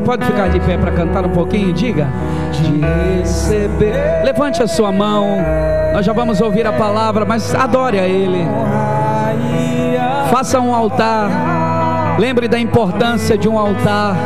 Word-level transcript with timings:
pode 0.00 0.24
ficar 0.24 0.48
de 0.48 0.60
pé 0.60 0.76
para 0.76 0.92
cantar 0.92 1.26
um 1.26 1.30
pouquinho? 1.30 1.72
Diga. 1.72 2.08
De 2.52 2.80
receber. 3.20 4.22
Levante 4.24 4.62
a 4.62 4.66
sua 4.66 4.92
mão. 4.92 5.38
Nós 5.92 6.06
já 6.06 6.12
vamos 6.12 6.40
ouvir 6.40 6.66
a 6.66 6.72
palavra, 6.72 7.24
mas 7.24 7.54
adore 7.54 7.98
a 7.98 8.06
Ele. 8.06 8.46
Faça 10.30 10.58
um 10.60 10.74
altar. 10.74 12.16
Lembre 12.18 12.48
da 12.48 12.58
importância 12.58 13.36
de 13.36 13.48
um 13.48 13.58
altar. 13.58 14.16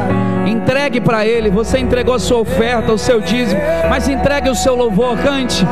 Entregue 0.46 1.00
para 1.00 1.26
Ele. 1.26 1.50
Você 1.50 1.78
entregou 1.78 2.18
sua 2.18 2.38
oferta, 2.38 2.92
o 2.92 2.98
seu 2.98 3.20
dízimo, 3.20 3.60
mas 3.88 4.08
entregue 4.08 4.48
o 4.48 4.54
seu 4.54 4.76
louvor. 4.76 5.16
Cante. 5.18 5.66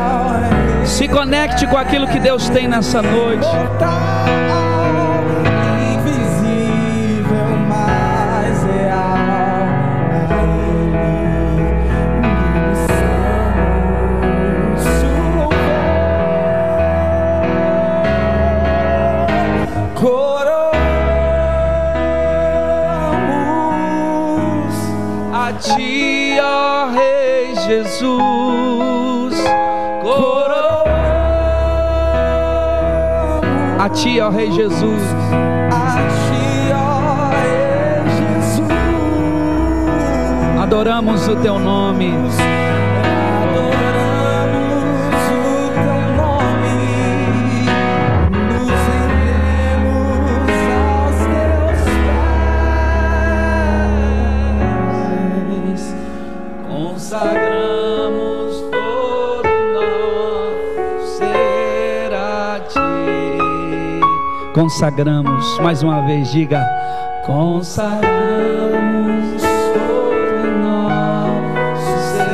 Se 0.84 1.08
conecte 1.08 1.66
com 1.66 1.76
aquilo 1.76 2.06
que 2.08 2.18
Deus 2.18 2.48
tem 2.48 2.66
nessa 2.66 3.00
noite. 3.00 3.46
Jesus, 28.04 29.42
coroamos 30.02 30.92
a 33.80 33.88
ti, 33.88 34.20
ó 34.20 34.30
Rei 34.30 34.50
Jesus, 34.52 35.02
a 35.70 35.96
ti, 36.20 36.72
ó 36.72 37.30
Rei 37.30 38.04
Jesus, 38.18 38.68
adoramos 40.62 41.26
o 41.28 41.36
teu 41.36 41.58
nome. 41.58 42.12
Consagramos. 64.54 65.58
Mais 65.58 65.82
uma 65.82 66.00
vez, 66.06 66.30
diga: 66.30 66.64
consagramos 67.26 68.04
todo 69.74 70.50
nosso 70.62 71.98
ser. 72.16 72.24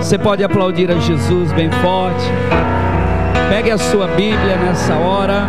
Você 0.00 0.16
pode 0.16 0.42
aplaudir 0.44 0.90
a 0.90 0.98
Jesus 0.98 1.52
bem 1.52 1.70
forte. 1.82 2.24
Pegue 3.50 3.70
a 3.70 3.76
sua 3.78 4.06
Bíblia 4.06 4.56
nessa 4.56 4.94
hora. 4.94 5.48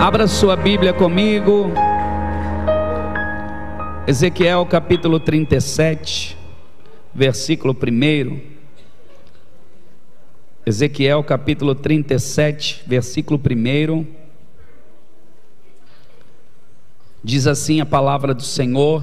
Abra 0.00 0.28
sua 0.28 0.54
Bíblia 0.54 0.92
comigo. 0.92 1.72
Ezequiel 4.06 4.64
capítulo 4.64 5.18
37, 5.20 6.36
versículo 7.14 7.74
1. 7.74 8.57
Ezequiel 10.68 11.24
capítulo 11.24 11.74
37, 11.74 12.82
versículo 12.86 13.40
1. 13.42 14.06
Diz 17.24 17.46
assim 17.46 17.80
a 17.80 17.86
palavra 17.86 18.34
do 18.34 18.42
Senhor: 18.42 19.02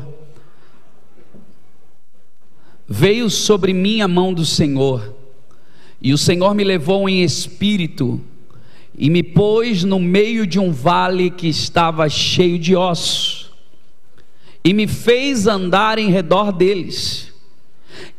Veio 2.88 3.32
sobre 3.32 3.74
mim 3.74 4.02
a 4.02 4.08
mão 4.08 4.32
do 4.32 4.46
Senhor, 4.46 5.16
e 6.00 6.14
o 6.14 6.20
Senhor 6.20 6.54
me 6.54 6.64
levou 6.64 7.10
em 7.10 7.24
espírito, 7.24 8.22
e 8.96 9.10
me 9.10 9.24
pôs 9.24 9.84
no 9.84 10.00
meio 10.00 10.46
de 10.46 10.60
um 10.60 10.72
vale 10.72 11.32
que 11.32 11.48
estava 11.48 12.08
cheio 12.08 12.60
de 12.60 12.76
ossos, 12.76 13.52
e 14.64 14.72
me 14.72 14.86
fez 14.86 15.48
andar 15.48 15.98
em 15.98 16.12
redor 16.12 16.52
deles 16.52 17.25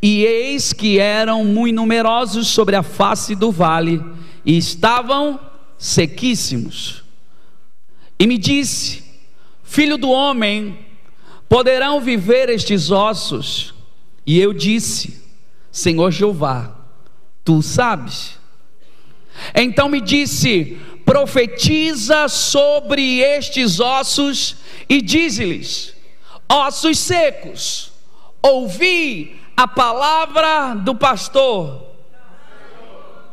e 0.01 0.25
eis 0.25 0.73
que 0.73 0.99
eram 0.99 1.45
muito 1.45 1.77
numerosos 1.77 2.49
sobre 2.49 2.77
a 2.77 2.83
face 2.83 3.35
do 3.35 3.51
vale, 3.51 4.03
e 4.45 4.57
estavam 4.57 5.41
sequíssimos. 5.79 7.03
E 8.19 8.27
me 8.27 8.39
disse: 8.39 9.05
Filho 9.63 9.99
do 9.99 10.11
homem, 10.11 10.79
poderão 11.49 12.01
viver 12.01 12.49
estes 12.49 12.91
ossos? 12.91 13.75
E 14.25 14.39
eu 14.41 14.53
disse: 14.53 15.23
Senhor 15.71 16.11
Jeová, 16.11 16.75
tu 17.45 17.63
sabes. 17.63 18.39
Então 19.55 19.89
me 19.89 20.01
disse: 20.01 20.79
Profetiza 21.05 22.29
sobre 22.29 23.21
estes 23.21 23.81
ossos 23.81 24.57
e 24.89 25.03
dize-lhes: 25.03 25.95
Ossos 26.49 26.99
secos, 26.99 27.93
ouvi 28.43 29.41
a 29.57 29.67
palavra 29.67 30.75
do 30.75 30.95
pastor, 30.95 31.83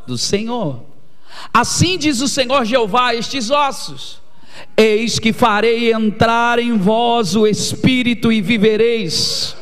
do 0.07 0.17
Senhor. 0.17 0.81
Assim 1.53 1.97
diz 1.97 2.21
o 2.21 2.27
Senhor 2.27 2.63
Jeová 2.63 3.13
estes 3.13 3.49
ossos: 3.49 4.21
Eis 4.77 5.19
que 5.19 5.33
farei 5.33 5.91
entrar 5.91 6.59
em 6.59 6.77
vós 6.77 7.35
o 7.35 7.45
espírito 7.45 8.31
e 8.31 8.41
vivereis. 8.41 9.57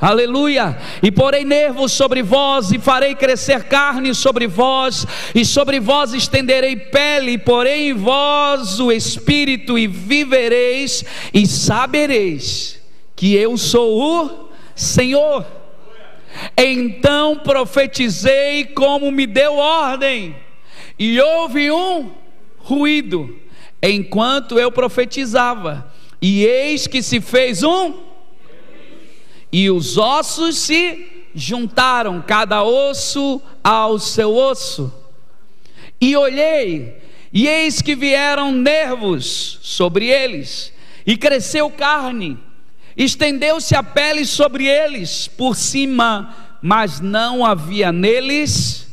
Aleluia! 0.00 0.76
E 1.00 1.12
porei 1.12 1.44
nervos 1.44 1.92
sobre 1.92 2.24
vós, 2.24 2.72
e 2.72 2.78
farei 2.80 3.14
crescer 3.14 3.62
carne 3.64 4.12
sobre 4.16 4.48
vós, 4.48 5.06
e 5.32 5.44
sobre 5.44 5.78
vós 5.78 6.12
estenderei 6.12 6.74
pele, 6.74 7.38
porei 7.38 7.90
em 7.90 7.94
vós 7.94 8.80
o 8.80 8.90
espírito, 8.90 9.78
e 9.78 9.86
vivereis, 9.86 11.04
e 11.32 11.46
sabereis 11.46 12.80
que 13.14 13.36
eu 13.36 13.56
sou 13.56 14.24
o 14.24 14.48
Senhor. 14.74 15.61
Então 16.56 17.38
profetizei 17.38 18.64
como 18.66 19.10
me 19.10 19.26
deu 19.26 19.56
ordem, 19.56 20.36
e 20.98 21.20
houve 21.20 21.70
um 21.70 22.12
ruído 22.58 23.38
enquanto 23.82 24.58
eu 24.58 24.70
profetizava, 24.70 25.92
e 26.20 26.44
eis 26.44 26.86
que 26.86 27.02
se 27.02 27.20
fez 27.20 27.62
um, 27.62 27.94
e 29.50 29.70
os 29.70 29.98
ossos 29.98 30.56
se 30.56 31.26
juntaram, 31.34 32.22
cada 32.22 32.62
osso 32.62 33.42
ao 33.62 33.98
seu 33.98 34.34
osso. 34.34 34.92
E 36.00 36.16
olhei, 36.16 36.96
e 37.32 37.48
eis 37.48 37.82
que 37.82 37.94
vieram 37.94 38.52
nervos 38.52 39.58
sobre 39.62 40.06
eles, 40.08 40.72
e 41.06 41.16
cresceu 41.16 41.70
carne 41.70 42.38
Estendeu-se 42.96 43.74
a 43.74 43.82
pele 43.82 44.24
sobre 44.24 44.66
eles 44.66 45.26
por 45.28 45.56
cima, 45.56 46.34
mas 46.60 47.00
não 47.00 47.44
havia 47.44 47.90
neles 47.90 48.88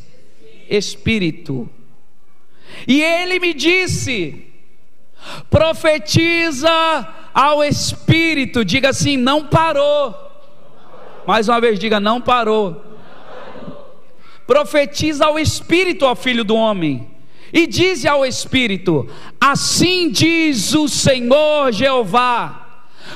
espírito. 0.69 1.69
E 2.87 3.01
ele 3.01 3.39
me 3.39 3.53
disse: 3.53 4.45
profetiza 5.49 6.69
ao 7.33 7.63
espírito, 7.63 8.63
diga 8.63 8.89
assim: 8.89 9.17
não 9.17 9.45
parou. 9.45 10.15
Mais 11.27 11.49
uma 11.49 11.59
vez, 11.59 11.77
diga: 11.77 11.99
não 11.99 12.21
parou. 12.21 12.85
Profetiza 14.47 15.25
ao 15.25 15.37
espírito, 15.37 16.05
ao 16.05 16.15
filho 16.15 16.43
do 16.43 16.55
homem. 16.55 17.07
E 17.51 17.67
diz 17.67 18.05
ao 18.05 18.25
espírito: 18.25 19.09
Assim 19.41 20.09
diz 20.09 20.73
o 20.73 20.87
Senhor 20.87 21.71
Jeová 21.71 22.68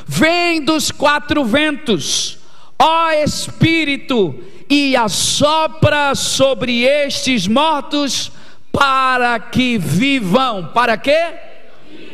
Vem 0.06 0.62
dos 0.62 0.92
quatro 0.92 1.44
ventos, 1.44 2.38
ó 2.78 3.12
Espírito, 3.12 4.36
e 4.70 4.96
assopra 4.96 6.16
sobre 6.16 6.84
estes 6.84 7.48
mortos 7.48 8.32
para 8.72 9.40
que 9.40 9.78
vivam. 9.78 10.72
Para 10.74 10.98
quê? 10.98 11.34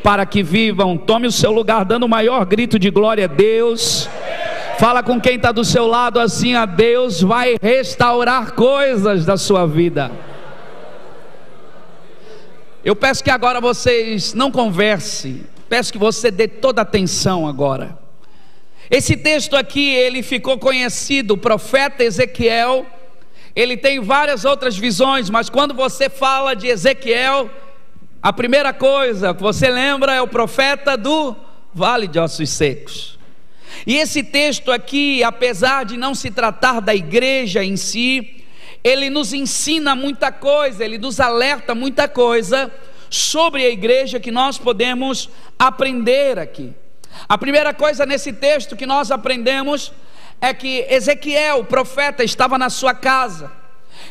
Para 0.04 0.26
que 0.26 0.44
vivam. 0.44 0.98
Tome 0.98 1.28
o 1.28 1.32
seu 1.32 1.52
lugar, 1.52 1.86
dando 1.86 2.06
o 2.06 2.10
maior 2.10 2.46
grito 2.46 2.78
de 2.78 2.90
glória 2.90 3.26
a 3.26 3.28
Deus. 3.28 4.10
Fala 4.78 5.04
com 5.04 5.20
quem 5.20 5.36
está 5.36 5.52
do 5.52 5.64
seu 5.66 5.88
lado 5.88 6.20
assim: 6.20 6.56
a 6.56 6.66
Deus 6.66 7.22
vai 7.22 7.58
restaurar 7.62 8.54
coisas 8.54 9.26
da 9.26 9.38
sua 9.38 9.66
vida. 9.66 10.12
Eu 12.84 12.96
peço 12.96 13.24
que 13.24 13.30
agora 13.30 13.60
vocês 13.60 14.34
não 14.34 14.50
conversem, 14.50 15.44
Peço 15.70 15.94
que 15.94 16.00
você 16.00 16.32
dê 16.32 16.48
toda 16.48 16.82
atenção 16.82 17.48
agora. 17.48 17.98
Esse 18.90 19.16
texto 19.16 19.56
aqui, 19.56 19.94
ele 19.94 20.24
ficou 20.24 20.58
conhecido, 20.58 21.36
o 21.36 21.38
profeta 21.38 22.04
Ezequiel, 22.04 22.88
ele 23.56 23.78
tem 23.78 24.00
várias 24.00 24.46
outras 24.46 24.76
visões, 24.76 25.30
mas 25.30 25.48
quando 25.48 25.76
você 25.76 26.10
fala 26.10 26.56
de 26.56 26.68
Ezequiel, 26.68 27.52
a 28.20 28.34
primeira 28.34 28.74
coisa 28.74 29.32
que 29.34 29.44
você 29.44 29.70
lembra 29.70 30.16
é 30.16 30.22
o 30.22 30.28
profeta 30.28 30.98
do 30.98 31.36
vale 31.72 32.08
de 32.08 32.18
ossos 32.18 32.50
secos. 32.50 33.20
E 33.86 33.98
esse 33.98 34.24
texto 34.24 34.72
aqui, 34.72 35.24
apesar 35.24 35.86
de 35.86 35.98
não 35.98 36.16
se 36.16 36.32
tratar 36.32 36.80
da 36.80 36.96
igreja 36.96 37.64
em 37.64 37.78
si, 37.78 38.44
ele 38.84 39.10
nos 39.12 39.34
ensina 39.34 39.96
muita 39.96 40.32
coisa, 40.32 40.84
ele 40.84 40.98
nos 40.98 41.20
alerta 41.20 41.76
muita 41.76 42.08
coisa 42.08 42.72
sobre 43.10 43.66
a 43.66 43.70
igreja 43.70 44.20
que 44.20 44.32
nós 44.32 44.58
podemos 44.58 45.30
aprender 45.58 46.38
aqui. 46.38 46.74
A 47.28 47.38
primeira 47.38 47.74
coisa 47.74 48.06
nesse 48.06 48.32
texto 48.34 48.76
que 48.76 48.86
nós 48.86 49.12
aprendemos 49.12 49.92
é 50.40 50.54
que 50.54 50.86
Ezequiel, 50.90 51.60
o 51.60 51.66
profeta, 51.66 52.24
estava 52.24 52.58
na 52.58 52.70
sua 52.70 52.94
casa 52.94 53.52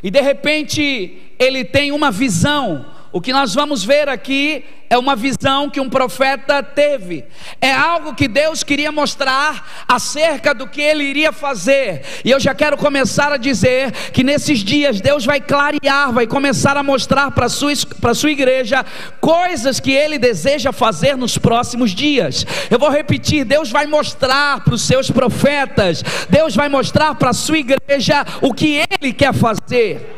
e 0.03 0.11
de 0.11 0.21
repente 0.21 1.33
ele 1.39 1.65
tem 1.65 1.93
uma 1.93 2.11
visão. 2.11 2.87
O 3.11 3.21
que 3.21 3.33
nós 3.33 3.55
vamos 3.55 3.83
ver 3.83 4.09
aqui 4.09 4.65
é 4.91 4.97
uma 4.97 5.17
visão 5.17 5.69
que 5.69 5.81
um 5.81 5.89
profeta 5.89 6.63
teve, 6.63 7.25
é 7.61 7.73
algo 7.73 8.15
que 8.15 8.27
Deus 8.27 8.63
queria 8.63 8.91
mostrar 8.91 9.85
acerca 9.87 10.55
do 10.55 10.67
que 10.67 10.81
ele 10.81 11.05
iria 11.05 11.33
fazer. 11.33 12.03
E 12.25 12.31
eu 12.31 12.41
já 12.41 12.55
quero 12.55 12.77
começar 12.77 13.33
a 13.33 13.37
dizer 13.37 13.93
que 14.13 14.25
nesses 14.25 14.61
dias 14.61 15.01
Deus 15.01 15.25
vai 15.25 15.41
clarear, 15.41 16.13
vai 16.13 16.27
começar 16.27 16.77
a 16.77 16.83
mostrar 16.83 17.31
para 17.31 17.49
sua, 17.49 17.73
para 18.01 18.15
sua 18.15 18.31
igreja 18.31 18.85
coisas 19.21 19.81
que 19.81 19.93
ele 19.93 20.19
deseja 20.19 20.73
fazer 20.73 21.17
nos 21.17 21.37
próximos 21.37 21.91
dias. 21.91 22.47
Eu 22.71 22.79
vou 22.79 22.91
repetir: 22.91 23.45
Deus 23.45 23.71
vai 23.71 23.87
mostrar 23.87 24.65
para 24.65 24.75
os 24.75 24.83
seus 24.83 25.11
profetas, 25.11 26.03
Deus 26.29 26.55
vai 26.55 26.69
mostrar 26.69 27.15
para 27.15 27.31
a 27.31 27.35
sua 27.35 27.59
igreja 27.59 28.25
o 28.41 28.53
que 28.53 28.83
ele 28.91 29.13
quer 29.13 29.35
fazer. 29.35 30.18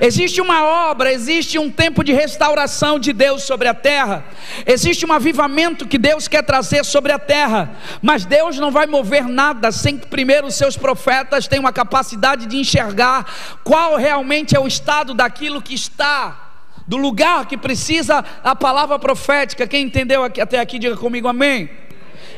Existe 0.00 0.40
uma 0.40 0.64
obra, 0.64 1.12
existe 1.12 1.58
um 1.58 1.70
tempo 1.70 2.04
de 2.04 2.12
restauração 2.12 2.98
de 2.98 3.12
Deus 3.12 3.42
sobre 3.42 3.68
a 3.68 3.74
terra, 3.74 4.24
existe 4.66 5.06
um 5.06 5.12
avivamento 5.12 5.86
que 5.86 5.98
Deus 5.98 6.28
quer 6.28 6.42
trazer 6.42 6.84
sobre 6.84 7.12
a 7.12 7.18
terra, 7.18 7.76
mas 8.02 8.24
Deus 8.24 8.58
não 8.58 8.70
vai 8.70 8.86
mover 8.86 9.26
nada 9.26 9.72
sem 9.72 9.96
que 9.96 10.06
primeiro 10.06 10.46
os 10.46 10.54
seus 10.54 10.76
profetas 10.76 11.48
tenham 11.48 11.66
a 11.66 11.72
capacidade 11.72 12.46
de 12.46 12.56
enxergar 12.56 13.26
qual 13.64 13.96
realmente 13.96 14.54
é 14.56 14.60
o 14.60 14.66
estado 14.66 15.14
daquilo 15.14 15.62
que 15.62 15.74
está 15.74 16.42
do 16.86 16.96
lugar 16.96 17.46
que 17.46 17.56
precisa 17.56 18.24
a 18.44 18.54
palavra 18.54 18.98
profética. 18.98 19.66
Quem 19.66 19.86
entendeu 19.86 20.22
até 20.22 20.60
aqui, 20.60 20.78
diga 20.78 20.96
comigo 20.96 21.26
amém. 21.26 21.68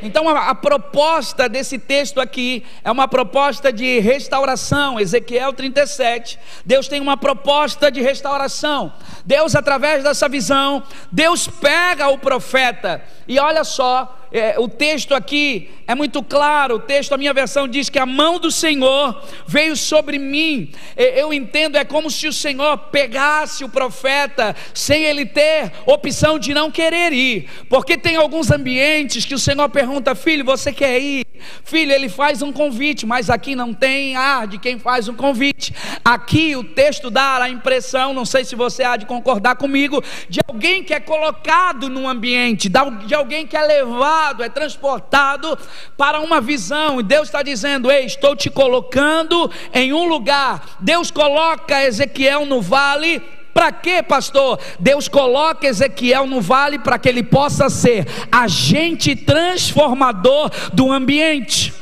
Então 0.03 0.29
a, 0.29 0.51
a, 0.51 0.55
proposta 0.55 1.49
desse 1.49 1.79
texto 1.79 2.21
aqui 2.21 2.65
é 2.85 2.91
uma 2.91 3.09
proposta 3.09 3.73
de 3.73 3.99
restauração. 3.99 4.99
Ezequiel 4.99 5.53
37. 5.53 6.39
Deus 6.65 6.89
tem 6.89 7.01
uma 7.01 7.17
proposta 7.17 7.91
de 7.91 8.01
restauração. 8.01 8.93
Deus, 9.25 9.55
através 9.55 10.03
dessa 10.03 10.29
visão, 10.29 10.83
Deus 11.11 11.49
pega 11.49 12.09
o 12.09 12.19
profeta 12.19 13.03
e 13.27 13.39
olha 13.39 13.65
só, 13.65 14.28
é, 14.33 14.59
o 14.59 14.69
texto 14.69 15.15
aqui 15.15 15.71
é 15.87 15.95
muito 15.95 16.23
claro. 16.23 16.77
O 16.77 16.81
texto, 16.81 17.13
a 17.13 17.19
minha 17.19 17.33
versão 17.33 17.67
diz 17.67 17.89
que 17.89 17.99
a 17.99 18.07
mão 18.07 18.39
do 18.39 18.51
Senhor 18.51 19.23
veio 19.47 19.77
sobre 19.77 20.19
mim. 20.19 20.71
Eu 20.97 21.33
entendo, 21.33 21.77
é 21.77 21.85
como 21.85 22.11
se 22.11 22.27
o 22.29 22.33
Senhor 22.33 22.77
pegasse 22.77 23.65
o 23.65 23.69
profeta 23.69 24.55
sem 24.75 25.05
ele 25.05 25.25
ter 25.25 25.73
opção 25.87 26.39
de 26.39 26.53
não 26.53 26.71
querer 26.71 27.13
ir, 27.13 27.49
porque 27.69 27.97
tem 27.97 28.17
alguns 28.17 28.51
ambientes 28.51 29.25
que 29.25 29.35
o 29.35 29.39
Senhor 29.39 29.69
pergunta, 29.69 30.15
filho, 30.15 30.45
você 30.45 30.73
quer 30.73 31.01
ir? 31.01 31.25
Filho, 31.63 31.93
ele 31.93 32.09
faz 32.09 32.43
um 32.43 32.53
convite, 32.53 33.07
mas 33.07 33.31
aqui 33.31 33.55
não 33.55 33.73
tem 33.73 34.17
ar 34.17 34.49
de 34.49 34.59
quem 34.59 34.79
faz 34.79 35.09
um 35.09 35.15
convite. 35.15 35.73
Aqui 36.05 36.57
o 36.57 36.65
texto 36.65 37.11
dá 37.11 37.43
a 37.43 37.49
impressão, 37.49 38.13
não 38.13 38.25
sei 38.25 38.45
se 38.45 38.57
você 38.57 38.83
há 38.83 38.97
de 38.97 39.07
concordar 39.07 39.55
comigo, 39.55 40.03
de 40.29 40.41
alguém 40.49 40.83
que 40.83 40.93
é 40.93 40.99
colocado 40.99 41.89
num 41.89 42.09
ambiente, 42.09 42.69
de 42.69 43.15
alguém 43.15 43.47
que 43.47 43.57
é 43.57 43.63
levado, 43.63 44.18
é 44.41 44.49
transportado 44.49 45.59
para 45.97 46.21
uma 46.21 46.41
visão. 46.41 47.01
E 47.01 47.03
Deus 47.03 47.29
está 47.29 47.43
dizendo: 47.43 47.91
Ei, 47.91 48.05
estou 48.05 48.35
te 48.35 48.51
colocando 48.51 49.51
em 49.73 49.93
um 49.93 50.07
lugar. 50.09 50.77
Deus 50.81 51.11
coloca 51.11 51.83
Ezequiel 51.83 52.45
no 52.47 52.61
vale 52.61 53.23
para 53.55 53.73
quê, 53.73 54.03
pastor? 54.03 54.61
Deus 54.79 55.09
coloca 55.09 55.67
Ezequiel 55.67 56.27
no 56.27 56.41
vale 56.41 56.79
para 56.79 56.99
que 56.99 57.09
ele 57.09 57.25
possa 57.25 57.69
ser 57.69 58.07
agente 58.31 59.17
transformador 59.17 60.51
do 60.73 60.93
ambiente. 60.93 61.75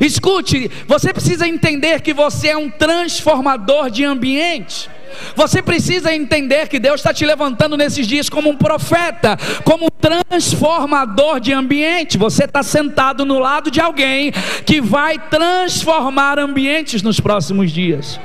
Escute, 0.00 0.70
você 0.86 1.12
precisa 1.12 1.48
entender 1.48 2.00
que 2.00 2.12
você 2.12 2.48
é 2.48 2.56
um 2.56 2.70
transformador 2.70 3.90
de 3.90 4.04
ambiente. 4.04 4.88
Você 5.34 5.62
precisa 5.62 6.14
entender 6.14 6.68
que 6.68 6.78
Deus 6.78 7.00
está 7.00 7.12
te 7.12 7.24
levantando 7.24 7.76
nesses 7.76 8.06
dias 8.06 8.28
como 8.28 8.50
um 8.50 8.56
profeta, 8.56 9.36
como 9.64 9.86
um 9.86 9.90
transformador 10.00 11.40
de 11.40 11.52
ambiente. 11.52 12.18
Você 12.18 12.44
está 12.44 12.62
sentado 12.62 13.24
no 13.24 13.38
lado 13.38 13.70
de 13.70 13.80
alguém 13.80 14.32
que 14.64 14.80
vai 14.80 15.18
transformar 15.18 16.38
ambientes 16.38 17.02
nos 17.02 17.20
próximos 17.20 17.70
dias. 17.70 18.20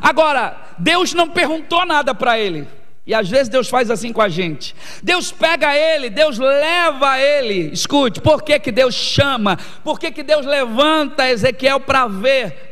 Agora, 0.00 0.56
Deus 0.78 1.12
não 1.12 1.28
perguntou 1.28 1.84
nada 1.84 2.14
para 2.14 2.38
ele. 2.38 2.66
E 3.08 3.14
às 3.14 3.26
vezes 3.26 3.48
Deus 3.48 3.70
faz 3.70 3.90
assim 3.90 4.12
com 4.12 4.20
a 4.20 4.28
gente. 4.28 4.76
Deus 5.02 5.32
pega 5.32 5.74
ele, 5.74 6.10
Deus 6.10 6.38
leva 6.38 7.18
ele. 7.18 7.72
Escute, 7.72 8.20
por 8.20 8.42
que, 8.42 8.58
que 8.58 8.70
Deus 8.70 8.94
chama? 8.94 9.58
Por 9.82 9.98
que, 9.98 10.10
que 10.10 10.22
Deus 10.22 10.44
levanta 10.44 11.26
Ezequiel 11.30 11.80
para 11.80 12.06
ver? 12.06 12.67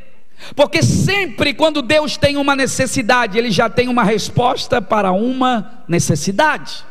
Porque 0.54 0.82
sempre 0.82 1.54
quando 1.54 1.82
Deus 1.82 2.16
tem 2.16 2.36
uma 2.36 2.54
necessidade, 2.54 3.38
Ele 3.38 3.50
já 3.50 3.68
tem 3.68 3.88
uma 3.88 4.04
resposta 4.04 4.80
para 4.80 5.12
uma 5.12 5.82
necessidade. 5.88 6.84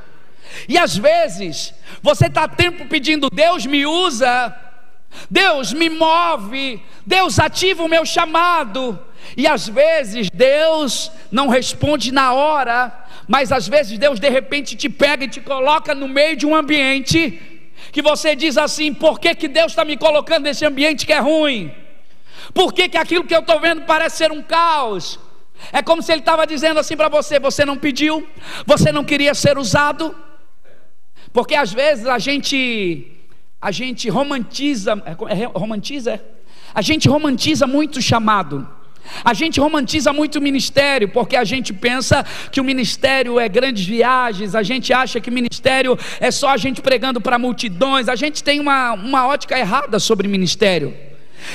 E 0.68 0.78
às 0.78 0.98
vezes, 0.98 1.74
você 2.02 2.28
está 2.28 2.48
tempo 2.48 2.86
pedindo, 2.88 3.30
Deus 3.30 3.66
me 3.66 3.86
usa, 3.86 4.56
Deus 5.30 5.74
me 5.74 5.90
move, 5.90 6.82
Deus 7.06 7.40
ativa 7.40 7.84
o 7.84 7.90
meu 7.90 8.06
chamado. 8.06 9.00
E 9.36 9.48
às 9.48 9.68
vezes 9.68 10.30
Deus 10.32 11.12
não 11.32 11.48
responde 11.48 12.12
na 12.12 12.34
hora, 12.34 13.06
mas 13.28 13.52
às 13.52 13.68
vezes 13.68 13.98
Deus 13.98 14.20
de 14.20 14.30
repente 14.30 14.76
te 14.76 14.90
pega 14.90 15.26
e 15.26 15.30
te 15.30 15.42
coloca 15.42 15.96
no 15.96 16.08
meio 16.08 16.36
de 16.36 16.46
um 16.46 16.56
ambiente 16.56 17.42
que 17.92 18.02
você 18.02 18.36
diz 18.36 18.58
assim: 18.58 18.94
por 18.94 19.20
que, 19.20 19.34
que 19.36 19.48
Deus 19.48 19.72
está 19.72 19.84
me 19.84 19.98
colocando 19.98 20.44
nesse 20.44 20.66
ambiente 20.66 21.06
que 21.06 21.14
é 21.14 21.20
ruim? 21.20 21.72
Por 22.54 22.74
que, 22.74 22.90
que 22.90 22.98
aquilo 22.98 23.26
que 23.26 23.36
eu 23.36 23.40
estou 23.40 23.60
vendo 23.60 23.82
parece 23.82 24.18
ser 24.18 24.32
um 24.32 24.42
caos? 24.42 25.20
É 25.72 25.82
como 25.82 26.02
se 26.02 26.12
ele 26.12 26.22
estava 26.22 26.46
dizendo 26.46 26.80
assim 26.80 26.96
para 26.96 27.10
você: 27.10 27.40
você 27.40 27.66
não 27.66 27.78
pediu, 27.78 28.28
você 28.66 28.92
não 28.92 29.04
queria 29.04 29.34
ser 29.34 29.58
usado, 29.58 30.16
porque 31.32 31.56
às 31.56 31.72
vezes 31.74 32.06
a 32.08 32.20
gente 32.20 33.12
a 33.62 33.72
gente 33.72 34.10
romantiza, 34.10 35.02
é, 35.06 35.42
é, 35.42 35.46
romantiza, 35.46 36.22
a 36.74 36.82
gente 36.82 37.10
romantiza 37.10 37.66
muito 37.66 37.98
o 37.98 38.02
chamado. 38.02 38.68
A 39.24 39.34
gente 39.34 39.60
romantiza 39.60 40.12
muito 40.12 40.40
o 40.40 40.42
ministério, 40.42 41.10
porque 41.10 41.36
a 41.36 41.44
gente 41.44 41.72
pensa 41.72 42.26
que 42.52 42.60
o 42.60 42.64
ministério 42.64 43.40
é 43.40 43.48
grandes 43.48 43.86
viagens, 43.86 44.56
a 44.56 44.64
gente 44.64 44.92
acha 44.92 45.20
que 45.20 45.30
ministério 45.30 45.98
é 46.20 46.32
só 46.32 46.50
a 46.50 46.58
gente 46.58 46.82
pregando 46.82 47.22
para 47.22 47.38
multidões, 47.38 48.10
a 48.10 48.16
gente 48.16 48.44
tem 48.44 48.60
uma, 48.60 48.94
uma 48.94 49.28
ótica 49.28 49.58
errada 49.58 50.00
sobre 50.00 50.28
ministério. 50.28 50.96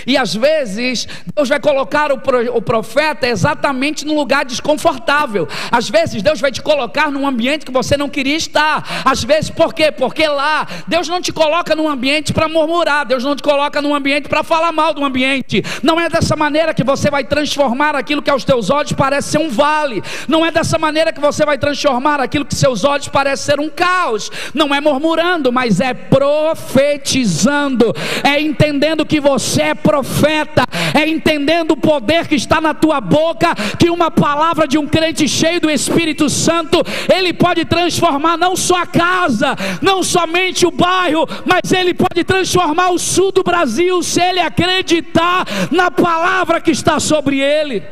E 0.07 0.17
às 0.17 0.35
vezes 0.35 1.07
Deus 1.35 1.49
vai 1.49 1.61
colocar 1.61 2.11
o 2.13 2.63
profeta 2.63 3.27
exatamente 3.27 4.07
num 4.07 4.15
lugar 4.15 4.45
desconfortável. 4.45 5.49
Às 5.71 5.89
vezes 5.89 6.23
Deus 6.23 6.41
vai 6.41 6.53
te 6.53 6.63
colocar 6.63 7.11
num 7.11 7.27
ambiente 7.27 7.65
que 7.65 7.73
você 7.73 7.97
não 7.97 8.09
queria 8.09 8.37
estar. 8.37 9.03
Às 9.05 9.25
vezes 9.25 9.51
por 9.51 9.75
quê? 9.75 9.93
Porque 9.93 10.27
lá 10.27 10.67
Deus 10.87 11.09
não 11.09 11.21
te 11.21 11.33
coloca 11.33 11.75
num 11.75 11.89
ambiente 11.89 12.33
para 12.33 12.49
murmurar, 12.49 13.07
Deus 13.07 13.25
não 13.25 13.37
te 13.37 13.43
coloca 13.43 13.81
num 13.81 13.95
ambiente 13.95 14.29
para 14.29 14.43
falar 14.43 14.73
mal 14.73 14.95
do 14.95 15.05
ambiente. 15.05 15.63
Não 15.83 15.99
é 15.99 16.09
dessa 16.09 16.37
maneira 16.37 16.75
que 16.75 16.85
você 16.85 17.11
vai 17.11 17.25
transformar 17.25 17.95
aquilo 17.95 18.23
que 18.23 18.31
aos 18.31 18.45
teus 18.45 18.71
olhos 18.71 18.93
parece 18.93 19.31
ser 19.31 19.39
um 19.39 19.49
vale. 19.49 20.03
Não 20.29 20.45
é 20.45 20.51
dessa 20.51 20.79
maneira 20.79 21.13
que 21.13 21.21
você 21.21 21.45
vai 21.45 21.59
transformar 21.59 22.21
aquilo 22.21 22.45
que 22.45 22.55
seus 22.55 22.85
olhos 22.85 23.09
parece 23.09 23.45
ser 23.45 23.61
um 23.61 23.69
caos. 23.69 24.31
Não 24.55 24.75
é 24.75 24.81
murmurando, 24.81 25.53
mas 25.53 25.81
é 25.81 25.95
profetizando. 25.95 27.95
É 28.23 28.41
entendendo 28.41 29.05
que 29.05 29.21
você 29.21 29.63
é 29.63 29.75
profeta, 29.81 30.65
é 30.95 31.09
entendendo 31.09 31.73
o 31.73 31.77
poder 31.77 32.29
que 32.29 32.35
está 32.35 32.61
na 32.61 32.73
tua 32.73 33.01
boca, 33.01 33.55
que 33.79 33.91
uma 33.91 34.11
palavra 34.11 34.67
de 34.67 34.79
um 34.79 34.87
crente 34.87 35.29
cheio 35.29 35.61
do 35.61 35.71
Espírito 35.71 36.29
Santo, 36.29 36.83
ele 37.13 37.33
pode 37.33 37.65
transformar 37.65 38.37
não 38.37 38.55
só 38.55 38.83
a 38.83 38.87
casa, 38.87 39.57
não 39.83 40.03
somente 40.03 40.67
o 40.67 40.71
bairro, 40.71 41.27
mas 41.45 41.73
ele 41.73 41.95
pode 41.95 42.25
transformar 42.25 42.91
o 42.91 42.99
sul 42.99 43.33
do 43.33 43.43
Brasil 43.43 44.03
se 44.03 44.21
ele 44.21 44.41
acreditar 44.41 45.47
na 45.71 45.91
palavra 45.91 46.61
que 46.61 46.71
está 46.71 47.01
sobre 47.01 47.41
ele. 47.41 47.83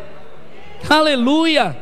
Aleluia. 0.89 1.77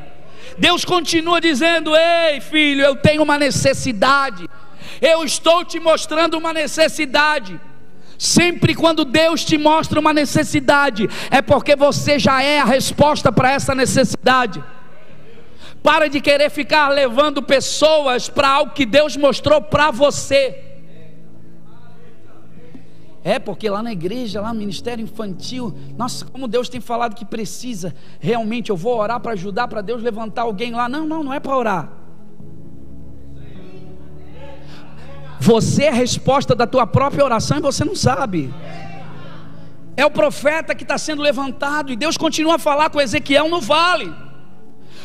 Deus 0.59 0.85
continua 0.85 1.41
dizendo: 1.41 1.93
Ei, 1.95 2.41
filho, 2.41 2.83
eu 2.83 2.97
tenho 2.97 3.23
uma 3.23 3.39
necessidade. 3.39 4.49
Eu 5.01 5.25
estou 5.25 5.65
te 5.65 5.79
mostrando 5.79 6.39
uma 6.39 6.53
necessidade. 6.53 7.61
Sempre 8.19 8.75
quando 8.75 9.05
Deus 9.05 9.45
te 9.45 9.59
mostra 9.59 10.01
uma 10.01 10.13
necessidade, 10.13 11.09
é 11.31 11.43
porque 11.43 11.77
você 11.77 12.19
já 12.19 12.43
é 12.43 12.61
a 12.61 12.65
resposta 12.65 13.31
para 13.31 13.53
essa 13.53 13.75
necessidade. 13.75 14.63
Para 15.83 16.09
de 16.09 16.21
querer 16.21 16.51
ficar 16.51 16.89
levando 16.89 17.43
pessoas 17.43 18.29
para 18.29 18.49
algo 18.49 18.73
que 18.73 18.87
Deus 18.87 19.17
mostrou 19.17 19.61
para 19.61 19.91
você. 19.91 20.63
É, 23.23 23.41
porque 23.41 23.69
lá 23.69 23.83
na 23.83 23.93
igreja, 23.93 24.41
lá 24.41 24.53
no 24.53 24.61
ministério 24.61 25.03
infantil, 25.03 25.77
nossa, 25.97 26.25
como 26.25 26.47
Deus 26.47 26.69
tem 26.69 26.81
falado 26.81 27.17
que 27.17 27.25
precisa, 27.25 27.93
realmente 28.21 28.71
eu 28.71 28.77
vou 28.77 28.97
orar 28.97 29.19
para 29.19 29.33
ajudar, 29.33 29.67
para 29.67 29.81
Deus 29.81 30.01
levantar 30.01 30.43
alguém 30.43 30.71
lá. 30.71 30.89
Não, 30.89 31.05
não, 31.05 31.25
não 31.25 31.35
é 31.35 31.41
para 31.41 31.57
orar. 31.57 32.06
Você 35.41 35.85
é 35.85 35.89
a 35.89 35.95
resposta 35.95 36.55
da 36.55 36.67
tua 36.67 36.87
própria 36.87 37.25
oração 37.25 37.59
e 37.59 37.61
você 37.61 37.85
não 37.85 37.95
sabe. 37.95 38.53
É 39.97 40.05
o 40.05 40.11
profeta 40.11 40.75
que 40.75 40.83
está 40.83 40.99
sendo 40.99 41.23
levantado 41.23 41.93
e 41.93 41.97
Deus 41.97 42.17
continua 42.17 42.57
a 42.57 42.59
falar 42.59 42.91
com 42.91 43.01
Ezequiel 43.01 43.49
no 43.49 43.61
vale. 43.61 44.13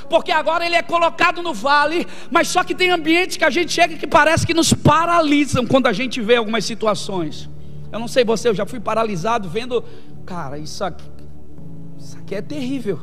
Porque 0.09 0.31
agora 0.31 0.65
ele 0.65 0.75
é 0.75 0.81
colocado 0.81 1.41
no 1.41 1.53
vale, 1.53 2.05
mas 2.29 2.49
só 2.49 2.63
que 2.63 2.75
tem 2.75 2.91
ambientes 2.91 3.37
que 3.37 3.45
a 3.45 3.49
gente 3.49 3.71
chega 3.71 3.95
que 3.95 4.07
parece 4.07 4.45
que 4.45 4.53
nos 4.53 4.73
paralisam 4.73 5.65
quando 5.65 5.87
a 5.87 5.93
gente 5.93 6.19
vê 6.19 6.35
algumas 6.35 6.65
situações. 6.65 7.49
Eu 7.91 7.99
não 7.99 8.07
sei 8.07 8.25
você, 8.25 8.49
eu 8.49 8.55
já 8.55 8.65
fui 8.65 8.79
paralisado 8.79 9.47
vendo, 9.47 9.83
cara, 10.25 10.57
isso 10.57 10.83
aqui, 10.83 11.09
isso 11.97 12.17
aqui 12.17 12.35
é 12.35 12.41
terrível. 12.41 12.99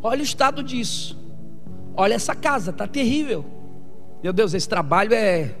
Olha 0.00 0.20
o 0.20 0.24
estado 0.24 0.62
disso. 0.62 1.18
Olha 1.96 2.14
essa 2.14 2.34
casa, 2.34 2.70
está 2.70 2.86
terrível. 2.86 3.44
Meu 4.22 4.32
Deus, 4.32 4.54
esse 4.54 4.68
trabalho 4.68 5.12
é 5.12 5.54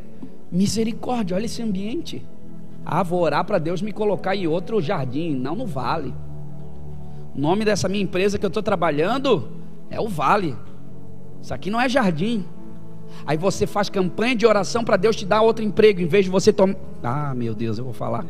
Misericórdia, 0.50 1.36
olha 1.36 1.46
esse 1.46 1.62
ambiente. 1.62 2.24
Ah, 2.84 3.02
vou 3.02 3.20
orar 3.20 3.44
para 3.44 3.58
Deus 3.58 3.82
me 3.82 3.92
colocar 3.92 4.34
em 4.34 4.46
outro 4.46 4.80
jardim, 4.80 5.34
não 5.34 5.54
no 5.54 5.66
vale. 5.66 6.14
O 7.38 7.40
nome 7.40 7.64
dessa 7.64 7.88
minha 7.88 8.02
empresa 8.02 8.38
que 8.38 8.44
eu 8.44 8.48
estou 8.48 8.62
trabalhando 8.62 9.48
é 9.90 10.00
o 10.00 10.08
Vale. 10.08 10.56
Isso 11.40 11.54
aqui 11.54 11.70
não 11.70 11.80
é 11.80 11.88
jardim. 11.88 12.44
Aí 13.24 13.36
você 13.36 13.66
faz 13.66 13.88
campanha 13.88 14.34
de 14.34 14.46
oração 14.46 14.82
para 14.82 14.96
Deus 14.96 15.14
te 15.14 15.24
dar 15.24 15.42
outro 15.42 15.64
emprego, 15.64 16.00
em 16.00 16.06
vez 16.06 16.24
de 16.24 16.30
você 16.30 16.52
tomar. 16.52 16.74
Ah, 17.02 17.32
meu 17.34 17.54
Deus, 17.54 17.78
eu 17.78 17.84
vou 17.84 17.92
falar. 17.92 18.26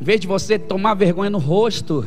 Em 0.00 0.04
vez 0.04 0.20
de 0.20 0.26
você 0.26 0.58
tomar 0.58 0.94
vergonha 0.94 1.28
no 1.28 1.38
rosto 1.38 2.06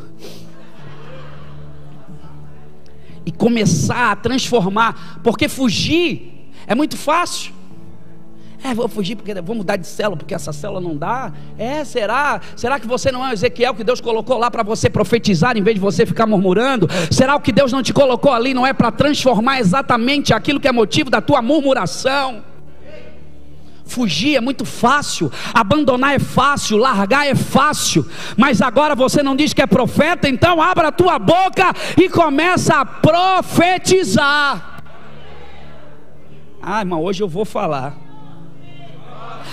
e 3.26 3.32
começar 3.32 4.12
a 4.12 4.16
transformar, 4.16 5.20
porque 5.24 5.48
fugir 5.48 6.31
é 6.72 6.76
muito 6.76 6.96
fácil. 6.96 7.52
É, 8.64 8.74
vou 8.74 8.88
fugir 8.88 9.18
porque 9.18 9.34
vou 9.42 9.56
mudar 9.56 9.76
de 9.76 9.86
célula 9.86 10.16
porque 10.16 10.34
essa 10.34 10.54
célula 10.54 10.80
não 10.80 10.96
dá. 10.96 11.34
É, 11.58 11.84
será? 11.84 12.40
Será 12.56 12.80
que 12.80 12.88
você 12.88 13.12
não 13.12 13.26
é 13.26 13.32
o 13.32 13.34
Ezequiel 13.34 13.74
que 13.74 13.84
Deus 13.84 14.00
colocou 14.00 14.38
lá 14.38 14.50
para 14.50 14.64
você 14.64 14.90
profetizar 14.90 15.58
em 15.58 15.64
vez 15.64 15.76
de 15.76 15.82
você 15.82 16.06
ficar 16.06 16.26
murmurando? 16.26 16.88
Será 17.12 17.36
o 17.36 17.42
que 17.42 17.52
Deus 17.52 17.74
não 17.74 17.84
te 17.84 17.92
colocou 17.92 18.32
ali 18.32 18.54
não 18.54 18.66
é 18.66 18.72
para 18.72 18.90
transformar 18.90 19.60
exatamente 19.60 20.34
aquilo 20.34 20.62
que 20.62 20.68
é 20.68 20.72
motivo 20.72 21.10
da 21.10 21.20
tua 21.20 21.42
murmuração? 21.42 22.42
Fugir 23.84 24.38
é 24.38 24.42
muito 24.42 24.64
fácil, 24.64 25.30
abandonar 25.54 26.16
é 26.16 26.20
fácil, 26.20 26.78
largar 26.78 27.28
é 27.28 27.36
fácil, 27.36 28.08
mas 28.38 28.62
agora 28.62 28.96
você 28.96 29.22
não 29.22 29.36
diz 29.36 29.54
que 29.54 29.62
é 29.62 29.68
profeta, 29.68 30.30
então 30.30 30.62
abra 30.62 30.88
a 30.88 30.92
tua 30.94 31.20
boca 31.20 31.74
e 31.98 32.08
começa 32.08 32.76
a 32.76 32.86
profetizar. 32.86 34.71
Ah, 36.62 36.80
irmão, 36.80 37.02
hoje 37.04 37.24
eu 37.24 37.28
vou 37.28 37.46
falar. 37.46 37.96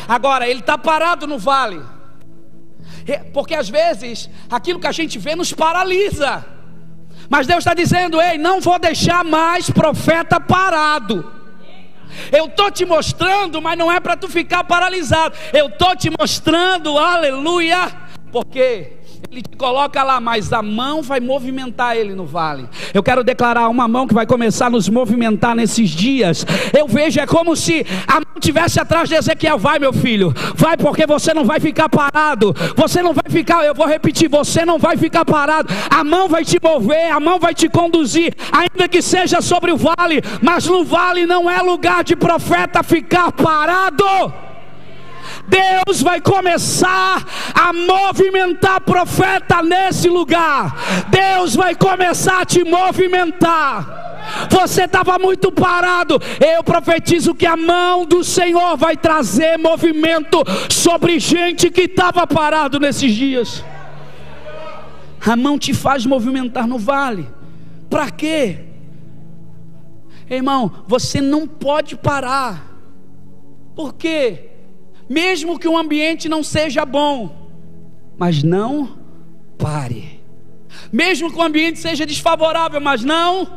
Agora, 0.07 0.49
ele 0.49 0.61
está 0.61 0.77
parado 0.77 1.27
no 1.27 1.39
vale. 1.39 1.83
Porque 3.33 3.55
às 3.55 3.69
vezes 3.69 4.29
aquilo 4.51 4.79
que 4.79 4.87
a 4.87 4.93
gente 4.93 5.19
vê 5.19 5.35
nos 5.35 5.53
paralisa. 5.53 6.45
Mas 7.29 7.47
Deus 7.47 7.61
está 7.61 7.75
dizendo: 7.75 8.21
ei, 8.21 8.37
não 8.39 8.61
vou 8.61 8.79
deixar 8.79 9.25
mais 9.25 9.71
profeta 9.71 10.39
parado. 10.39 11.33
Eu 12.33 12.47
estou 12.47 12.71
te 12.71 12.85
mostrando, 12.85 13.61
mas 13.61 13.79
não 13.79 13.91
é 13.93 14.01
para 14.01 14.17
tu 14.17 14.29
ficar 14.29 14.65
paralisado. 14.65 15.35
Eu 15.53 15.69
estou 15.69 15.95
te 15.95 16.11
mostrando, 16.11 16.99
aleluia. 16.99 17.93
Porque 18.33 18.98
ele 19.31 19.43
te 19.43 19.57
coloca 19.57 20.03
lá, 20.03 20.21
mas 20.21 20.53
a 20.53 20.63
mão 20.63 21.03
vai 21.03 21.21
movimentar 21.21 21.97
ele 21.97 22.15
no 22.15 22.25
vale. 22.25 22.69
Eu 22.95 23.03
quero 23.03 23.23
declarar 23.23 23.69
uma 23.69 23.87
mão 23.87 24.07
que 24.07 24.15
vai 24.15 24.27
começar 24.27 24.67
a 24.67 24.71
nos 24.71 24.89
movimentar 24.89 25.55
nesses 25.55 25.91
dias. 25.91 26.47
Eu 26.77 26.87
vejo, 26.89 27.21
é 27.21 27.27
como 27.27 27.55
se 27.55 27.85
a 28.07 28.15
mão 28.15 28.41
tivesse 28.41 28.81
atrás 28.81 29.09
de 29.09 29.15
Ezequiel. 29.15 29.59
Vai, 29.59 29.79
meu 29.79 29.93
filho, 29.93 30.33
vai, 30.55 30.77
porque 30.77 31.07
você 31.07 31.35
não 31.35 31.45
vai 31.45 31.61
ficar 31.61 31.89
parado. 31.89 32.55
Você 32.77 33.03
não 33.03 33.13
vai 33.13 33.31
ficar, 33.31 33.65
eu 33.65 33.75
vou 33.75 33.87
repetir, 33.87 34.29
você 34.29 34.65
não 34.65 34.79
vai 34.79 34.97
ficar 34.97 35.25
parado. 35.25 35.69
A 35.91 36.03
mão 36.03 36.29
vai 36.29 36.45
te 36.45 36.59
mover, 36.63 37.13
a 37.13 37.21
mão 37.21 37.39
vai 37.39 37.55
te 37.55 37.69
conduzir, 37.69 38.35
ainda 38.53 38.89
que 38.89 39.03
seja 39.03 39.41
sobre 39.41 39.73
o 39.73 39.77
vale, 39.77 40.23
mas 40.43 40.67
no 40.67 40.85
vale 40.85 41.27
não 41.27 41.51
é 41.51 41.61
lugar 41.61 42.03
de 42.03 42.17
profeta 42.17 42.83
ficar 42.83 43.33
parado. 43.33 44.48
Deus 45.49 46.03
vai 46.03 46.21
começar 46.21 47.25
a 47.55 47.73
movimentar 47.73 48.81
profeta 48.83 49.63
nesse 49.63 50.09
lugar. 50.09 50.77
Deus 51.09 51.57
vai 51.57 51.75
começar 51.75 52.43
a 52.43 52.45
te 52.45 52.63
movimentar. 52.65 54.09
Você 54.51 54.85
estava 54.85 55.19
muito 55.19 55.51
parado. 55.51 56.21
Eu 56.39 56.63
profetizo 56.63 57.35
que 57.35 57.47
a 57.47 57.57
mão 57.57 58.05
do 58.05 58.23
Senhor 58.23 58.77
vai 58.77 58.97
trazer 58.97 59.57
movimento 59.57 60.43
sobre 60.71 61.19
gente 61.19 61.71
que 61.71 61.83
estava 61.83 62.27
parado 62.27 62.79
nesses 62.79 63.15
dias. 63.15 63.65
A 65.25 65.35
mão 65.35 65.59
te 65.59 65.73
faz 65.73 66.05
movimentar 66.05 66.67
no 66.67 66.79
vale. 66.79 67.29
Para 67.89 68.11
quê? 68.11 68.67
Irmão, 70.29 70.85
você 70.87 71.23
não 71.23 71.47
pode 71.47 71.97
parar. 71.97 72.67
Por 73.75 73.95
quê? 73.95 74.58
Mesmo 75.09 75.59
que 75.59 75.67
o 75.67 75.77
ambiente 75.77 76.29
não 76.29 76.43
seja 76.43 76.85
bom, 76.85 77.51
mas 78.17 78.43
não 78.43 78.99
pare. 79.57 80.21
Mesmo 80.93 81.33
que 81.33 81.39
o 81.39 81.43
ambiente 81.43 81.79
seja 81.79 82.05
desfavorável, 82.05 82.81
mas 82.81 83.03
não 83.03 83.49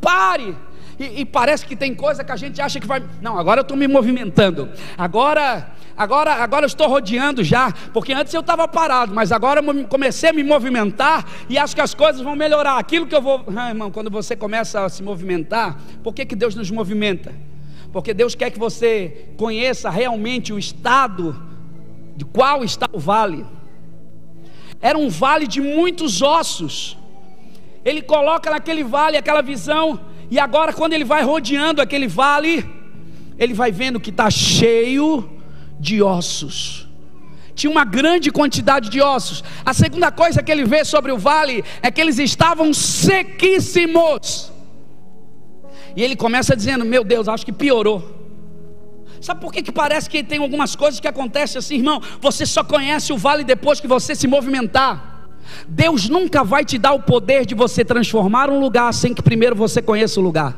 pare. 0.00 0.56
E, 0.98 1.22
e, 1.22 1.24
parece 1.24 1.64
que 1.64 1.74
tem 1.74 1.94
coisa 1.94 2.22
que 2.22 2.30
a 2.30 2.36
gente 2.36 2.60
acha 2.60 2.78
que 2.78 2.86
vai. 2.86 3.02
Não, 3.22 3.38
agora 3.38 3.60
eu 3.60 3.62
estou 3.62 3.74
me 3.76 3.88
movimentando. 3.88 4.68
Agora, 4.98 5.72
agora, 5.96 6.34
agora 6.34 6.64
eu 6.64 6.66
estou 6.66 6.86
rodeando 6.88 7.42
já, 7.42 7.72
porque 7.94 8.12
antes 8.12 8.34
eu 8.34 8.42
estava 8.42 8.68
parado, 8.68 9.14
mas 9.14 9.32
agora 9.32 9.62
eu 9.64 9.86
comecei 9.86 10.28
a 10.28 10.32
me 10.32 10.44
movimentar 10.44 11.24
e 11.48 11.56
acho 11.56 11.74
que 11.74 11.80
as 11.80 11.94
coisas 11.94 12.20
vão 12.20 12.36
melhorar. 12.36 12.76
Aquilo 12.76 13.06
que 13.06 13.14
eu 13.14 13.22
vou, 13.22 13.42
ah, 13.56 13.70
irmão, 13.70 13.90
quando 13.90 14.10
você 14.10 14.36
começa 14.36 14.84
a 14.84 14.90
se 14.90 15.02
movimentar, 15.02 15.80
por 16.02 16.12
que, 16.12 16.26
que 16.26 16.36
Deus 16.36 16.54
nos 16.54 16.70
movimenta? 16.70 17.32
Porque 17.92 18.14
Deus 18.14 18.34
quer 18.34 18.50
que 18.50 18.58
você 18.58 19.26
conheça 19.36 19.90
realmente 19.90 20.52
o 20.52 20.58
estado 20.58 21.40
de 22.16 22.24
qual 22.24 22.62
está 22.64 22.88
o 22.92 22.98
vale. 22.98 23.46
Era 24.80 24.98
um 24.98 25.08
vale 25.08 25.46
de 25.46 25.60
muitos 25.60 26.22
ossos. 26.22 26.96
Ele 27.84 28.02
coloca 28.02 28.50
naquele 28.50 28.84
vale 28.84 29.16
aquela 29.16 29.42
visão, 29.42 30.00
e 30.30 30.38
agora, 30.38 30.72
quando 30.72 30.92
ele 30.92 31.04
vai 31.04 31.24
rodeando 31.24 31.82
aquele 31.82 32.06
vale, 32.06 32.64
ele 33.36 33.52
vai 33.52 33.72
vendo 33.72 33.98
que 33.98 34.10
está 34.10 34.30
cheio 34.30 35.28
de 35.78 36.00
ossos. 36.00 36.88
Tinha 37.52 37.70
uma 37.70 37.84
grande 37.84 38.30
quantidade 38.30 38.88
de 38.88 39.02
ossos. 39.02 39.42
A 39.66 39.74
segunda 39.74 40.12
coisa 40.12 40.42
que 40.42 40.52
ele 40.52 40.64
vê 40.64 40.84
sobre 40.84 41.10
o 41.10 41.18
vale 41.18 41.64
é 41.82 41.90
que 41.90 42.00
eles 42.00 42.18
estavam 42.18 42.72
sequíssimos. 42.72 44.52
E 45.96 46.02
ele 46.02 46.16
começa 46.16 46.56
dizendo: 46.56 46.84
Meu 46.84 47.04
Deus, 47.04 47.28
acho 47.28 47.44
que 47.44 47.52
piorou. 47.52 48.18
Sabe 49.20 49.40
por 49.40 49.52
que, 49.52 49.62
que 49.62 49.72
parece 49.72 50.08
que 50.08 50.22
tem 50.22 50.38
algumas 50.38 50.74
coisas 50.74 50.98
que 50.98 51.06
acontecem 51.06 51.58
assim, 51.58 51.76
irmão? 51.76 52.00
Você 52.20 52.46
só 52.46 52.64
conhece 52.64 53.12
o 53.12 53.18
vale 53.18 53.44
depois 53.44 53.78
que 53.78 53.86
você 53.86 54.14
se 54.14 54.26
movimentar. 54.26 55.28
Deus 55.68 56.08
nunca 56.08 56.42
vai 56.42 56.64
te 56.64 56.78
dar 56.78 56.92
o 56.92 57.02
poder 57.02 57.44
de 57.44 57.54
você 57.54 57.84
transformar 57.84 58.48
um 58.48 58.58
lugar 58.58 58.92
sem 58.94 59.12
que 59.12 59.22
primeiro 59.22 59.54
você 59.54 59.82
conheça 59.82 60.18
o 60.20 60.22
lugar. 60.22 60.56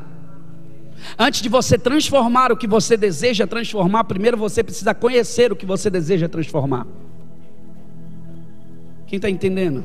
Antes 1.17 1.41
de 1.41 1.49
você 1.49 1.77
transformar 1.77 2.51
o 2.51 2.57
que 2.57 2.67
você 2.67 2.95
deseja 2.95 3.45
transformar, 3.45 4.05
primeiro 4.05 4.37
você 4.37 4.63
precisa 4.63 4.93
conhecer 4.93 5.51
o 5.51 5.55
que 5.55 5.65
você 5.65 5.89
deseja 5.89 6.29
transformar. 6.29 6.87
Quem 9.05 9.17
está 9.17 9.29
entendendo? 9.29 9.83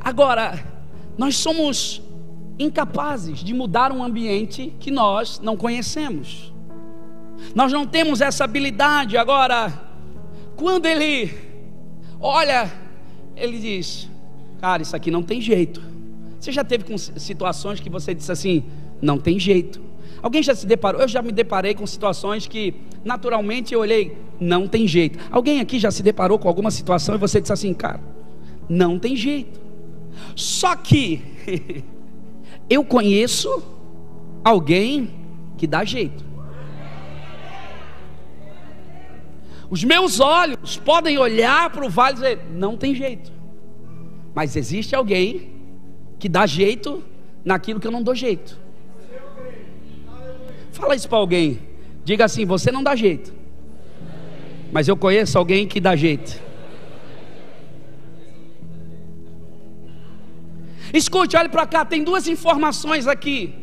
Agora, 0.00 0.58
nós 1.18 1.36
somos 1.36 2.02
incapazes 2.60 3.38
de 3.38 3.54
mudar 3.54 3.90
um 3.90 4.04
ambiente 4.04 4.72
que 4.78 4.90
nós 4.90 5.40
não 5.40 5.56
conhecemos. 5.56 6.52
Nós 7.54 7.72
não 7.72 7.86
temos 7.86 8.20
essa 8.20 8.44
habilidade. 8.44 9.16
Agora, 9.16 9.72
quando 10.56 10.84
ele 10.84 11.34
olha, 12.20 12.70
ele 13.34 13.58
diz: 13.58 14.08
Cara, 14.60 14.82
isso 14.82 14.94
aqui 14.94 15.10
não 15.10 15.22
tem 15.22 15.40
jeito. 15.40 15.82
Você 16.38 16.52
já 16.52 16.62
teve 16.62 16.84
com 16.84 16.96
situações 16.98 17.80
que 17.80 17.88
você 17.88 18.14
disse 18.14 18.30
assim: 18.30 18.64
Não 19.00 19.18
tem 19.18 19.40
jeito. 19.40 19.80
Alguém 20.22 20.42
já 20.42 20.54
se 20.54 20.66
deparou? 20.66 21.00
Eu 21.00 21.08
já 21.08 21.22
me 21.22 21.32
deparei 21.32 21.74
com 21.74 21.86
situações 21.86 22.46
que 22.46 22.74
naturalmente 23.02 23.72
eu 23.72 23.80
olhei: 23.80 24.18
Não 24.38 24.68
tem 24.68 24.86
jeito. 24.86 25.18
Alguém 25.30 25.60
aqui 25.60 25.78
já 25.78 25.90
se 25.90 26.02
deparou 26.02 26.38
com 26.38 26.46
alguma 26.46 26.70
situação 26.70 27.14
e 27.14 27.18
você 27.18 27.40
disse 27.40 27.54
assim: 27.54 27.72
Cara, 27.72 28.00
não 28.68 28.98
tem 28.98 29.16
jeito. 29.16 29.58
Só 30.36 30.76
que 30.76 31.22
Eu 32.70 32.84
conheço 32.84 33.62
alguém 34.44 35.10
que 35.58 35.66
dá 35.66 35.84
jeito. 35.84 36.24
Os 39.68 39.82
meus 39.82 40.20
olhos 40.20 40.76
podem 40.76 41.18
olhar 41.18 41.68
para 41.70 41.84
o 41.84 41.90
vale 41.90 42.12
e 42.12 42.14
dizer: 42.14 42.38
não 42.52 42.76
tem 42.76 42.94
jeito. 42.94 43.32
Mas 44.32 44.54
existe 44.54 44.94
alguém 44.94 45.52
que 46.18 46.28
dá 46.28 46.46
jeito 46.46 47.02
naquilo 47.44 47.80
que 47.80 47.86
eu 47.88 47.92
não 47.92 48.02
dou 48.02 48.14
jeito. 48.14 48.56
Fala 50.70 50.94
isso 50.94 51.08
para 51.08 51.18
alguém. 51.18 51.58
Diga 52.04 52.24
assim: 52.24 52.44
você 52.44 52.70
não 52.70 52.84
dá 52.84 52.94
jeito. 52.94 53.34
Mas 54.72 54.86
eu 54.86 54.96
conheço 54.96 55.36
alguém 55.36 55.66
que 55.66 55.80
dá 55.80 55.96
jeito. 55.96 56.40
Escute, 60.92 61.36
olhe 61.36 61.48
para 61.48 61.66
cá, 61.66 61.84
tem 61.84 62.02
duas 62.02 62.26
informações 62.26 63.06
aqui. 63.06 63.54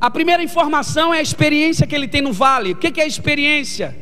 A 0.00 0.10
primeira 0.10 0.42
informação 0.42 1.14
é 1.14 1.18
a 1.18 1.22
experiência 1.22 1.86
que 1.86 1.94
ele 1.94 2.08
tem 2.08 2.20
no 2.20 2.32
vale. 2.32 2.72
O 2.72 2.76
que 2.76 3.00
é 3.00 3.04
a 3.04 3.06
experiência? 3.06 3.96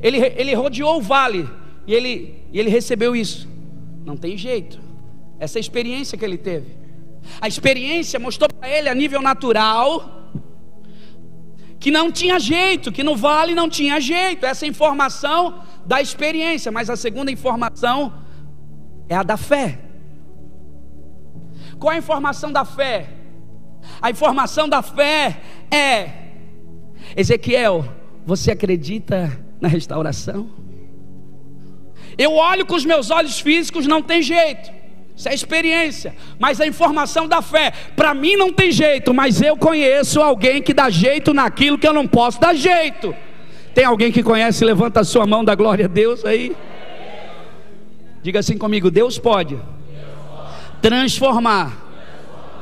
Ele, 0.00 0.18
ele 0.36 0.54
rodeou 0.54 0.98
o 0.98 1.02
vale 1.02 1.48
e 1.86 1.94
ele, 1.94 2.42
e 2.52 2.58
ele 2.58 2.68
recebeu 2.68 3.14
isso. 3.14 3.48
Não 4.04 4.16
tem 4.16 4.36
jeito. 4.36 4.80
Essa 5.38 5.58
é 5.58 5.60
a 5.60 5.60
experiência 5.60 6.18
que 6.18 6.24
ele 6.24 6.36
teve. 6.38 6.76
A 7.40 7.48
experiência 7.48 8.18
mostrou 8.18 8.48
para 8.48 8.68
ele 8.68 8.88
a 8.88 8.94
nível 8.94 9.22
natural 9.22 10.20
que 11.78 11.90
não 11.90 12.12
tinha 12.12 12.38
jeito, 12.38 12.92
que 12.92 13.02
no 13.02 13.16
vale 13.16 13.54
não 13.54 13.68
tinha 13.68 14.00
jeito. 14.00 14.46
Essa 14.46 14.66
é 14.66 14.68
informação 14.68 15.62
da 15.84 16.00
experiência, 16.00 16.70
mas 16.70 16.88
a 16.88 16.96
segunda 16.96 17.30
informação 17.30 18.12
é 19.08 19.16
a 19.16 19.22
da 19.22 19.36
fé. 19.36 19.78
Qual 21.82 21.92
a 21.92 21.98
informação 21.98 22.52
da 22.52 22.64
fé? 22.64 23.08
A 24.00 24.08
informação 24.08 24.68
da 24.68 24.82
fé 24.82 25.36
é: 25.68 26.10
Ezequiel, 27.16 27.84
você 28.24 28.52
acredita 28.52 29.36
na 29.60 29.66
restauração? 29.66 30.48
Eu 32.16 32.34
olho 32.34 32.64
com 32.64 32.76
os 32.76 32.84
meus 32.84 33.10
olhos 33.10 33.40
físicos, 33.40 33.84
não 33.84 34.00
tem 34.00 34.22
jeito. 34.22 34.70
Isso 35.16 35.28
é 35.28 35.34
experiência, 35.34 36.14
mas 36.38 36.60
a 36.60 36.66
informação 36.68 37.26
da 37.26 37.42
fé, 37.42 37.72
para 37.96 38.14
mim 38.14 38.36
não 38.36 38.52
tem 38.52 38.70
jeito, 38.70 39.12
mas 39.12 39.42
eu 39.42 39.56
conheço 39.56 40.20
alguém 40.20 40.62
que 40.62 40.72
dá 40.72 40.88
jeito 40.88 41.34
naquilo 41.34 41.76
que 41.76 41.88
eu 41.88 41.92
não 41.92 42.06
posso 42.06 42.40
dar 42.40 42.54
jeito. 42.54 43.12
Tem 43.74 43.84
alguém 43.84 44.12
que 44.12 44.22
conhece? 44.22 44.64
Levanta 44.64 45.00
a 45.00 45.04
sua 45.04 45.26
mão 45.26 45.44
da 45.44 45.56
glória 45.56 45.86
a 45.86 45.88
Deus 45.88 46.24
aí. 46.24 46.54
Diga 48.22 48.38
assim 48.38 48.56
comigo: 48.56 48.88
Deus 48.88 49.18
pode 49.18 49.58
transformar 50.82 51.72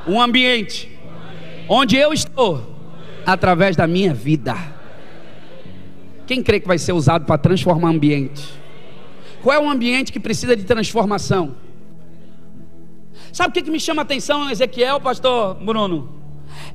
um 0.06 0.20
ambiente 0.20 0.88
onde 1.68 1.96
eu 1.96 2.12
estou 2.12 2.76
através 3.26 3.74
da 3.74 3.87
minha 3.87 4.12
vida. 4.12 4.54
Quem 6.26 6.42
crê 6.42 6.61
que 6.61 6.68
vai 6.68 6.78
ser 6.78 6.92
usado 6.92 7.24
para 7.24 7.38
transformar 7.38 7.88
ambiente? 7.88 8.48
Qual 9.42 9.56
é 9.56 9.59
o 9.59 9.68
ambiente 9.68 10.12
que 10.12 10.20
precisa 10.20 10.54
de 10.54 10.64
transformação? 10.64 11.56
Sabe 13.33 13.50
o 13.50 13.52
que, 13.52 13.62
que 13.62 13.70
me 13.70 13.80
chama 13.80 14.02
a 14.02 14.04
atenção, 14.04 14.50
Ezequiel, 14.50 15.00
pastor 15.00 15.54
Bruno? 15.54 16.20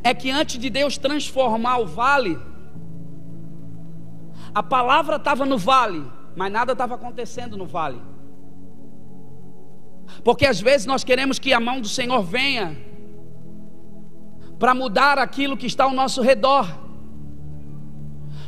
É 0.03 0.13
que 0.13 0.31
antes 0.31 0.57
de 0.57 0.69
Deus 0.69 0.97
transformar 0.97 1.77
o 1.77 1.85
vale, 1.85 2.39
a 4.53 4.63
palavra 4.63 5.17
estava 5.17 5.45
no 5.45 5.57
vale, 5.57 6.03
mas 6.35 6.51
nada 6.51 6.71
estava 6.71 6.95
acontecendo 6.95 7.55
no 7.55 7.65
vale. 7.65 8.01
Porque 10.23 10.45
às 10.45 10.59
vezes 10.59 10.85
nós 10.85 11.03
queremos 11.03 11.39
que 11.39 11.53
a 11.53 11.59
mão 11.59 11.81
do 11.81 11.87
Senhor 11.87 12.21
venha 12.23 12.77
para 14.57 14.73
mudar 14.73 15.17
aquilo 15.17 15.57
que 15.57 15.65
está 15.65 15.83
ao 15.83 15.93
nosso 15.93 16.21
redor. 16.21 16.67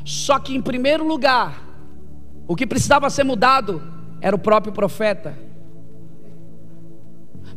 Só 0.03 0.39
que 0.39 0.55
em 0.55 0.61
primeiro 0.61 1.05
lugar, 1.05 1.63
o 2.47 2.55
que 2.55 2.65
precisava 2.65 3.09
ser 3.09 3.23
mudado 3.23 3.81
era 4.21 4.35
o 4.35 4.39
próprio 4.39 4.73
profeta. 4.73 5.37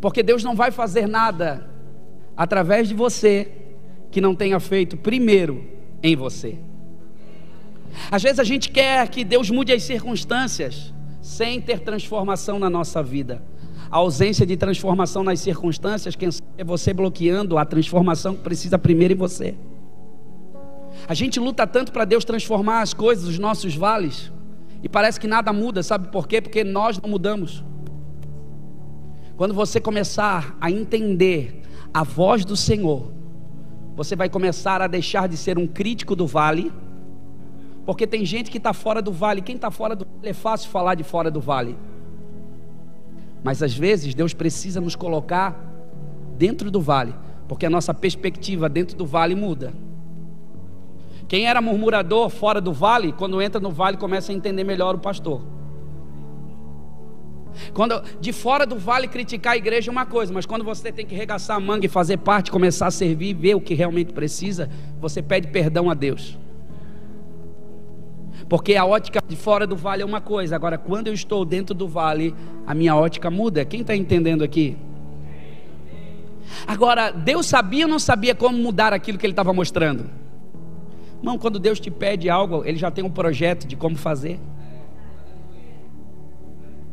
Porque 0.00 0.22
Deus 0.22 0.42
não 0.42 0.54
vai 0.54 0.70
fazer 0.70 1.06
nada 1.06 1.68
através 2.36 2.88
de 2.88 2.94
você 2.94 3.52
que 4.10 4.20
não 4.20 4.34
tenha 4.34 4.58
feito 4.58 4.96
primeiro 4.96 5.64
em 6.02 6.16
você. 6.16 6.58
Às 8.10 8.22
vezes 8.22 8.38
a 8.38 8.44
gente 8.44 8.70
quer 8.70 9.08
que 9.08 9.24
Deus 9.24 9.50
mude 9.50 9.72
as 9.72 9.82
circunstâncias 9.82 10.92
sem 11.20 11.60
ter 11.60 11.80
transformação 11.80 12.58
na 12.58 12.70
nossa 12.70 13.02
vida. 13.02 13.42
A 13.90 13.96
ausência 13.96 14.46
de 14.46 14.56
transformação 14.56 15.24
nas 15.24 15.40
circunstâncias, 15.40 16.14
quem 16.14 16.28
é 16.56 16.62
você 16.62 16.92
bloqueando 16.94 17.58
a 17.58 17.64
transformação 17.64 18.36
que 18.36 18.42
precisa 18.42 18.78
primeiro 18.78 19.14
em 19.14 19.16
você. 19.16 19.54
A 21.08 21.14
gente 21.14 21.40
luta 21.40 21.66
tanto 21.66 21.90
para 21.90 22.04
Deus 22.04 22.24
transformar 22.24 22.82
as 22.82 22.94
coisas, 22.94 23.26
os 23.26 23.38
nossos 23.38 23.74
vales, 23.74 24.30
e 24.82 24.88
parece 24.88 25.18
que 25.18 25.26
nada 25.26 25.52
muda, 25.52 25.82
sabe 25.82 26.08
por 26.08 26.28
quê? 26.28 26.40
Porque 26.40 26.62
nós 26.62 27.00
não 27.00 27.10
mudamos. 27.10 27.64
Quando 29.36 29.54
você 29.54 29.80
começar 29.80 30.56
a 30.60 30.70
entender 30.70 31.62
a 31.92 32.04
voz 32.04 32.44
do 32.44 32.56
Senhor, 32.56 33.10
você 33.96 34.14
vai 34.14 34.28
começar 34.28 34.80
a 34.80 34.86
deixar 34.86 35.28
de 35.28 35.36
ser 35.36 35.58
um 35.58 35.66
crítico 35.66 36.14
do 36.14 36.26
vale, 36.26 36.72
porque 37.84 38.06
tem 38.06 38.24
gente 38.24 38.50
que 38.50 38.58
está 38.58 38.72
fora 38.72 39.02
do 39.02 39.10
vale. 39.10 39.42
Quem 39.42 39.56
está 39.56 39.70
fora 39.70 39.96
do 39.96 40.06
vale 40.06 40.28
é 40.28 40.32
fácil 40.32 40.70
falar 40.70 40.94
de 40.94 41.02
fora 41.02 41.30
do 41.30 41.40
vale. 41.40 41.76
Mas 43.42 43.62
às 43.62 43.74
vezes 43.74 44.14
Deus 44.14 44.34
precisa 44.34 44.80
nos 44.80 44.94
colocar 44.94 45.58
dentro 46.36 46.70
do 46.70 46.80
vale, 46.80 47.14
porque 47.48 47.66
a 47.66 47.70
nossa 47.70 47.92
perspectiva 47.92 48.68
dentro 48.68 48.96
do 48.96 49.06
vale 49.06 49.34
muda. 49.34 49.72
Quem 51.28 51.46
era 51.46 51.60
murmurador 51.60 52.28
fora 52.28 52.60
do 52.60 52.72
vale, 52.72 53.12
quando 53.12 53.40
entra 53.40 53.60
no 53.60 53.70
vale 53.70 53.96
começa 53.96 54.32
a 54.32 54.34
entender 54.34 54.64
melhor 54.64 54.94
o 54.94 54.98
pastor. 54.98 55.42
Quando 57.72 58.02
de 58.20 58.32
fora 58.32 58.66
do 58.66 58.76
vale 58.76 59.08
criticar 59.08 59.54
a 59.54 59.56
igreja 59.56 59.90
é 59.90 59.92
uma 59.92 60.06
coisa, 60.06 60.32
mas 60.32 60.46
quando 60.46 60.64
você 60.64 60.90
tem 60.90 61.04
que 61.06 61.14
regaçar 61.14 61.56
a 61.56 61.60
manga 61.60 61.86
e 61.86 61.88
fazer 61.88 62.18
parte, 62.18 62.50
começar 62.50 62.86
a 62.86 62.90
servir, 62.90 63.34
ver 63.34 63.54
o 63.54 63.60
que 63.60 63.74
realmente 63.74 64.12
precisa, 64.12 64.68
você 65.00 65.22
pede 65.22 65.48
perdão 65.48 65.90
a 65.90 65.94
Deus. 65.94 66.38
Porque 68.50 68.74
a 68.74 68.84
ótica 68.84 69.22
de 69.28 69.36
fora 69.36 69.64
do 69.64 69.76
vale 69.76 70.02
é 70.02 70.04
uma 70.04 70.20
coisa, 70.20 70.56
agora 70.56 70.76
quando 70.76 71.06
eu 71.06 71.14
estou 71.14 71.44
dentro 71.44 71.72
do 71.72 71.86
vale, 71.86 72.34
a 72.66 72.74
minha 72.74 72.96
ótica 72.96 73.30
muda. 73.30 73.64
Quem 73.64 73.82
está 73.82 73.94
entendendo 73.94 74.42
aqui? 74.42 74.76
Agora, 76.66 77.12
Deus 77.12 77.46
sabia 77.46 77.86
ou 77.86 77.90
não 77.90 78.00
sabia 78.00 78.34
como 78.34 78.58
mudar 78.58 78.92
aquilo 78.92 79.16
que 79.16 79.24
Ele 79.24 79.34
estava 79.34 79.52
mostrando? 79.52 80.10
Irmão, 81.18 81.38
quando 81.38 81.60
Deus 81.60 81.78
te 81.78 81.92
pede 81.92 82.28
algo, 82.28 82.64
Ele 82.64 82.76
já 82.76 82.90
tem 82.90 83.04
um 83.04 83.10
projeto 83.10 83.68
de 83.68 83.76
como 83.76 83.94
fazer. 83.94 84.40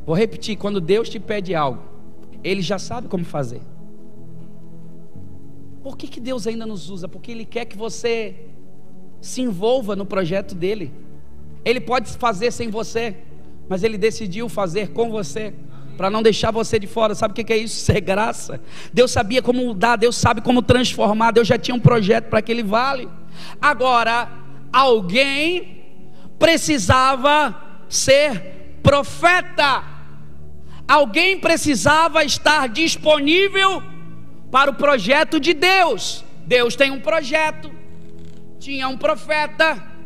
Vou 0.06 0.16
repetir: 0.16 0.58
quando 0.58 0.80
Deus 0.80 1.10
te 1.10 1.20
pede 1.20 1.56
algo, 1.56 1.82
Ele 2.44 2.62
já 2.62 2.78
sabe 2.78 3.08
como 3.08 3.26
fazer. 3.26 3.62
Por 5.82 5.98
que, 5.98 6.08
que 6.08 6.20
Deus 6.20 6.46
ainda 6.46 6.68
nos 6.68 6.88
usa? 6.92 7.08
Porque 7.08 7.32
Ele 7.32 7.46
quer 7.46 7.66
que 7.66 7.76
você 7.76 8.46
se 9.20 9.42
envolva 9.42 9.96
no 9.96 10.06
projeto 10.06 10.54
dele. 10.54 11.07
Ele 11.68 11.80
pode 11.80 12.10
fazer 12.18 12.52
sem 12.52 12.70
você, 12.70 13.16
mas 13.68 13.84
Ele 13.84 13.98
decidiu 13.98 14.48
fazer 14.48 14.90
com 14.90 15.10
você. 15.10 15.54
Para 15.98 16.10
não 16.10 16.22
deixar 16.22 16.52
você 16.52 16.78
de 16.78 16.86
fora, 16.86 17.16
sabe 17.16 17.32
o 17.32 17.46
que 17.46 17.52
é 17.52 17.58
isso? 17.58 17.92
É 17.92 18.00
graça. 18.00 18.62
Deus 18.94 19.12
sabia 19.12 19.42
como 19.42 19.66
mudar, 19.66 19.96
Deus 19.96 20.16
sabe 20.16 20.42
como 20.42 20.62
transformar, 20.62 21.32
Deus 21.32 21.48
já 21.48 21.58
tinha 21.58 21.76
um 21.76 21.80
projeto 21.80 22.30
para 22.30 22.40
aquele 22.40 22.64
vale. 22.64 23.10
Agora, 23.60 24.30
alguém 24.72 25.84
precisava 26.38 27.56
ser 27.90 28.78
profeta 28.84 29.98
alguém 30.88 31.38
precisava 31.38 32.24
estar 32.24 32.70
disponível 32.70 33.84
para 34.50 34.72
o 34.72 34.76
projeto 34.76 35.40
de 35.40 35.54
Deus. 35.54 36.24
Deus 36.46 36.76
tem 36.76 36.90
um 36.92 37.02
projeto, 37.02 37.70
tinha 38.58 38.88
um 38.88 38.98
profeta. 38.98 39.97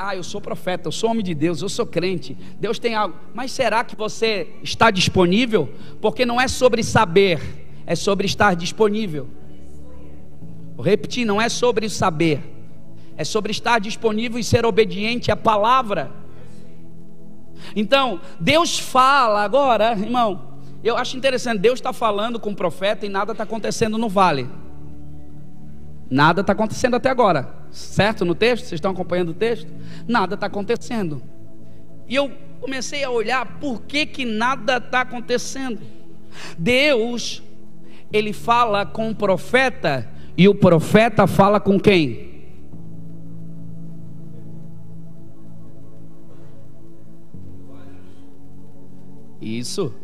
Ah, 0.00 0.14
eu 0.14 0.22
sou 0.22 0.40
profeta, 0.40 0.86
eu 0.86 0.92
sou 0.92 1.10
homem 1.10 1.24
de 1.24 1.34
Deus, 1.34 1.60
eu 1.60 1.68
sou 1.68 1.84
crente. 1.84 2.36
Deus 2.60 2.78
tem 2.78 2.94
algo. 2.94 3.16
Mas 3.34 3.50
será 3.50 3.82
que 3.82 3.96
você 3.96 4.46
está 4.62 4.92
disponível? 4.92 5.68
Porque 6.00 6.24
não 6.24 6.40
é 6.40 6.46
sobre 6.46 6.84
saber, 6.84 7.40
é 7.84 7.96
sobre 7.96 8.24
estar 8.24 8.54
disponível. 8.54 9.26
Vou 10.76 10.84
repetir, 10.84 11.24
não 11.24 11.42
é 11.42 11.48
sobre 11.48 11.88
saber, 11.88 12.40
é 13.16 13.24
sobre 13.24 13.50
estar 13.50 13.80
disponível 13.80 14.38
e 14.38 14.44
ser 14.44 14.64
obediente 14.64 15.32
à 15.32 15.36
palavra. 15.36 16.12
Então, 17.74 18.20
Deus 18.38 18.78
fala 18.78 19.42
agora, 19.42 19.98
irmão. 19.98 20.60
Eu 20.84 20.96
acho 20.96 21.16
interessante, 21.16 21.58
Deus 21.58 21.80
está 21.80 21.92
falando 21.92 22.38
com 22.38 22.50
o 22.50 22.54
profeta 22.54 23.04
e 23.04 23.08
nada 23.08 23.32
está 23.32 23.42
acontecendo 23.42 23.98
no 23.98 24.08
vale. 24.08 24.48
Nada 26.10 26.40
está 26.40 26.52
acontecendo 26.52 26.96
até 26.96 27.10
agora, 27.10 27.48
certo? 27.70 28.24
No 28.24 28.34
texto, 28.34 28.64
vocês 28.64 28.78
estão 28.78 28.92
acompanhando 28.92 29.30
o 29.30 29.34
texto? 29.34 29.70
Nada 30.06 30.34
está 30.34 30.46
acontecendo. 30.46 31.22
E 32.08 32.14
eu 32.14 32.32
comecei 32.60 33.04
a 33.04 33.10
olhar 33.10 33.58
por 33.60 33.82
que, 33.82 34.06
que 34.06 34.24
nada 34.24 34.78
está 34.78 35.02
acontecendo. 35.02 35.80
Deus, 36.58 37.42
ele 38.12 38.32
fala 38.32 38.86
com 38.86 39.10
o 39.10 39.14
profeta 39.14 40.08
e 40.36 40.48
o 40.48 40.54
profeta 40.54 41.26
fala 41.26 41.60
com 41.60 41.78
quem? 41.78 42.28
Isso. 49.40 49.94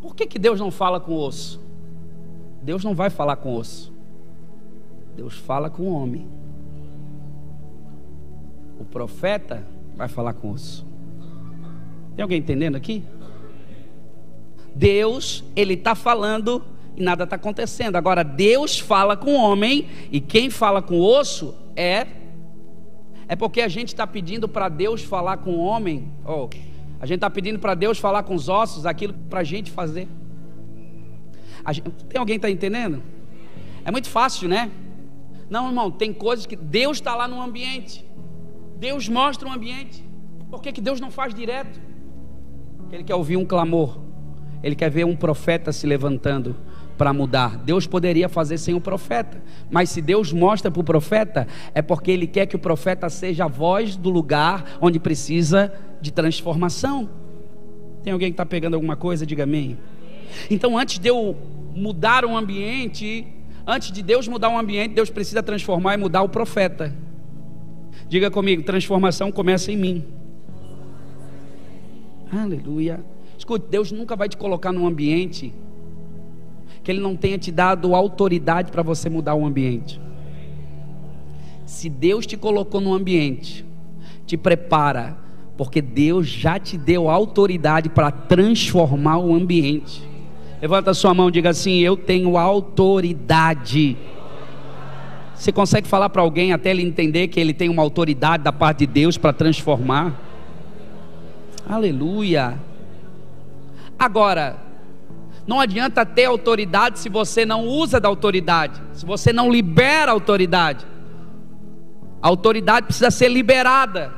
Por 0.00 0.14
que, 0.14 0.26
que 0.26 0.38
Deus 0.38 0.60
não 0.60 0.70
fala 0.70 1.00
com 1.00 1.12
o 1.12 1.20
osso? 1.20 1.60
Deus 2.62 2.84
não 2.84 2.94
vai 2.94 3.08
falar 3.08 3.36
com 3.36 3.50
o 3.50 3.56
osso. 3.56 3.97
Deus 5.18 5.34
fala 5.34 5.68
com 5.68 5.82
o 5.82 5.92
homem. 5.92 6.28
O 8.78 8.84
profeta 8.84 9.66
vai 9.96 10.06
falar 10.06 10.32
com 10.32 10.46
o 10.46 10.52
osso. 10.52 10.86
Tem 12.14 12.22
alguém 12.22 12.38
entendendo 12.38 12.76
aqui? 12.76 13.02
Deus, 14.72 15.42
ele 15.56 15.74
está 15.74 15.96
falando 15.96 16.64
e 16.96 17.02
nada 17.02 17.24
está 17.24 17.34
acontecendo. 17.34 17.96
Agora, 17.96 18.22
Deus 18.22 18.78
fala 18.78 19.16
com 19.16 19.32
o 19.32 19.42
homem 19.42 19.88
e 20.12 20.20
quem 20.20 20.50
fala 20.50 20.80
com 20.80 21.00
o 21.00 21.02
osso 21.02 21.52
é. 21.74 22.06
É 23.26 23.34
porque 23.34 23.60
a 23.60 23.68
gente 23.68 23.88
está 23.88 24.06
pedindo 24.06 24.48
para 24.48 24.68
Deus 24.68 25.02
falar 25.02 25.38
com 25.38 25.50
o 25.50 25.58
homem. 25.58 26.12
Oh, 26.24 26.48
a 27.00 27.06
gente 27.06 27.16
está 27.16 27.28
pedindo 27.28 27.58
para 27.58 27.74
Deus 27.74 27.98
falar 27.98 28.22
com 28.22 28.36
os 28.36 28.48
ossos 28.48 28.86
aquilo 28.86 29.14
para 29.28 29.40
a 29.40 29.44
gente 29.44 29.68
fazer. 29.68 30.06
Tem 32.08 32.20
alguém 32.20 32.38
que 32.38 32.46
está 32.46 32.50
entendendo? 32.50 33.02
É 33.84 33.90
muito 33.90 34.08
fácil, 34.08 34.48
né? 34.48 34.70
Não, 35.48 35.66
irmão, 35.68 35.90
tem 35.90 36.12
coisas 36.12 36.46
que 36.46 36.56
Deus 36.56 36.98
está 36.98 37.14
lá 37.14 37.26
no 37.26 37.40
ambiente. 37.40 38.04
Deus 38.78 39.08
mostra 39.08 39.48
o 39.48 39.52
ambiente. 39.52 40.04
Por 40.50 40.62
que, 40.62 40.72
que 40.72 40.80
Deus 40.80 41.00
não 41.00 41.10
faz 41.10 41.34
direto? 41.34 41.80
Porque 42.76 42.96
Ele 42.96 43.04
quer 43.04 43.14
ouvir 43.14 43.36
um 43.36 43.44
clamor. 43.44 43.98
Ele 44.62 44.74
quer 44.74 44.90
ver 44.90 45.04
um 45.04 45.16
profeta 45.16 45.72
se 45.72 45.86
levantando 45.86 46.56
para 46.96 47.12
mudar. 47.12 47.56
Deus 47.58 47.86
poderia 47.86 48.28
fazer 48.28 48.58
sem 48.58 48.74
o 48.74 48.80
profeta, 48.80 49.40
mas 49.70 49.88
se 49.88 50.02
Deus 50.02 50.32
mostra 50.32 50.70
para 50.70 50.80
o 50.80 50.84
profeta, 50.84 51.46
é 51.72 51.80
porque 51.80 52.10
Ele 52.10 52.26
quer 52.26 52.46
que 52.46 52.56
o 52.56 52.58
profeta 52.58 53.08
seja 53.08 53.44
a 53.44 53.48
voz 53.48 53.94
do 53.94 54.10
lugar 54.10 54.78
onde 54.80 54.98
precisa 54.98 55.72
de 56.00 56.10
transformação. 56.10 57.08
Tem 58.02 58.12
alguém 58.12 58.30
que 58.30 58.34
está 58.34 58.44
pegando 58.44 58.74
alguma 58.74 58.96
coisa? 58.96 59.24
Diga 59.24 59.44
amém. 59.44 59.78
Então, 60.50 60.76
antes 60.76 60.98
de 60.98 61.08
eu 61.08 61.36
mudar 61.74 62.24
um 62.24 62.36
ambiente, 62.36 63.26
antes 63.68 63.92
de 63.92 64.02
Deus 64.02 64.26
mudar 64.26 64.48
um 64.48 64.58
ambiente, 64.58 64.94
Deus 64.94 65.10
precisa 65.10 65.42
transformar 65.42 65.94
e 65.94 65.96
mudar 65.98 66.22
o 66.22 66.28
profeta. 66.30 66.94
Diga 68.08 68.30
comigo: 68.30 68.62
transformação 68.62 69.30
começa 69.30 69.70
em 69.70 69.76
mim. 69.76 70.04
Aleluia. 72.32 73.04
Escute, 73.36 73.66
Deus 73.70 73.92
nunca 73.92 74.16
vai 74.16 74.28
te 74.28 74.36
colocar 74.36 74.72
num 74.72 74.86
ambiente 74.86 75.52
que 76.82 76.90
Ele 76.90 77.00
não 77.00 77.14
tenha 77.14 77.36
te 77.36 77.52
dado 77.52 77.94
autoridade 77.94 78.72
para 78.72 78.82
você 78.82 79.10
mudar 79.10 79.34
o 79.34 79.44
ambiente. 79.44 80.00
Se 81.66 81.90
Deus 81.90 82.26
te 82.26 82.36
colocou 82.36 82.80
no 82.80 82.94
ambiente, 82.94 83.64
te 84.26 84.36
prepara, 84.36 85.16
porque 85.56 85.82
Deus 85.82 86.26
já 86.26 86.58
te 86.58 86.78
deu 86.78 87.10
autoridade 87.10 87.90
para 87.90 88.10
transformar 88.10 89.18
o 89.18 89.34
ambiente. 89.34 90.07
Levanta 90.60 90.92
sua 90.92 91.14
mão 91.14 91.28
e 91.28 91.32
diga 91.32 91.50
assim: 91.50 91.78
Eu 91.78 91.96
tenho 91.96 92.36
autoridade. 92.36 93.96
Você 95.34 95.52
consegue 95.52 95.86
falar 95.86 96.08
para 96.10 96.20
alguém 96.20 96.52
até 96.52 96.70
ele 96.70 96.82
entender 96.82 97.28
que 97.28 97.38
ele 97.38 97.54
tem 97.54 97.68
uma 97.68 97.82
autoridade 97.82 98.42
da 98.42 98.52
parte 98.52 98.80
de 98.80 98.86
Deus 98.88 99.16
para 99.16 99.32
transformar? 99.32 100.20
Aleluia. 101.68 102.58
Agora, 103.96 104.56
não 105.46 105.60
adianta 105.60 106.04
ter 106.04 106.24
autoridade 106.24 106.98
se 106.98 107.08
você 107.08 107.46
não 107.46 107.64
usa 107.64 108.00
da 108.00 108.08
autoridade, 108.08 108.82
se 108.92 109.06
você 109.06 109.32
não 109.32 109.50
libera 109.50 110.10
a 110.10 110.14
autoridade. 110.14 110.84
A 112.20 112.26
autoridade 112.26 112.86
precisa 112.86 113.10
ser 113.10 113.28
liberada, 113.28 114.12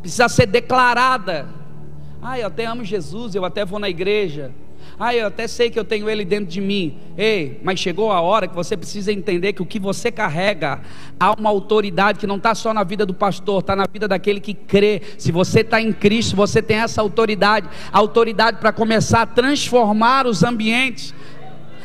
precisa 0.00 0.28
ser 0.28 0.46
declarada. 0.46 1.48
Ah, 2.22 2.38
eu 2.38 2.46
até 2.46 2.64
amo 2.64 2.84
Jesus, 2.84 3.34
eu 3.34 3.44
até 3.44 3.64
vou 3.64 3.80
na 3.80 3.90
igreja, 3.90 4.52
ah, 5.04 5.12
eu 5.12 5.26
até 5.26 5.48
sei 5.48 5.68
que 5.68 5.76
eu 5.76 5.84
tenho 5.84 6.08
ele 6.08 6.24
dentro 6.24 6.46
de 6.46 6.60
mim. 6.60 6.96
Ei, 7.18 7.60
mas 7.64 7.80
chegou 7.80 8.12
a 8.12 8.20
hora 8.20 8.46
que 8.46 8.54
você 8.54 8.76
precisa 8.76 9.12
entender 9.12 9.52
que 9.52 9.60
o 9.60 9.66
que 9.66 9.80
você 9.80 10.12
carrega 10.12 10.80
há 11.18 11.32
uma 11.32 11.50
autoridade 11.50 12.20
que 12.20 12.26
não 12.26 12.36
está 12.36 12.54
só 12.54 12.72
na 12.72 12.84
vida 12.84 13.04
do 13.04 13.12
pastor, 13.12 13.58
está 13.58 13.74
na 13.74 13.84
vida 13.92 14.06
daquele 14.06 14.38
que 14.38 14.54
crê. 14.54 15.02
Se 15.18 15.32
você 15.32 15.62
está 15.62 15.80
em 15.80 15.92
Cristo, 15.92 16.36
você 16.36 16.62
tem 16.62 16.76
essa 16.76 17.00
autoridade 17.00 17.68
autoridade 17.92 18.58
para 18.58 18.72
começar 18.72 19.22
a 19.22 19.26
transformar 19.26 20.24
os 20.24 20.44
ambientes. 20.44 21.12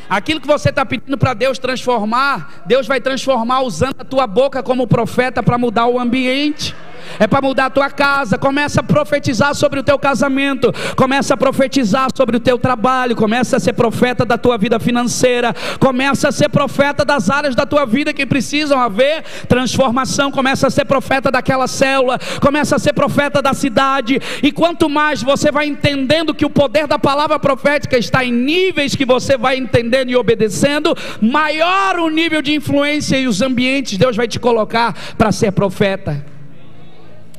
Aquilo 0.08 0.40
que 0.40 0.46
você 0.46 0.68
está 0.68 0.86
pedindo 0.86 1.18
para 1.18 1.34
Deus 1.34 1.58
transformar, 1.58 2.62
Deus 2.66 2.86
vai 2.86 3.00
transformar 3.00 3.62
usando 3.62 3.96
a 3.98 4.04
tua 4.04 4.28
boca 4.28 4.62
como 4.62 4.86
profeta 4.86 5.42
para 5.42 5.58
mudar 5.58 5.88
o 5.88 5.98
ambiente 5.98 6.72
é 7.18 7.26
para 7.26 7.42
mudar 7.42 7.66
a 7.66 7.70
tua 7.70 7.90
casa. 7.90 8.38
Começa 8.38 8.80
a 8.80 8.82
profetizar 8.82 9.54
sobre 9.54 9.80
o 9.80 9.82
teu 9.82 9.98
casamento, 9.98 10.72
começa 10.96 11.34
a 11.34 11.36
profetizar 11.36 12.08
sobre 12.14 12.36
o 12.36 12.40
teu 12.40 12.58
trabalho, 12.58 13.14
começa 13.14 13.56
a 13.56 13.60
ser 13.60 13.72
profeta 13.74 14.24
da 14.24 14.38
tua 14.38 14.56
vida 14.56 14.78
financeira, 14.78 15.54
começa 15.78 16.28
a 16.28 16.32
ser 16.32 16.48
profeta 16.48 17.04
das 17.04 17.30
áreas 17.30 17.54
da 17.54 17.66
tua 17.66 17.84
vida 17.84 18.12
que 18.12 18.24
precisam 18.24 18.80
haver 18.80 19.22
transformação, 19.48 20.30
começa 20.30 20.66
a 20.66 20.70
ser 20.70 20.84
profeta 20.84 21.30
daquela 21.30 21.66
célula, 21.66 22.18
começa 22.40 22.76
a 22.76 22.78
ser 22.78 22.92
profeta 22.92 23.42
da 23.42 23.52
cidade. 23.52 24.20
E 24.42 24.50
quanto 24.50 24.88
mais 24.88 25.22
você 25.22 25.50
vai 25.50 25.66
entendendo 25.66 26.34
que 26.34 26.46
o 26.46 26.50
poder 26.50 26.86
da 26.86 26.98
palavra 26.98 27.38
profética 27.38 27.98
está 27.98 28.24
em 28.24 28.32
níveis 28.32 28.94
que 28.94 29.04
você 29.04 29.36
vai 29.36 29.56
entendendo 29.56 30.10
e 30.10 30.16
obedecendo, 30.16 30.96
maior 31.20 31.98
o 31.98 32.08
nível 32.08 32.40
de 32.40 32.54
influência 32.54 33.18
e 33.18 33.26
os 33.26 33.42
ambientes 33.42 33.98
Deus 33.98 34.16
vai 34.16 34.28
te 34.28 34.38
colocar 34.38 34.94
para 35.16 35.32
ser 35.32 35.52
profeta. 35.52 36.37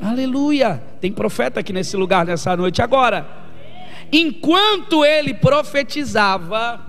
Aleluia! 0.02 0.82
Tem 1.00 1.12
profeta 1.12 1.60
aqui 1.60 1.72
nesse 1.72 1.96
lugar 1.96 2.24
nessa 2.24 2.56
noite. 2.56 2.80
Agora, 2.80 3.26
enquanto 4.12 5.04
ele 5.04 5.34
profetizava, 5.34 6.80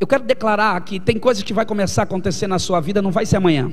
eu 0.00 0.06
quero 0.06 0.22
declarar 0.22 0.80
que 0.82 1.00
tem 1.00 1.18
coisas 1.18 1.42
que 1.42 1.52
vai 1.52 1.66
começar 1.66 2.02
a 2.02 2.04
acontecer 2.04 2.46
na 2.46 2.58
sua 2.58 2.80
vida, 2.80 3.02
não 3.02 3.10
vai 3.10 3.26
ser 3.26 3.36
amanhã 3.36 3.72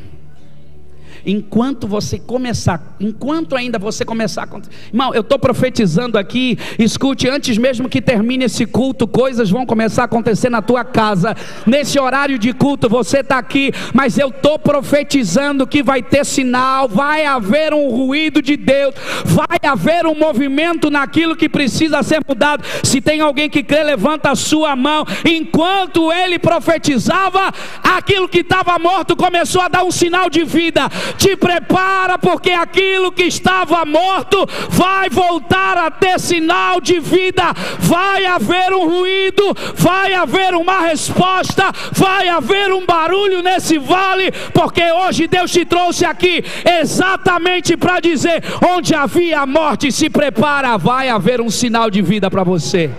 enquanto 1.25 1.87
você 1.87 2.19
começar, 2.19 2.95
enquanto 2.99 3.55
ainda 3.55 3.79
você 3.79 4.05
começar 4.05 4.47
Irmão, 4.93 5.13
eu 5.13 5.21
estou 5.21 5.39
profetizando 5.39 6.17
aqui, 6.17 6.57
escute, 6.77 7.27
antes 7.27 7.57
mesmo 7.57 7.89
que 7.89 8.01
termine 8.01 8.45
esse 8.45 8.65
culto, 8.65 9.07
coisas 9.07 9.49
vão 9.49 9.65
começar 9.65 10.03
a 10.03 10.05
acontecer 10.05 10.49
na 10.49 10.61
tua 10.61 10.83
casa. 10.83 11.35
Nesse 11.65 11.99
horário 11.99 12.37
de 12.37 12.53
culto, 12.53 12.87
você 12.87 13.19
está 13.19 13.37
aqui, 13.37 13.71
mas 13.93 14.17
eu 14.17 14.29
estou 14.29 14.59
profetizando 14.59 15.65
que 15.65 15.81
vai 15.81 16.01
ter 16.01 16.25
sinal, 16.25 16.87
vai 16.87 17.25
haver 17.25 17.73
um 17.73 17.89
ruído 17.89 18.41
de 18.41 18.55
Deus, 18.55 18.93
vai 19.25 19.57
haver 19.63 20.05
um 20.05 20.15
movimento 20.15 20.89
naquilo 20.89 21.35
que 21.35 21.49
precisa 21.49 22.03
ser 22.03 22.21
mudado. 22.27 22.63
Se 22.83 23.01
tem 23.01 23.21
alguém 23.21 23.49
que 23.49 23.63
crê, 23.63 23.83
levanta 23.83 24.31
a 24.31 24.35
sua 24.35 24.75
mão. 24.75 25.05
Enquanto 25.25 26.11
ele 26.11 26.37
profetizava, 26.37 27.51
aquilo 27.83 28.29
que 28.29 28.39
estava 28.39 28.77
morto 28.77 29.15
começou 29.15 29.61
a 29.61 29.67
dar 29.67 29.83
um 29.83 29.91
sinal 29.91 30.29
de 30.29 30.43
vida 30.43 30.89
te 31.17 31.35
prepara, 31.35 32.17
porque 32.17 32.51
aquilo 32.51 33.11
que 33.11 33.23
estava 33.23 33.85
morto 33.85 34.45
vai 34.69 35.09
voltar 35.09 35.77
a 35.77 35.91
ter 35.91 36.19
sinal 36.19 36.79
de 36.79 36.99
vida, 36.99 37.53
vai 37.79 38.25
haver 38.25 38.73
um 38.73 38.87
ruído, 38.87 39.55
vai 39.75 40.13
haver 40.13 40.53
uma 40.53 40.81
resposta, 40.81 41.71
vai 41.91 42.27
haver 42.27 42.71
um 42.71 42.85
barulho 42.85 43.41
nesse 43.41 43.77
vale, 43.77 44.31
porque 44.53 44.83
hoje 44.91 45.27
Deus 45.27 45.51
te 45.51 45.65
trouxe 45.65 46.05
aqui 46.05 46.43
exatamente 46.79 47.77
para 47.77 47.99
dizer: 47.99 48.43
onde 48.67 48.93
havia 48.93 49.45
morte, 49.45 49.91
se 49.91 50.09
prepara, 50.09 50.77
vai 50.77 51.09
haver 51.09 51.41
um 51.41 51.49
sinal 51.49 51.89
de 51.89 52.01
vida 52.01 52.29
para 52.29 52.43
você. 52.43 52.89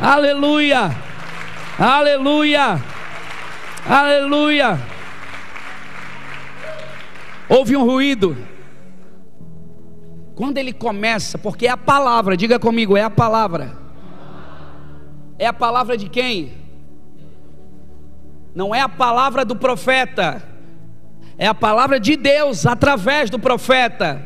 Aleluia, 0.00 0.96
aleluia, 1.78 2.82
aleluia. 3.88 4.99
Houve 7.50 7.76
um 7.76 7.84
ruído. 7.84 8.36
Quando 10.36 10.56
ele 10.56 10.72
começa, 10.72 11.36
porque 11.36 11.66
é 11.66 11.70
a 11.70 11.76
palavra, 11.76 12.36
diga 12.36 12.60
comigo, 12.60 12.96
é 12.96 13.02
a 13.02 13.10
palavra. 13.10 13.76
É 15.36 15.48
a 15.48 15.52
palavra 15.52 15.96
de 15.96 16.08
quem? 16.08 16.52
Não 18.54 18.72
é 18.72 18.80
a 18.80 18.88
palavra 18.88 19.44
do 19.44 19.56
profeta, 19.56 20.40
é 21.36 21.48
a 21.48 21.54
palavra 21.54 21.98
de 21.98 22.16
Deus 22.16 22.66
através 22.66 23.28
do 23.28 23.38
profeta. 23.38 24.22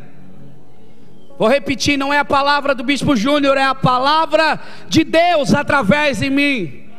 Vou 1.38 1.48
repetir, 1.48 1.96
não 1.96 2.12
é 2.12 2.18
a 2.18 2.24
palavra 2.26 2.74
do 2.74 2.84
Bispo 2.84 3.16
Júnior, 3.16 3.56
é 3.56 3.64
a 3.64 3.74
palavra 3.74 4.60
de 4.86 5.02
Deus 5.02 5.54
através 5.54 6.18
de 6.18 6.28
mim. 6.28 6.90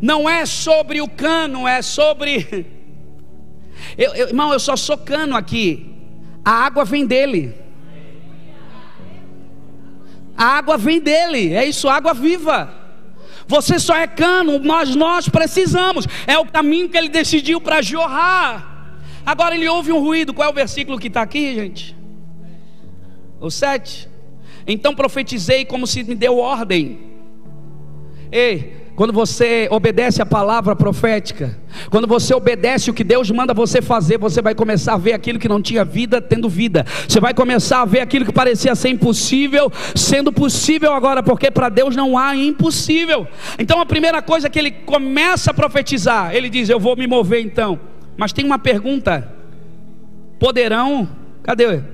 Não 0.00 0.30
é 0.30 0.46
sobre 0.46 1.00
o 1.00 1.08
cano, 1.08 1.66
é 1.66 1.82
sobre 1.82 2.77
eu, 3.96 4.14
eu, 4.14 4.28
irmão, 4.28 4.52
eu 4.52 4.60
só 4.60 4.76
sou 4.76 4.96
cano 4.96 5.36
aqui. 5.36 5.94
A 6.44 6.52
água 6.52 6.84
vem 6.84 7.06
dele. 7.06 7.54
A 10.36 10.44
água 10.44 10.78
vem 10.78 11.00
dele. 11.00 11.52
É 11.52 11.64
isso, 11.64 11.88
água 11.88 12.14
viva. 12.14 12.72
Você 13.46 13.78
só 13.78 13.96
é 13.96 14.06
cano, 14.06 14.60
mas 14.62 14.94
nós 14.94 15.28
precisamos. 15.28 16.06
É 16.26 16.38
o 16.38 16.46
caminho 16.46 16.88
que 16.88 16.96
ele 16.96 17.08
decidiu 17.08 17.60
para 17.60 17.82
jorrar. 17.82 18.94
Agora 19.24 19.54
ele 19.54 19.68
ouve 19.68 19.90
um 19.90 19.98
ruído. 19.98 20.32
Qual 20.32 20.48
é 20.48 20.50
o 20.50 20.54
versículo 20.54 20.98
que 20.98 21.08
está 21.08 21.22
aqui, 21.22 21.54
gente? 21.54 21.96
O 23.40 23.50
7. 23.50 24.08
Então 24.66 24.94
profetizei 24.94 25.64
como 25.64 25.86
se 25.86 26.04
me 26.04 26.14
deu 26.14 26.38
ordem. 26.38 26.98
Ei, 28.30 28.77
quando 28.98 29.12
você 29.12 29.68
obedece 29.70 30.20
a 30.20 30.26
palavra 30.26 30.74
profética, 30.74 31.56
quando 31.88 32.08
você 32.08 32.34
obedece 32.34 32.90
o 32.90 32.92
que 32.92 33.04
Deus 33.04 33.30
manda 33.30 33.54
você 33.54 33.80
fazer, 33.80 34.18
você 34.18 34.42
vai 34.42 34.56
começar 34.56 34.94
a 34.94 34.98
ver 34.98 35.12
aquilo 35.12 35.38
que 35.38 35.48
não 35.48 35.62
tinha 35.62 35.84
vida 35.84 36.20
tendo 36.20 36.48
vida. 36.48 36.84
Você 37.06 37.20
vai 37.20 37.32
começar 37.32 37.82
a 37.82 37.84
ver 37.84 38.00
aquilo 38.00 38.24
que 38.24 38.32
parecia 38.32 38.74
ser 38.74 38.88
impossível 38.88 39.70
sendo 39.94 40.32
possível 40.32 40.92
agora, 40.92 41.22
porque 41.22 41.48
para 41.48 41.68
Deus 41.68 41.94
não 41.94 42.18
há 42.18 42.34
impossível. 42.34 43.24
Então 43.56 43.80
a 43.80 43.86
primeira 43.86 44.20
coisa 44.20 44.50
que 44.50 44.58
ele 44.58 44.72
começa 44.72 45.52
a 45.52 45.54
profetizar, 45.54 46.34
ele 46.34 46.50
diz: 46.50 46.68
"Eu 46.68 46.80
vou 46.80 46.96
me 46.96 47.06
mover 47.06 47.40
então". 47.40 47.78
Mas 48.16 48.32
tem 48.32 48.44
uma 48.44 48.58
pergunta: 48.58 49.32
poderão, 50.40 51.08
cadê? 51.44 51.84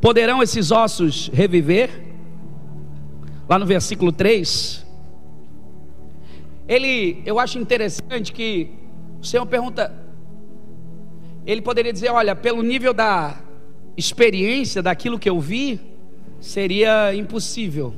Poderão 0.00 0.42
esses 0.42 0.72
ossos 0.72 1.30
reviver? 1.32 1.88
Lá 3.48 3.60
no 3.60 3.64
versículo 3.64 4.10
3, 4.10 4.85
ele, 6.68 7.22
eu 7.24 7.38
acho 7.38 7.58
interessante 7.58 8.32
que 8.32 8.70
o 9.20 9.24
Senhor 9.24 9.46
pergunta, 9.46 9.92
ele 11.46 11.62
poderia 11.62 11.92
dizer, 11.92 12.10
olha, 12.10 12.34
pelo 12.34 12.62
nível 12.62 12.92
da 12.92 13.40
experiência 13.96 14.82
daquilo 14.82 15.18
que 15.18 15.28
eu 15.28 15.40
vi, 15.40 15.80
seria 16.40 17.14
impossível. 17.14 17.94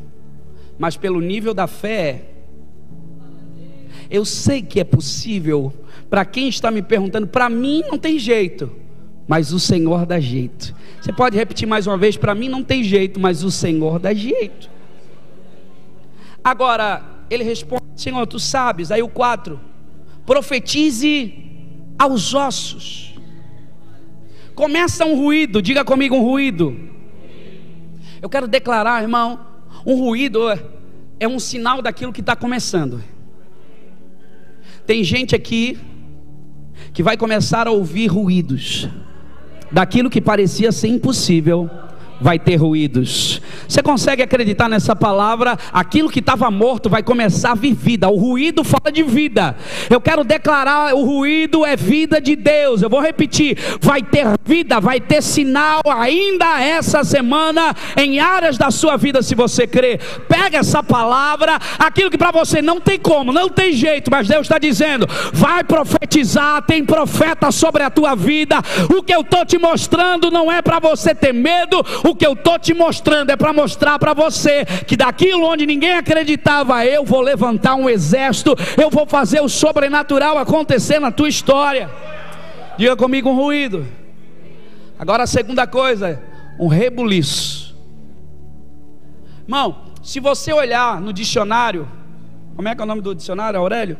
Mas 0.78 0.96
pelo 0.96 1.20
nível 1.20 1.52
da 1.54 1.66
fé, 1.66 2.22
eu 4.10 4.24
sei 4.24 4.62
que 4.62 4.78
é 4.80 4.84
possível. 4.84 5.72
Para 6.08 6.24
quem 6.24 6.48
está 6.48 6.70
me 6.70 6.82
perguntando, 6.82 7.26
para 7.26 7.48
mim 7.50 7.82
não 7.88 7.98
tem 7.98 8.18
jeito, 8.18 8.70
mas 9.26 9.52
o 9.52 9.58
Senhor 9.58 10.06
dá 10.06 10.20
jeito. 10.20 10.74
Você 11.00 11.12
pode 11.12 11.36
repetir 11.36 11.66
mais 11.66 11.86
uma 11.86 11.96
vez? 11.96 12.16
Para 12.16 12.34
mim 12.34 12.48
não 12.48 12.62
tem 12.62 12.82
jeito, 12.82 13.18
mas 13.18 13.42
o 13.42 13.50
Senhor 13.50 13.98
dá 13.98 14.14
jeito. 14.14 14.70
Agora, 16.42 17.17
ele 17.30 17.44
responde: 17.44 17.84
Senhor, 17.96 18.26
tu 18.26 18.38
sabes. 18.38 18.90
Aí 18.90 19.02
o 19.02 19.08
4: 19.08 19.60
profetize 20.24 21.34
aos 21.98 22.34
ossos. 22.34 23.14
Começa 24.54 25.04
um 25.04 25.16
ruído, 25.16 25.62
diga 25.62 25.84
comigo 25.84 26.16
um 26.16 26.22
ruído. 26.22 26.76
Eu 28.20 28.28
quero 28.28 28.48
declarar, 28.48 29.02
irmão, 29.02 29.38
um 29.86 29.94
ruído 29.94 30.40
é 31.20 31.28
um 31.28 31.38
sinal 31.38 31.80
daquilo 31.80 32.12
que 32.12 32.20
está 32.20 32.34
começando. 32.34 33.02
Tem 34.86 35.04
gente 35.04 35.36
aqui 35.36 35.78
que 36.92 37.02
vai 37.02 37.16
começar 37.16 37.68
a 37.68 37.70
ouvir 37.70 38.06
ruídos 38.06 38.88
daquilo 39.70 40.10
que 40.10 40.20
parecia 40.20 40.72
ser 40.72 40.88
impossível 40.88 41.70
vai 42.20 42.38
ter 42.38 42.56
ruídos. 42.56 43.40
Você 43.66 43.82
consegue 43.82 44.22
acreditar 44.22 44.68
nessa 44.68 44.94
palavra? 44.96 45.58
Aquilo 45.72 46.10
que 46.10 46.20
estava 46.20 46.50
morto 46.50 46.88
vai 46.88 47.02
começar 47.02 47.52
a 47.52 47.54
vir 47.54 47.74
vida. 47.74 48.08
O 48.08 48.16
ruído 48.16 48.64
fala 48.64 48.90
de 48.92 49.02
vida. 49.02 49.56
Eu 49.88 50.00
quero 50.00 50.24
declarar: 50.24 50.94
o 50.94 51.04
ruído 51.04 51.64
é 51.64 51.76
vida 51.76 52.20
de 52.20 52.34
Deus. 52.34 52.82
Eu 52.82 52.90
vou 52.90 53.00
repetir: 53.00 53.58
vai 53.80 54.02
ter 54.02 54.26
vida, 54.44 54.80
vai 54.80 55.00
ter 55.00 55.22
sinal 55.22 55.80
ainda 55.86 56.60
essa 56.60 57.04
semana 57.04 57.74
em 57.96 58.18
áreas 58.18 58.56
da 58.56 58.70
sua 58.70 58.96
vida, 58.96 59.22
se 59.22 59.34
você 59.34 59.66
crer. 59.66 60.00
Pega 60.28 60.58
essa 60.58 60.82
palavra, 60.82 61.58
aquilo 61.78 62.10
que 62.10 62.18
para 62.18 62.30
você 62.30 62.60
não 62.62 62.80
tem 62.80 62.98
como, 62.98 63.32
não 63.32 63.48
tem 63.48 63.72
jeito, 63.72 64.10
mas 64.10 64.28
Deus 64.28 64.42
está 64.42 64.58
dizendo: 64.58 65.06
vai 65.32 65.62
profetizar. 65.64 66.62
Tem 66.62 66.84
profeta 66.84 67.50
sobre 67.50 67.82
a 67.82 67.90
tua 67.90 68.14
vida. 68.14 68.56
O 68.94 69.02
que 69.02 69.14
eu 69.14 69.20
estou 69.20 69.44
te 69.44 69.58
mostrando 69.58 70.30
não 70.30 70.50
é 70.50 70.60
para 70.62 70.78
você 70.78 71.14
ter 71.14 71.32
medo 71.32 71.84
o 72.08 72.14
que 72.14 72.26
eu 72.26 72.32
estou 72.32 72.58
te 72.58 72.72
mostrando 72.72 73.30
é 73.30 73.36
para 73.36 73.52
mostrar 73.52 73.98
para 73.98 74.14
você 74.14 74.64
que 74.86 74.96
daquilo 74.96 75.46
onde 75.46 75.66
ninguém 75.66 75.92
acreditava, 75.92 76.84
eu 76.84 77.04
vou 77.04 77.20
levantar 77.20 77.74
um 77.74 77.88
exército, 77.88 78.54
eu 78.80 78.90
vou 78.90 79.06
fazer 79.06 79.40
o 79.40 79.48
sobrenatural 79.48 80.38
acontecer 80.38 80.98
na 80.98 81.10
tua 81.10 81.28
história. 81.28 81.90
Diga 82.76 82.96
comigo 82.96 83.28
um 83.28 83.36
ruído. 83.36 83.86
Agora 84.98 85.24
a 85.24 85.26
segunda 85.26 85.66
coisa, 85.66 86.22
um 86.58 86.66
rebuliço. 86.66 87.76
Irmão, 89.42 89.84
se 90.02 90.20
você 90.20 90.52
olhar 90.52 91.00
no 91.00 91.12
dicionário, 91.12 91.88
como 92.56 92.68
é 92.68 92.74
que 92.74 92.80
é 92.80 92.84
o 92.84 92.86
nome 92.86 93.00
do 93.00 93.14
dicionário, 93.14 93.60
Aurélio? 93.60 93.98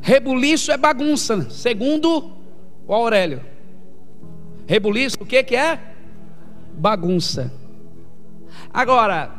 Rebuliço 0.00 0.72
é 0.72 0.76
bagunça, 0.76 1.48
segundo 1.50 2.32
o 2.86 2.94
Aurélio. 2.94 3.42
Rebuliço, 4.66 5.16
o 5.20 5.26
que, 5.26 5.42
que 5.42 5.56
é? 5.56 5.78
Bagunça. 6.78 7.52
Agora, 8.72 9.30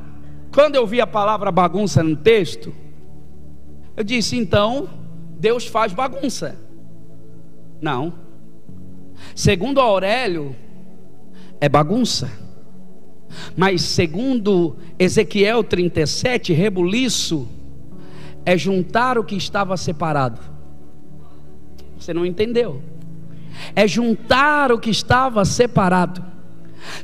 quando 0.53 0.75
eu 0.75 0.85
vi 0.85 0.99
a 0.99 1.07
palavra 1.07 1.51
bagunça 1.51 2.03
no 2.03 2.15
texto, 2.15 2.73
eu 3.95 4.03
disse: 4.03 4.35
então, 4.35 4.89
Deus 5.39 5.65
faz 5.65 5.93
bagunça. 5.93 6.57
Não. 7.81 8.13
Segundo 9.35 9.79
Aurélio, 9.79 10.55
é 11.59 11.69
bagunça. 11.69 12.31
Mas 13.55 13.81
segundo 13.81 14.77
Ezequiel 14.97 15.63
37, 15.63 16.51
rebuliço 16.51 17.47
é 18.45 18.57
juntar 18.57 19.17
o 19.17 19.23
que 19.23 19.35
estava 19.35 19.77
separado. 19.77 20.39
Você 21.97 22.13
não 22.13 22.25
entendeu? 22.25 22.81
É 23.75 23.87
juntar 23.87 24.71
o 24.71 24.79
que 24.79 24.89
estava 24.89 25.43
separado. 25.45 26.23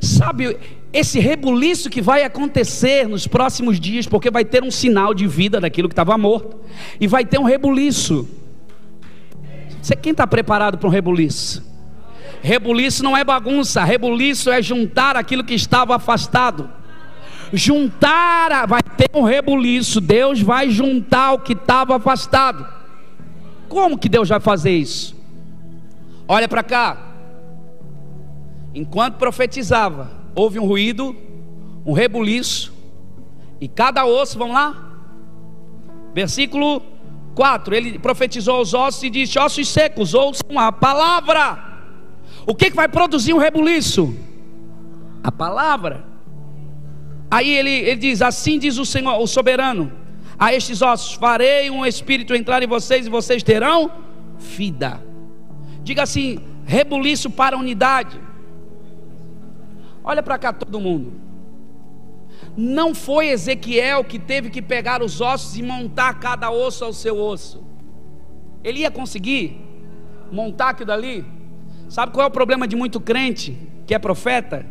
Sabe, 0.00 0.56
esse 0.92 1.18
rebuliço 1.18 1.90
que 1.90 2.00
vai 2.00 2.24
acontecer 2.24 3.08
nos 3.08 3.26
próximos 3.26 3.78
dias, 3.78 4.06
porque 4.06 4.30
vai 4.30 4.44
ter 4.44 4.62
um 4.62 4.70
sinal 4.70 5.12
de 5.12 5.26
vida 5.26 5.60
daquilo 5.60 5.88
que 5.88 5.92
estava 5.92 6.16
morto, 6.16 6.56
e 7.00 7.06
vai 7.06 7.24
ter 7.24 7.38
um 7.38 7.44
rebuliço. 7.44 8.28
Você 9.80 9.94
quem 9.94 10.12
está 10.12 10.26
preparado 10.26 10.78
para 10.78 10.88
um 10.88 10.90
rebuliço? 10.90 11.64
Rebuliço 12.42 13.02
não 13.04 13.16
é 13.16 13.24
bagunça, 13.24 13.84
rebuliço 13.84 14.50
é 14.50 14.60
juntar 14.60 15.16
aquilo 15.16 15.44
que 15.44 15.54
estava 15.54 15.96
afastado. 15.96 16.70
Juntar, 17.52 18.66
vai 18.66 18.82
ter 18.82 19.08
um 19.14 19.22
rebuliço, 19.22 20.00
Deus 20.00 20.40
vai 20.40 20.70
juntar 20.70 21.32
o 21.32 21.38
que 21.38 21.52
estava 21.52 21.96
afastado. 21.96 22.66
Como 23.68 23.98
que 23.98 24.08
Deus 24.08 24.28
vai 24.28 24.40
fazer 24.40 24.72
isso? 24.72 25.16
Olha 26.28 26.48
para 26.48 26.62
cá, 26.62 27.05
Enquanto 28.76 29.14
profetizava, 29.14 30.10
houve 30.34 30.60
um 30.60 30.66
ruído, 30.66 31.16
um 31.82 31.94
rebuliço, 31.94 32.74
e 33.58 33.66
cada 33.66 34.04
osso, 34.04 34.38
vamos 34.38 34.52
lá? 34.52 34.98
Versículo 36.12 36.82
4: 37.34 37.74
Ele 37.74 37.98
profetizou 37.98 38.56
aos 38.56 38.74
ossos 38.74 39.02
e 39.02 39.08
disse: 39.08 39.38
Ossos 39.38 39.66
secos, 39.66 40.12
ouçam 40.12 40.58
a 40.58 40.70
palavra. 40.70 41.58
O 42.46 42.54
que, 42.54 42.68
que 42.68 42.76
vai 42.76 42.86
produzir 42.86 43.32
um 43.32 43.38
rebuliço? 43.38 44.14
A 45.24 45.32
palavra. 45.32 46.04
Aí 47.30 47.48
ele, 47.48 47.70
ele 47.70 47.96
diz: 47.96 48.20
Assim 48.20 48.58
diz 48.58 48.76
o 48.76 48.84
Senhor, 48.84 49.18
o 49.18 49.26
soberano: 49.26 49.90
A 50.38 50.52
estes 50.52 50.82
ossos 50.82 51.14
farei 51.14 51.70
um 51.70 51.86
espírito 51.86 52.34
entrar 52.34 52.62
em 52.62 52.66
vocês 52.66 53.06
e 53.06 53.10
vocês 53.10 53.42
terão 53.42 53.90
vida. 54.38 55.02
Diga 55.82 56.02
assim: 56.02 56.40
rebuliço 56.66 57.30
para 57.30 57.56
unidade. 57.56 58.25
Olha 60.06 60.22
para 60.22 60.38
cá 60.38 60.52
todo 60.52 60.78
mundo. 60.78 61.14
Não 62.56 62.94
foi 62.94 63.26
Ezequiel 63.26 64.04
que 64.04 64.20
teve 64.20 64.50
que 64.50 64.62
pegar 64.62 65.02
os 65.02 65.20
ossos 65.20 65.58
e 65.58 65.62
montar 65.62 66.20
cada 66.20 66.48
osso 66.48 66.84
ao 66.84 66.92
seu 66.92 67.18
osso. 67.18 67.64
Ele 68.62 68.80
ia 68.80 68.90
conseguir 68.90 69.60
montar 70.30 70.70
aquilo 70.70 70.86
dali? 70.86 71.24
Sabe 71.88 72.12
qual 72.12 72.24
é 72.24 72.28
o 72.28 72.32
problema 72.32 72.68
de 72.68 72.76
muito 72.76 73.00
crente 73.00 73.58
que 73.84 73.94
é 73.94 73.98
profeta? 73.98 74.64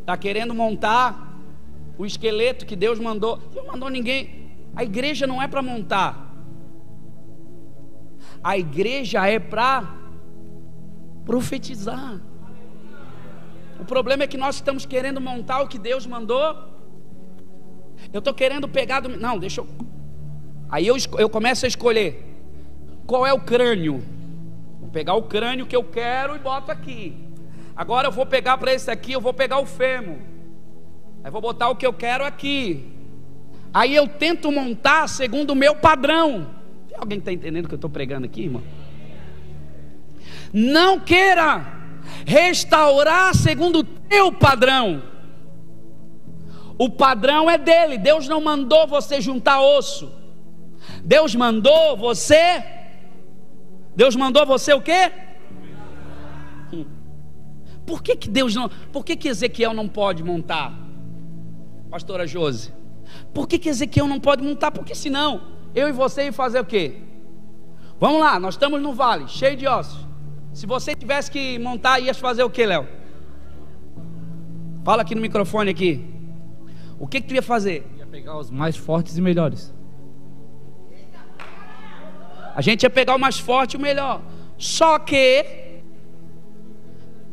Está 0.00 0.16
querendo 0.16 0.54
montar 0.54 1.38
o 1.98 2.06
esqueleto 2.06 2.64
que 2.64 2.74
Deus 2.74 2.98
mandou. 2.98 3.38
Não 3.54 3.66
mandou 3.66 3.90
ninguém. 3.90 4.50
A 4.74 4.82
igreja 4.82 5.26
não 5.26 5.42
é 5.42 5.46
para 5.46 5.60
montar. 5.60 6.34
A 8.42 8.56
igreja 8.56 9.26
é 9.26 9.38
para 9.38 9.99
profetizar. 11.30 12.20
O 13.78 13.84
problema 13.84 14.24
é 14.24 14.26
que 14.26 14.36
nós 14.36 14.56
estamos 14.56 14.84
querendo 14.84 15.20
montar 15.20 15.62
o 15.62 15.68
que 15.68 15.78
Deus 15.78 16.04
mandou. 16.04 16.56
Eu 18.12 18.18
estou 18.18 18.34
querendo 18.34 18.66
pegar 18.68 18.98
do. 18.98 19.08
Não, 19.10 19.38
deixa 19.38 19.60
eu. 19.60 19.68
Aí 20.68 20.84
eu, 20.88 20.96
eu 21.18 21.30
começo 21.30 21.64
a 21.64 21.68
escolher. 21.68 22.10
Qual 23.06 23.24
é 23.24 23.32
o 23.32 23.40
crânio? 23.40 24.02
Vou 24.80 24.88
pegar 24.88 25.14
o 25.14 25.22
crânio 25.22 25.66
que 25.66 25.76
eu 25.76 25.84
quero 25.84 26.34
e 26.34 26.40
boto 26.40 26.72
aqui. 26.72 27.16
Agora 27.76 28.08
eu 28.08 28.12
vou 28.12 28.26
pegar 28.26 28.58
para 28.58 28.74
esse 28.74 28.90
aqui, 28.90 29.12
eu 29.12 29.20
vou 29.20 29.32
pegar 29.32 29.60
o 29.60 29.66
fêmur. 29.66 30.18
Aí 31.22 31.30
vou 31.30 31.40
botar 31.40 31.68
o 31.68 31.76
que 31.76 31.86
eu 31.86 31.92
quero 31.92 32.24
aqui. 32.24 32.92
Aí 33.72 33.94
eu 33.94 34.08
tento 34.08 34.50
montar 34.50 35.08
segundo 35.08 35.50
o 35.50 35.54
meu 35.54 35.76
padrão. 35.76 36.50
Alguém 36.98 37.18
está 37.20 37.32
entendendo 37.32 37.66
o 37.66 37.68
que 37.68 37.74
eu 37.74 37.82
estou 37.82 37.90
pregando 37.90 38.26
aqui, 38.26 38.42
irmão? 38.42 38.62
Não 40.52 40.98
queira 40.98 41.80
restaurar 42.26 43.34
segundo 43.34 43.80
o 43.80 43.84
teu 43.84 44.32
padrão. 44.32 45.02
O 46.78 46.88
padrão 46.88 47.50
é 47.50 47.58
dele. 47.58 47.98
Deus 47.98 48.26
não 48.26 48.40
mandou 48.40 48.86
você 48.86 49.20
juntar 49.20 49.60
osso. 49.60 50.10
Deus 51.04 51.34
mandou 51.34 51.96
você. 51.96 52.64
Deus 53.94 54.16
mandou 54.16 54.46
você 54.46 54.72
o 54.72 54.80
quê? 54.80 55.12
Hum. 56.72 56.86
Por 57.86 58.02
que, 58.02 58.16
que 58.16 58.28
Deus 58.28 58.54
não. 58.54 58.68
Por 58.92 59.04
que, 59.04 59.16
que 59.16 59.28
Ezequiel 59.28 59.74
não 59.74 59.88
pode 59.88 60.22
montar? 60.22 60.72
Pastora 61.90 62.26
Josi. 62.26 62.72
Por 63.34 63.46
que, 63.48 63.58
que 63.58 63.68
Ezequiel 63.68 64.06
não 64.06 64.20
pode 64.20 64.42
montar? 64.42 64.70
Porque 64.70 64.94
senão 64.94 65.42
eu 65.74 65.88
e 65.88 65.92
você 65.92 66.24
ia 66.24 66.32
fazer 66.32 66.60
o 66.60 66.64
quê? 66.64 67.02
Vamos 67.98 68.20
lá, 68.20 68.38
nós 68.40 68.54
estamos 68.54 68.80
no 68.80 68.94
vale, 68.94 69.28
cheio 69.28 69.56
de 69.56 69.66
ossos. 69.66 70.09
Se 70.52 70.66
você 70.66 70.94
tivesse 70.94 71.30
que 71.30 71.58
montar, 71.58 72.00
ia 72.00 72.12
fazer 72.12 72.42
o 72.42 72.50
que, 72.50 72.64
Léo? 72.66 72.86
Fala 74.84 75.02
aqui 75.02 75.14
no 75.14 75.20
microfone 75.20 75.70
aqui. 75.70 76.04
O 76.98 77.06
que, 77.06 77.20
que 77.20 77.28
tu 77.28 77.34
ia 77.34 77.42
fazer? 77.42 77.86
Ia 77.98 78.06
pegar 78.06 78.36
os 78.36 78.50
mais 78.50 78.76
fortes 78.76 79.16
e 79.16 79.20
melhores. 79.20 79.72
A 82.54 82.60
gente 82.60 82.82
ia 82.82 82.90
pegar 82.90 83.14
o 83.14 83.18
mais 83.18 83.38
forte 83.38 83.74
e 83.74 83.76
o 83.76 83.80
melhor. 83.80 84.22
Só 84.58 84.98
que 84.98 85.80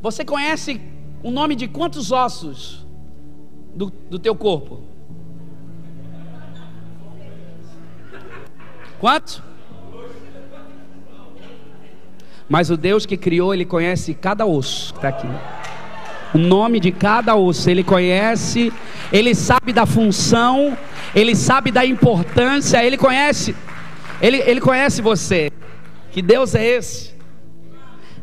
você 0.02 0.24
conhece 0.24 0.80
o 1.24 1.32
nome 1.32 1.56
de 1.56 1.68
quantos 1.68 2.12
ossos 2.12 2.86
do, 3.76 3.92
do 4.10 4.20
teu 4.20 4.36
corpo? 4.36 4.84
Quantos? 9.00 9.42
Mas 12.50 12.70
o 12.70 12.78
Deus 12.78 13.06
que 13.06 13.18
criou, 13.18 13.54
Ele 13.54 13.66
conhece 13.66 14.14
cada 14.14 14.46
osso 14.46 14.94
que 14.94 15.00
está 15.00 15.10
aqui. 15.10 15.28
O 16.34 16.38
nome 16.38 16.80
de 16.80 16.92
cada 16.92 17.36
osso, 17.36 17.70
Ele 17.70 17.84
conhece, 17.84 18.72
Ele 19.12 19.34
sabe 19.36 19.74
da 19.74 19.86
função, 19.86 20.78
Ele 21.16 21.36
sabe 21.36 21.72
da 21.72 21.86
importância, 21.86 22.84
Ele 22.84 22.98
conhece, 22.98 23.56
Ele, 24.22 24.38
Ele 24.38 24.62
conhece 24.62 25.02
você. 25.02 25.52
Que 26.12 26.22
Deus 26.22 26.56
é 26.56 26.66
esse? 26.66 27.16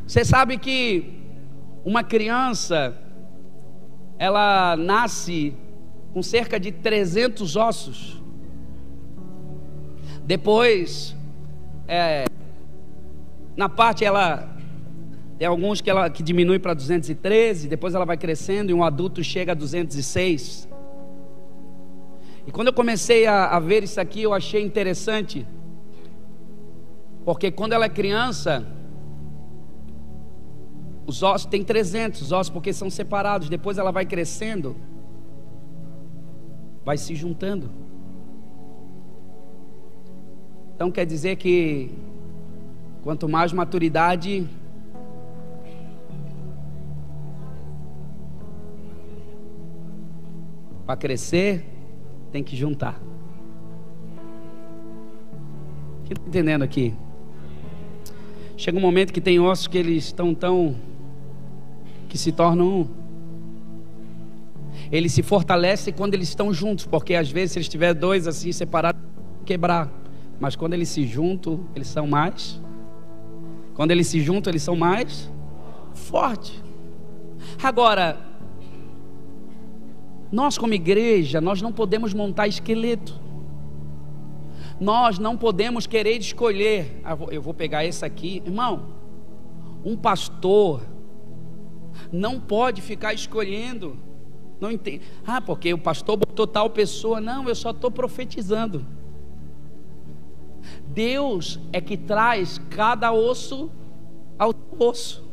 Você 0.06 0.24
sabe 0.24 0.58
que 0.58 1.14
uma 1.84 2.02
criança, 2.02 2.96
ela 4.18 4.76
nasce 4.76 5.54
com 6.12 6.22
cerca 6.22 6.58
de 6.58 6.72
300 6.72 7.56
ossos. 7.56 8.22
Depois, 10.24 11.14
é, 11.86 12.24
na 13.56 13.68
parte 13.68 14.04
ela 14.04 14.54
tem 15.38 15.48
alguns 15.48 15.80
que 15.80 15.90
ela 15.90 16.08
que 16.08 16.22
diminui 16.22 16.58
para 16.58 16.74
213, 16.74 17.68
depois 17.68 17.94
ela 17.94 18.04
vai 18.04 18.16
crescendo 18.16 18.70
e 18.70 18.74
um 18.74 18.84
adulto 18.84 19.22
chega 19.22 19.52
a 19.52 19.54
206. 19.54 20.68
E 22.46 22.52
quando 22.52 22.68
eu 22.68 22.72
comecei 22.72 23.26
a, 23.26 23.46
a 23.46 23.58
ver 23.58 23.82
isso 23.82 24.00
aqui, 24.00 24.22
eu 24.22 24.32
achei 24.32 24.62
interessante, 24.62 25.46
porque 27.24 27.50
quando 27.50 27.72
ela 27.72 27.86
é 27.86 27.88
criança, 27.88 28.66
os 31.06 31.22
ossos 31.22 31.46
tem 31.46 31.62
300 31.62 32.22
os 32.22 32.32
ossos 32.32 32.50
porque 32.50 32.72
são 32.72 32.88
separados. 32.88 33.48
Depois 33.48 33.78
ela 33.78 33.90
vai 33.90 34.06
crescendo, 34.06 34.76
vai 36.84 36.96
se 36.96 37.14
juntando. 37.14 37.70
Então 40.74 40.90
quer 40.90 41.06
dizer 41.06 41.36
que 41.36 41.90
Quanto 43.04 43.28
mais 43.28 43.52
maturidade, 43.52 44.48
para 50.86 50.96
crescer, 50.96 51.66
tem 52.32 52.42
que 52.42 52.56
juntar. 52.56 52.98
Quem 56.04 56.14
está 56.14 56.26
entendendo 56.26 56.62
aqui? 56.62 56.94
Chega 58.56 58.78
um 58.78 58.80
momento 58.80 59.12
que 59.12 59.20
tem 59.20 59.38
ossos 59.38 59.66
que 59.66 59.76
eles 59.76 60.04
estão 60.04 60.34
tão. 60.34 60.74
que 62.08 62.16
se 62.16 62.32
tornam 62.32 62.66
um. 62.66 62.88
Eles 64.90 65.12
se 65.12 65.22
fortalecem 65.22 65.92
quando 65.92 66.14
eles 66.14 66.30
estão 66.30 66.54
juntos, 66.54 66.86
porque 66.86 67.14
às 67.14 67.30
vezes 67.30 67.52
se 67.52 67.58
eles 67.58 67.66
estiverem 67.66 68.00
dois 68.00 68.26
assim 68.26 68.50
separados, 68.50 69.02
quebrar. 69.44 69.92
Mas 70.40 70.56
quando 70.56 70.72
eles 70.72 70.88
se 70.88 71.06
juntam, 71.06 71.60
eles 71.74 71.88
são 71.88 72.06
mais 72.06 72.64
quando 73.74 73.90
eles 73.90 74.06
se 74.06 74.20
juntam, 74.20 74.50
eles 74.50 74.62
são 74.62 74.76
mais 74.76 75.30
fortes. 75.94 76.62
Agora, 77.62 78.18
nós 80.30 80.56
como 80.56 80.74
igreja, 80.74 81.40
nós 81.40 81.60
não 81.60 81.72
podemos 81.72 82.14
montar 82.14 82.48
esqueleto. 82.48 83.20
Nós 84.80 85.18
não 85.18 85.36
podemos 85.36 85.86
querer 85.86 86.18
escolher. 86.18 87.00
Ah, 87.04 87.16
eu 87.30 87.40
vou 87.40 87.54
pegar 87.54 87.84
esse 87.84 88.04
aqui, 88.04 88.42
irmão. 88.44 88.94
Um 89.84 89.96
pastor 89.96 90.82
não 92.12 92.40
pode 92.40 92.82
ficar 92.82 93.12
escolhendo. 93.14 93.96
Não 94.60 94.70
entende. 94.70 95.02
Ah, 95.26 95.40
porque 95.40 95.72
o 95.72 95.78
pastor 95.78 96.16
botou 96.16 96.46
tal 96.46 96.70
pessoa. 96.70 97.20
Não, 97.20 97.48
eu 97.48 97.54
só 97.54 97.70
estou 97.70 97.90
profetizando. 97.90 98.84
Deus 100.94 101.58
é 101.72 101.80
que 101.80 101.96
traz 101.96 102.60
cada 102.70 103.12
osso 103.12 103.70
ao 104.38 104.54
osso. 104.78 105.24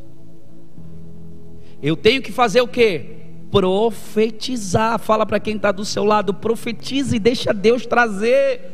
Eu 1.80 1.96
tenho 1.96 2.20
que 2.20 2.32
fazer 2.32 2.60
o 2.60 2.68
que? 2.68 3.22
Profetizar. 3.50 4.98
Fala 4.98 5.24
para 5.24 5.40
quem 5.40 5.56
está 5.56 5.70
do 5.70 5.84
seu 5.84 6.04
lado, 6.04 6.34
profetiza 6.34 7.16
e 7.16 7.18
deixa 7.18 7.54
Deus 7.54 7.86
trazer. 7.86 8.70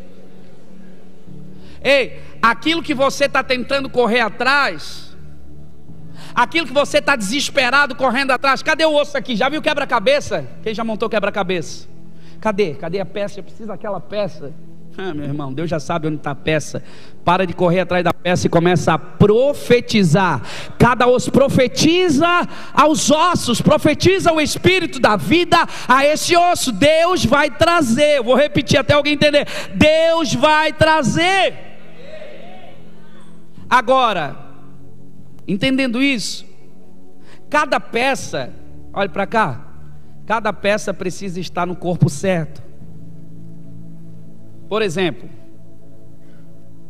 Ei, 1.83 2.21
aquilo 2.43 2.83
que 2.83 2.95
você 2.95 3.27
está 3.27 3.43
tentando 3.43 3.89
correr 3.89 4.21
atrás, 4.21 5.17
aquilo 6.35 6.67
que 6.67 6.73
você 6.73 6.99
está 6.99 7.15
desesperado 7.17 7.95
correndo 7.95 8.31
atrás, 8.33 8.63
cadê 8.63 8.85
o 8.85 8.95
osso 8.95 9.17
aqui? 9.17 9.37
Já 9.37 9.49
viu 9.49 9.63
quebra-cabeça? 9.63 10.47
Quem 10.63 10.75
já 10.75 10.85
montou 10.85 11.09
quebra-cabeça? 11.09 11.87
Cadê? 12.41 12.75
Cadê 12.75 13.01
a 13.01 13.07
peça? 13.07 13.41
Eu 13.41 13.45
preciso 13.45 13.69
daquela 13.69 14.01
peça. 14.01 14.53
Ah, 15.01 15.15
meu 15.15 15.27
irmão, 15.27 15.53
Deus 15.53 15.71
já 15.71 15.79
sabe 15.79 16.09
onde 16.09 16.17
está 16.17 16.33
a 16.33 16.35
peça. 16.35 16.83
Para 17.25 17.47
de 17.47 17.53
correr 17.53 17.79
atrás 17.79 18.03
da 18.03 18.13
peça 18.13 18.49
e 18.49 18.51
começa 18.51 18.95
a 18.95 18.99
profetizar. 18.99 20.43
Cada 20.77 21.07
os 21.07 21.29
profetiza 21.29 22.27
aos 22.73 23.09
ossos, 23.09 23.61
profetiza 23.61 24.33
o 24.33 24.41
espírito 24.41 24.99
da 24.99 25.15
vida 25.15 25.57
a 25.87 26.05
esse 26.05 26.37
osso. 26.37 26.73
Deus 26.73 27.25
vai 27.25 27.49
trazer. 27.49 28.21
Vou 28.25 28.35
repetir 28.35 28.77
até 28.77 28.93
alguém 28.93 29.13
entender. 29.13 29.47
Deus 29.73 30.35
vai 30.35 30.73
trazer. 30.73 31.55
Agora, 33.71 34.37
entendendo 35.47 36.03
isso, 36.03 36.45
cada 37.49 37.79
peça, 37.79 38.53
olhe 38.93 39.11
para 39.11 39.29
cá, 39.29 39.65
cada 40.27 40.53
peça 40.53 40.93
precisa 40.93 41.39
estar 41.39 41.65
no 41.65 41.77
corpo 41.77 42.11
certo. 42.11 42.68
Por 44.69 44.83
exemplo, 44.83 45.29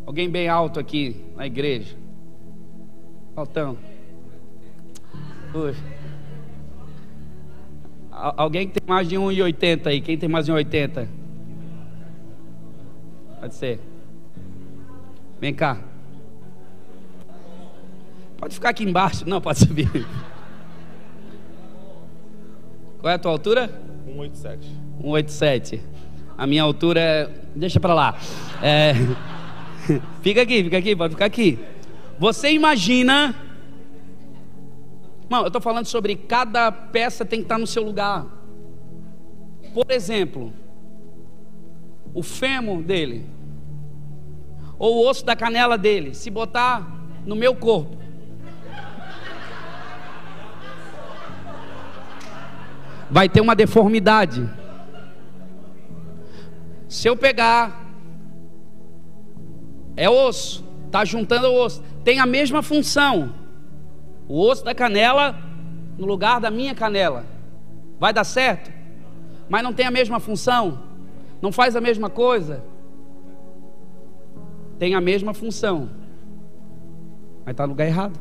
alguém 0.05 0.29
bem 0.29 0.49
alto 0.49 0.81
aqui 0.81 1.24
na 1.37 1.47
igreja. 1.47 1.97
Altão. 3.37 3.79
Puxa. 5.53 5.83
Alguém 8.11 8.66
que 8.66 8.81
tem 8.81 8.89
mais 8.89 9.09
de 9.09 9.14
1,80 9.14 9.87
aí? 9.87 10.01
Quem 10.01 10.18
tem 10.18 10.29
mais 10.29 10.47
de 10.47 10.53
1,80? 10.53 11.07
Pode 13.41 13.55
ser. 13.55 13.81
Vem 15.41 15.55
cá. 15.55 15.79
Pode 18.39 18.55
ficar 18.55 18.70
aqui 18.70 18.83
embaixo. 18.83 19.29
Não, 19.29 19.41
pode 19.41 19.61
subir. 19.61 19.89
Qual 22.99 23.11
é 23.11 23.14
a 23.14 23.18
tua 23.18 23.31
altura? 23.31 23.68
187. 24.05 24.66
187. 25.01 25.81
A 26.39 26.47
minha 26.47 26.62
altura 26.62 27.01
é. 27.01 27.30
Deixa 27.57 27.80
para 27.80 27.93
lá. 27.93 28.16
É... 28.62 28.93
fica 30.22 30.43
aqui, 30.43 30.62
fica 30.62 30.78
aqui, 30.78 30.95
pode 30.95 31.14
ficar 31.14 31.24
aqui. 31.24 31.59
Você 32.16 32.53
imagina. 32.53 33.34
Não, 35.28 35.41
eu 35.41 35.49
estou 35.49 35.61
falando 35.61 35.86
sobre 35.86 36.14
cada 36.14 36.70
peça 36.70 37.24
tem 37.24 37.41
que 37.41 37.45
estar 37.47 37.59
no 37.59 37.66
seu 37.66 37.82
lugar. 37.82 38.24
Por 39.74 39.91
exemplo, 39.91 40.53
o 42.14 42.22
fêmur 42.22 42.82
dele, 42.82 43.26
ou 44.78 44.97
o 44.97 45.09
osso 45.09 45.26
da 45.26 45.36
canela 45.36 45.76
dele, 45.76 46.14
se 46.14 46.30
botar 46.30 46.89
no 47.26 47.36
meu 47.36 47.55
corpo, 47.55 47.99
vai 53.11 53.28
ter 53.28 53.41
uma 53.41 53.55
deformidade. 53.55 54.49
Se 56.89 57.07
eu 57.07 57.16
pegar, 57.16 57.86
é 59.95 60.09
osso, 60.09 60.64
está 60.86 61.05
juntando 61.05 61.53
osso, 61.53 61.82
tem 62.03 62.18
a 62.18 62.26
mesma 62.26 62.62
função. 62.62 63.34
O 64.26 64.41
osso 64.41 64.64
da 64.64 64.74
canela 64.74 65.39
no 65.99 66.07
lugar 66.07 66.41
da 66.41 66.51
minha 66.51 66.74
canela. 66.74 67.26
Vai 67.99 68.12
dar 68.12 68.24
certo? 68.24 68.72
Mas 69.49 69.62
não 69.62 69.72
tem 69.72 69.86
a 69.86 69.91
mesma 69.91 70.18
função? 70.18 70.80
Não 71.43 71.53
faz 71.53 71.76
a 71.76 71.80
mesma 71.80 72.09
coisa? 72.09 72.64
Tem 74.78 74.95
a 74.95 75.01
mesma 75.01 75.34
função, 75.34 75.91
mas 77.45 77.53
está 77.53 77.66
no 77.66 77.72
lugar 77.72 77.86
errado. 77.86 78.18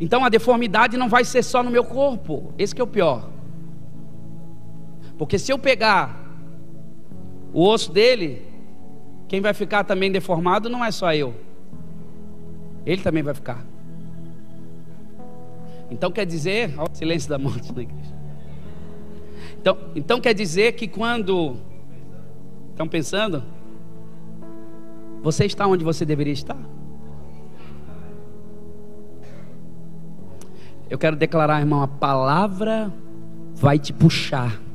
Então 0.00 0.24
a 0.24 0.28
deformidade 0.28 0.96
não 0.96 1.08
vai 1.08 1.24
ser 1.24 1.42
só 1.42 1.62
no 1.62 1.70
meu 1.70 1.84
corpo, 1.84 2.54
esse 2.56 2.78
é 2.80 2.82
o 2.82 2.86
pior. 2.86 3.37
Porque 5.18 5.36
se 5.36 5.52
eu 5.52 5.58
pegar 5.58 6.16
o 7.52 7.66
osso 7.66 7.90
dele, 7.90 8.46
quem 9.26 9.40
vai 9.40 9.52
ficar 9.52 9.82
também 9.82 10.12
deformado 10.12 10.70
não 10.70 10.84
é 10.84 10.92
só 10.92 11.12
eu. 11.12 11.34
Ele 12.86 13.02
também 13.02 13.22
vai 13.22 13.34
ficar. 13.34 13.66
Então 15.90 16.12
quer 16.12 16.24
dizer, 16.24 16.72
ó, 16.78 16.86
silêncio 16.92 17.28
da 17.28 17.38
morte 17.38 17.74
na 17.74 17.82
igreja. 17.82 18.14
Então, 19.60 19.76
então 19.96 20.20
quer 20.20 20.34
dizer 20.34 20.72
que 20.72 20.86
quando 20.86 21.56
estão 22.70 22.86
pensando, 22.86 23.42
você 25.20 25.46
está 25.46 25.66
onde 25.66 25.84
você 25.84 26.04
deveria 26.04 26.32
estar? 26.32 26.58
Eu 30.88 30.96
quero 30.96 31.16
declarar, 31.16 31.60
irmão, 31.60 31.82
a 31.82 31.88
palavra 31.88 32.92
vai 33.54 33.78
te 33.78 33.92
puxar 33.92 34.67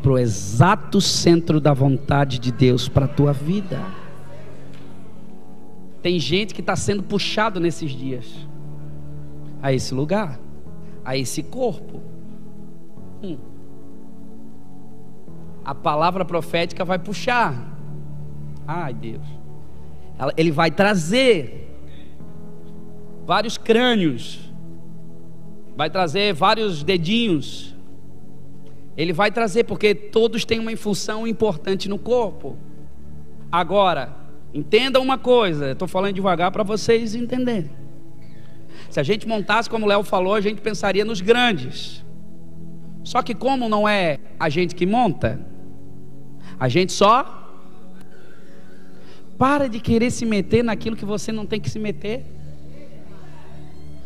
para 0.00 0.12
o 0.12 0.18
exato 0.18 1.00
centro 1.00 1.60
da 1.60 1.72
vontade 1.72 2.38
de 2.38 2.50
Deus 2.50 2.88
para 2.88 3.04
a 3.04 3.08
tua 3.08 3.32
vida. 3.32 3.80
Tem 6.02 6.18
gente 6.18 6.54
que 6.54 6.60
está 6.60 6.74
sendo 6.76 7.02
puxado 7.02 7.60
nesses 7.60 7.90
dias 7.92 8.26
a 9.62 9.72
esse 9.72 9.94
lugar, 9.94 10.40
a 11.04 11.16
esse 11.16 11.42
corpo. 11.42 12.00
Hum. 13.22 13.36
A 15.64 15.74
palavra 15.74 16.24
profética 16.24 16.84
vai 16.84 16.98
puxar. 16.98 17.54
Ai, 18.66 18.94
Deus. 18.94 19.26
Ele 20.36 20.50
vai 20.50 20.70
trazer 20.70 21.68
vários 23.26 23.58
crânios 23.58 24.50
vai 25.80 25.88
trazer 25.88 26.34
vários 26.34 26.82
dedinhos. 26.82 27.74
Ele 28.96 29.12
vai 29.12 29.30
trazer, 29.30 29.64
porque 29.64 29.94
todos 29.94 30.44
têm 30.44 30.58
uma 30.58 30.76
função 30.76 31.26
importante 31.26 31.88
no 31.88 31.98
corpo. 31.98 32.56
Agora, 33.50 34.14
entenda 34.52 35.00
uma 35.00 35.16
coisa, 35.18 35.72
estou 35.72 35.88
falando 35.88 36.14
devagar 36.14 36.50
para 36.50 36.62
vocês 36.62 37.14
entenderem. 37.14 37.70
Se 38.88 38.98
a 38.98 39.02
gente 39.02 39.26
montasse, 39.26 39.70
como 39.70 39.86
o 39.86 39.88
Léo 39.88 40.02
falou, 40.02 40.34
a 40.34 40.40
gente 40.40 40.60
pensaria 40.60 41.04
nos 41.04 41.20
grandes. 41.20 42.04
Só 43.04 43.22
que, 43.22 43.34
como 43.34 43.68
não 43.68 43.88
é 43.88 44.18
a 44.38 44.48
gente 44.48 44.74
que 44.74 44.86
monta, 44.86 45.40
a 46.58 46.68
gente 46.68 46.92
só. 46.92 47.36
Para 49.38 49.68
de 49.68 49.80
querer 49.80 50.10
se 50.10 50.26
meter 50.26 50.62
naquilo 50.62 50.94
que 50.94 51.04
você 51.04 51.32
não 51.32 51.46
tem 51.46 51.58
que 51.58 51.70
se 51.70 51.78
meter. 51.78 52.26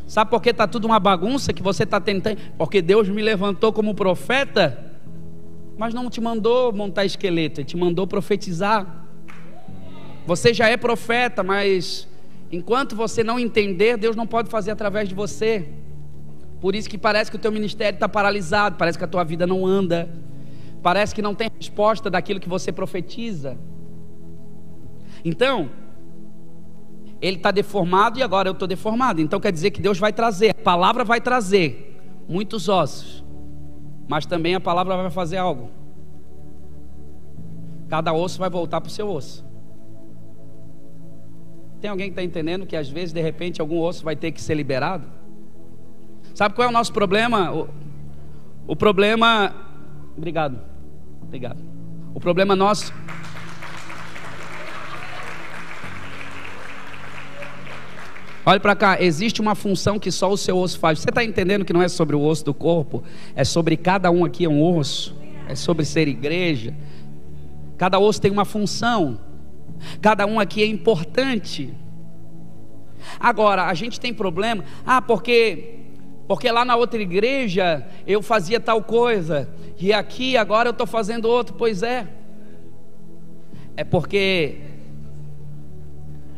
Sabe 0.07 0.30
por 0.30 0.42
que 0.42 0.50
está 0.50 0.66
tudo 0.66 0.84
uma 0.86 1.00
bagunça 1.00 1.52
que 1.52 1.62
você 1.62 1.84
está 1.84 2.00
tentando? 2.00 2.38
Porque 2.59 2.82
Deus 2.82 3.09
me 3.09 3.22
levantou 3.22 3.72
como 3.72 3.94
profeta, 3.94 4.92
mas 5.78 5.94
não 5.94 6.11
te 6.11 6.20
mandou 6.20 6.72
montar 6.72 7.05
esqueleto, 7.05 7.61
Ele 7.61 7.66
te 7.66 7.76
mandou 7.76 8.07
profetizar. 8.07 9.07
Você 10.26 10.52
já 10.52 10.68
é 10.68 10.76
profeta, 10.76 11.42
mas 11.42 12.09
enquanto 12.52 12.94
você 12.94 13.24
não 13.24 13.38
entender, 13.38 13.96
Deus 13.96 14.14
não 14.14 14.26
pode 14.26 14.50
fazer 14.50 14.70
através 14.70 15.09
de 15.09 15.14
você. 15.14 15.68
Por 16.61 16.74
isso 16.74 16.88
que 16.88 16.96
parece 16.96 17.30
que 17.30 17.36
o 17.36 17.40
teu 17.40 17.52
ministério 17.52 17.96
está 17.96 18.09
paralisado, 18.09 18.76
parece 18.76 18.96
que 18.96 19.05
a 19.05 19.09
tua 19.09 19.24
vida 19.24 19.46
não 19.46 19.66
anda, 19.66 20.09
parece 20.82 21.14
que 21.14 21.20
não 21.20 21.34
tem 21.34 21.50
resposta 21.59 22.11
daquilo 22.11 22.40
que 22.40 22.48
você 22.48 22.70
profetiza. 22.70 23.59
Então, 25.24 25.70
ele 27.27 27.39
está 27.39 27.51
deformado 27.51 28.18
e 28.18 28.22
agora 28.22 28.51
eu 28.51 28.53
estou 28.53 28.68
deformado. 28.68 29.18
Então 29.18 29.41
quer 29.41 29.51
dizer 29.51 29.70
que 29.70 29.81
Deus 29.81 29.99
vai 29.99 30.12
trazer, 30.12 30.51
a 30.51 30.62
palavra 30.62 31.05
vai 31.05 31.22
trazer 31.22 31.99
muitos 32.29 32.68
ossos, 32.68 33.25
mas 34.07 34.27
também 34.27 34.55
a 34.55 34.61
palavra 34.61 34.95
vai 34.95 35.11
fazer 35.11 35.39
algo. 35.39 35.70
Cada 37.89 38.12
osso 38.12 38.39
vai 38.39 38.51
voltar 38.51 38.79
para 38.83 38.89
o 38.89 38.93
seu 38.93 39.09
osso. 39.09 39.43
Tem 41.81 41.89
alguém 41.89 42.09
que 42.09 42.12
está 42.12 42.22
entendendo 42.22 42.66
que 42.66 42.77
às 42.77 42.91
vezes, 42.91 43.12
de 43.12 43.22
repente, 43.22 43.59
algum 43.59 43.81
osso 43.81 44.05
vai 44.05 44.16
ter 44.16 44.31
que 44.31 44.41
ser 44.41 44.55
liberado? 44.55 45.07
Sabe 46.35 46.55
qual 46.55 46.66
é 46.66 46.70
o 46.70 46.72
nosso 46.72 46.93
problema? 46.93 47.53
O, 47.53 47.68
o 48.66 48.77
problema. 48.77 49.55
Obrigado. 50.16 50.59
Obrigado. 51.22 51.62
O 52.14 52.20
problema 52.20 52.55
nosso. 52.55 52.93
Olha 58.47 58.61
para 58.61 58.76
cá, 58.76 59.01
existe 59.01 59.40
uma 59.40 59.55
função 59.55 59.99
que 59.99 60.11
só 60.11 60.30
o 60.30 60.36
seu 60.36 60.59
osso 60.59 60.78
faz. 60.78 60.99
Você 60.99 61.09
está 61.09 61.24
entendendo 61.24 61.64
que 61.64 61.72
não 61.72 61.80
é 61.80 61.88
sobre 61.88 62.14
o 62.14 62.22
osso 62.22 62.45
do 62.45 62.53
corpo, 62.53 63.03
é 63.34 63.42
sobre 63.42 63.74
cada 63.74 64.11
um 64.11 64.22
aqui 64.22 64.45
é 64.45 64.49
um 64.49 64.62
osso, 64.62 65.16
é 65.49 65.55
sobre 65.55 65.86
ser 65.86 66.09
igreja. 66.09 66.74
Cada 67.78 67.99
osso 67.99 68.20
tem 68.20 68.30
uma 68.30 68.45
função, 68.45 69.18
cada 70.03 70.26
um 70.26 70.38
aqui 70.38 70.62
é 70.62 70.66
importante. 70.66 71.72
Agora, 73.18 73.64
a 73.64 73.72
gente 73.72 73.99
tem 73.99 74.12
problema, 74.12 74.62
ah, 74.84 75.01
porque 75.01 75.80
porque 76.26 76.51
lá 76.51 76.64
na 76.64 76.74
outra 76.74 77.01
igreja 77.01 77.86
eu 78.07 78.22
fazia 78.22 78.59
tal 78.59 78.82
coisa, 78.82 79.49
e 79.78 79.92
aqui 79.92 80.36
agora 80.36 80.68
eu 80.68 80.72
estou 80.72 80.86
fazendo 80.86 81.26
outro, 81.26 81.55
pois 81.55 81.82
é. 81.82 82.07
É 83.76 83.84
porque 83.84 84.59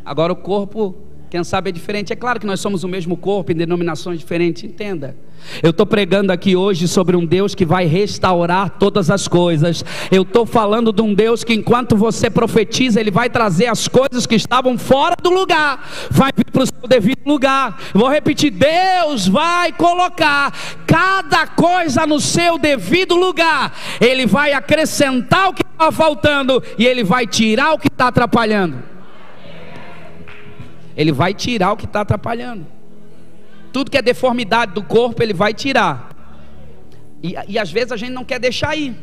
agora 0.04 0.32
o 0.32 0.36
corpo 0.36 1.05
quem 1.28 1.42
sabe 1.42 1.70
é 1.70 1.72
diferente. 1.72 2.12
É 2.12 2.16
claro 2.16 2.38
que 2.38 2.46
nós 2.46 2.60
somos 2.60 2.84
o 2.84 2.88
mesmo 2.88 3.16
corpo 3.16 3.52
em 3.52 3.54
denominações 3.54 4.18
diferentes, 4.18 4.64
entenda. 4.64 5.16
Eu 5.62 5.70
estou 5.70 5.86
pregando 5.86 6.32
aqui 6.32 6.56
hoje 6.56 6.88
sobre 6.88 7.16
um 7.16 7.24
Deus 7.24 7.54
que 7.54 7.64
vai 7.64 7.84
restaurar 7.84 8.70
todas 8.78 9.10
as 9.10 9.28
coisas. 9.28 9.84
Eu 10.10 10.22
estou 10.22 10.46
falando 10.46 10.92
de 10.92 11.02
um 11.02 11.14
Deus 11.14 11.44
que, 11.44 11.54
enquanto 11.54 11.96
você 11.96 12.30
profetiza, 12.30 13.00
Ele 13.00 13.10
vai 13.10 13.28
trazer 13.28 13.66
as 13.66 13.88
coisas 13.88 14.26
que 14.26 14.34
estavam 14.34 14.78
fora 14.78 15.14
do 15.22 15.30
lugar, 15.30 15.88
vai 16.10 16.30
vir 16.36 16.50
para 16.50 16.62
o 16.62 16.66
seu 16.66 16.88
devido 16.88 17.26
lugar. 17.26 17.78
Vou 17.92 18.08
repetir: 18.08 18.50
Deus 18.50 19.28
vai 19.28 19.72
colocar 19.72 20.52
cada 20.86 21.46
coisa 21.46 22.06
no 22.06 22.20
seu 22.20 22.58
devido 22.58 23.14
lugar. 23.14 23.74
Ele 24.00 24.26
vai 24.26 24.52
acrescentar 24.52 25.48
o 25.48 25.54
que 25.54 25.62
está 25.62 25.92
faltando 25.92 26.62
e 26.78 26.86
Ele 26.86 27.04
vai 27.04 27.26
tirar 27.26 27.72
o 27.72 27.78
que 27.78 27.88
está 27.88 28.08
atrapalhando. 28.08 28.95
Ele 30.96 31.12
vai 31.12 31.34
tirar 31.34 31.72
o 31.72 31.76
que 31.76 31.84
está 31.84 32.00
atrapalhando. 32.00 32.66
Tudo 33.72 33.90
que 33.90 33.98
é 33.98 34.02
deformidade 34.02 34.72
do 34.72 34.82
corpo, 34.82 35.22
ele 35.22 35.34
vai 35.34 35.52
tirar. 35.52 36.10
E, 37.22 37.34
e 37.48 37.58
às 37.58 37.70
vezes 37.70 37.92
a 37.92 37.96
gente 37.96 38.12
não 38.12 38.24
quer 38.24 38.40
deixar 38.40 38.74
ir. 38.76 38.96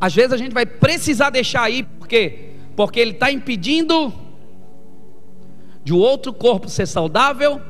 Às 0.00 0.14
vezes 0.14 0.32
a 0.32 0.36
gente 0.36 0.52
vai 0.52 0.64
precisar 0.64 1.30
deixar 1.30 1.70
ir, 1.70 1.84
por 1.84 2.08
quê? 2.08 2.52
Porque 2.74 2.98
ele 2.98 3.12
está 3.12 3.30
impedindo 3.30 4.12
de 5.84 5.92
o 5.92 5.98
outro 5.98 6.32
corpo 6.32 6.68
ser 6.68 6.86
saudável 6.86 7.60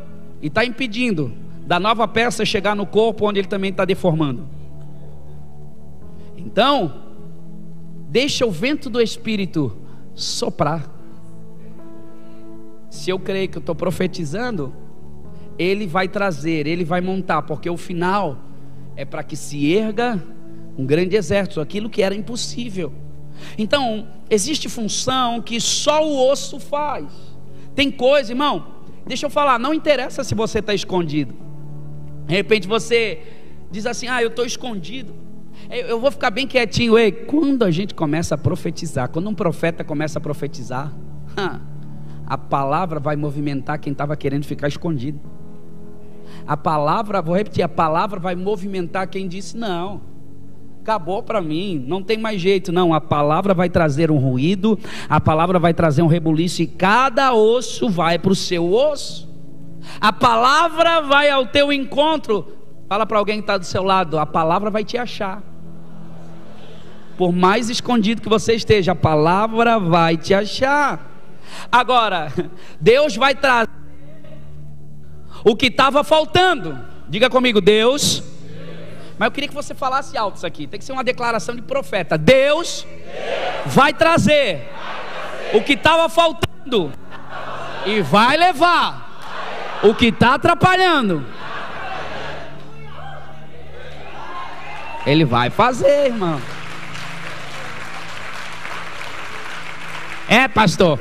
e 0.41 0.47
está 0.47 0.65
impedindo 0.65 1.33
da 1.67 1.81
nova 1.81 2.07
peça 2.07 2.45
chegar 2.45 2.77
no 2.77 2.87
corpo 2.87 3.29
onde 3.29 3.41
ele 3.41 3.49
também 3.49 3.71
está 3.71 3.85
deformando. 3.85 4.49
Então, 6.37 7.03
deixa 8.09 8.47
o 8.47 8.51
vento 8.51 8.89
do 8.89 9.01
Espírito 9.01 9.77
soprar 10.15 10.94
se 12.95 13.11
eu 13.11 13.19
creio 13.19 13.49
que 13.49 13.59
eu 13.59 13.61
estou 13.61 13.75
profetizando, 13.75 14.73
ele 15.59 15.85
vai 15.85 16.07
trazer, 16.07 16.67
ele 16.67 16.85
vai 16.85 17.01
montar, 17.01 17.43
porque 17.43 17.69
o 17.69 17.77
final 17.77 18.39
é 18.97 19.05
para 19.05 19.25
que 19.25 19.37
se 19.37 19.75
erga 19.75 20.23
um 20.79 20.87
grande 20.87 21.17
exército, 21.17 21.61
aquilo 21.61 21.91
que 21.91 22.03
era 22.03 22.15
impossível. 22.15 22.93
Então, 23.59 24.07
existe 24.31 24.69
função 24.69 25.43
que 25.43 25.61
só 25.61 26.07
o 26.07 26.31
osso 26.31 26.61
faz. 26.61 27.07
Tem 27.75 27.91
coisa, 27.91 28.31
irmão, 28.31 28.65
deixa 29.05 29.27
eu 29.27 29.31
falar, 29.31 29.59
não 29.59 29.75
interessa 29.75 30.23
se 30.23 30.35
você 30.35 30.61
está 30.61 30.73
escondido. 30.73 31.35
De 32.29 32.35
repente 32.35 32.69
você 32.69 33.21
diz 33.73 33.87
assim: 33.87 34.07
Ah, 34.07 34.23
eu 34.23 34.29
estou 34.29 34.47
escondido. 34.47 35.13
Eu 35.69 36.01
vou 36.01 36.11
ficar 36.13 36.31
bem 36.31 36.47
quietinho. 36.47 36.97
Ei, 36.97 37.11
quando 37.11 37.65
a 37.65 37.71
gente 37.71 37.93
começa 37.93 38.37
a 38.37 38.39
profetizar, 38.39 39.09
quando 39.09 39.29
um 39.29 39.35
profeta 39.35 39.83
começa 39.83 40.19
a 40.19 40.23
profetizar, 40.23 40.93
a 42.27 42.39
palavra 42.39 42.99
vai 42.99 43.17
movimentar 43.17 43.79
quem 43.79 43.93
estava 43.93 44.17
querendo 44.17 44.45
ficar 44.45 44.69
escondido. 44.69 45.21
A 46.47 46.57
palavra, 46.57 47.23
vou 47.23 47.37
repetir, 47.37 47.63
a 47.63 47.69
palavra 47.69 48.19
vai 48.19 48.35
movimentar 48.35 49.09
quem 49.09 49.29
disse 49.29 49.57
não. 49.57 50.01
Acabou 50.83 51.23
para 51.23 51.41
mim, 51.41 51.83
não 51.87 52.03
tem 52.03 52.19
mais 52.19 52.41
jeito, 52.41 52.71
não. 52.71 52.93
A 52.93 53.01
palavra 53.01 53.55
vai 53.55 53.71
trazer 53.71 54.11
um 54.11 54.19
ruído, 54.19 54.79
a 55.09 55.19
palavra 55.21 55.59
vai 55.59 55.73
trazer 55.73 56.03
um 56.03 56.07
rebuliço 56.07 56.61
e 56.61 56.67
cada 56.67 57.33
osso 57.33 57.89
vai 57.89 58.19
para 58.19 58.33
o 58.33 58.37
seu 58.37 58.71
osso. 58.73 59.33
A 60.01 60.13
palavra 60.13 61.01
vai 61.01 61.31
ao 61.31 61.47
teu 61.47 61.73
encontro. 61.73 62.47
Fala 62.89 63.07
para 63.07 63.19
alguém 63.19 63.37
que 63.37 63.45
está 63.45 63.57
do 63.57 63.65
seu 63.65 63.83
lado: 63.83 64.19
a 64.19 64.27
palavra 64.27 64.71
vai 64.71 64.85
te 64.85 64.99
achar. 64.99 65.43
Por 67.17 67.33
mais 67.33 67.71
escondido 67.71 68.21
que 68.21 68.29
você 68.29 68.55
esteja, 68.55 68.93
a 68.93 68.97
palavra 68.97 69.79
vai 69.79 70.17
te 70.17 70.35
achar. 70.35 71.14
Agora, 71.71 72.33
Deus 72.81 73.17
vai 73.17 73.35
trazer 73.35 73.71
o 75.45 75.55
que 75.55 75.67
estava 75.67 76.03
faltando. 76.03 76.79
Diga 77.09 77.29
comigo, 77.29 77.61
Deus. 77.61 78.23
Mas 79.19 79.27
eu 79.27 79.31
queria 79.31 79.49
que 79.49 79.55
você 79.55 79.75
falasse 79.75 80.17
alto 80.17 80.37
isso 80.37 80.47
aqui. 80.47 80.67
Tem 80.67 80.79
que 80.79 80.85
ser 80.85 80.93
uma 80.93 81.05
declaração 81.05 81.55
de 81.55 81.63
profeta. 81.63 82.19
Deus, 82.19 82.87
vai, 83.67 83.93
trazer 83.93 84.69
o 85.53 85.63
que 85.63 85.75
estava 85.75 86.09
faltando 86.09 86.93
e 87.87 88.01
vai 88.01 88.37
levar 88.37 89.81
o 89.83 89.95
que 89.95 90.07
está 90.07 90.35
atrapalhando. 90.35 91.25
Ele 95.07 95.25
vai 95.25 95.51
fazer, 95.51 96.07
irmão. 96.07 96.41
É, 100.27 100.49
pastor. 100.49 100.99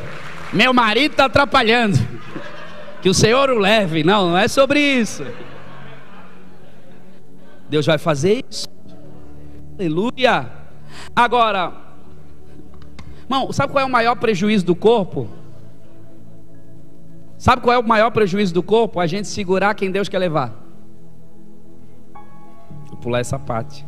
Meu 0.54 0.72
marido 0.72 1.14
está 1.14 1.26
atrapalhando. 1.26 1.98
Que 3.02 3.10
o 3.10 3.14
Senhor 3.14 3.50
o 3.50 3.58
leve. 3.58 4.04
Não, 4.04 4.30
não 4.30 4.38
é 4.38 4.48
sobre 4.48 4.80
isso. 4.80 5.26
Deus 7.68 7.86
vai 7.88 7.98
fazer 7.98 8.46
isso. 8.48 8.68
Aleluia. 9.78 10.52
Agora, 11.16 11.74
irmão, 13.24 13.52
sabe 13.52 13.74
qual 13.74 13.84
é 13.84 13.86
o 13.86 13.92
maior 13.92 14.16
prejuízo 14.16 14.64
do 14.64 14.76
corpo? 14.76 15.28
Sabe 17.38 17.62
qual 17.64 17.74
é 17.74 17.80
o 17.80 17.86
maior 17.86 18.12
prejuízo 18.12 18.54
do 18.54 18.62
corpo? 18.62 19.00
A 19.00 19.08
gente 19.08 19.28
segurar 19.28 19.74
quem 19.74 19.92
Deus 19.92 20.08
quer 20.08 20.20
levar. 20.20 20.54
Vou 22.88 22.98
pular 22.98 23.20
essa 23.20 23.40
parte. 23.40 23.84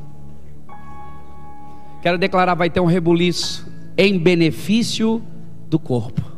Quero 2.02 2.18
declarar: 2.18 2.56
vai 2.56 2.72
ter 2.72 2.80
um 2.80 2.86
rebuliço 2.86 3.72
em 3.96 4.18
benefício 4.18 5.24
do 5.70 5.78
corpo 5.78 6.35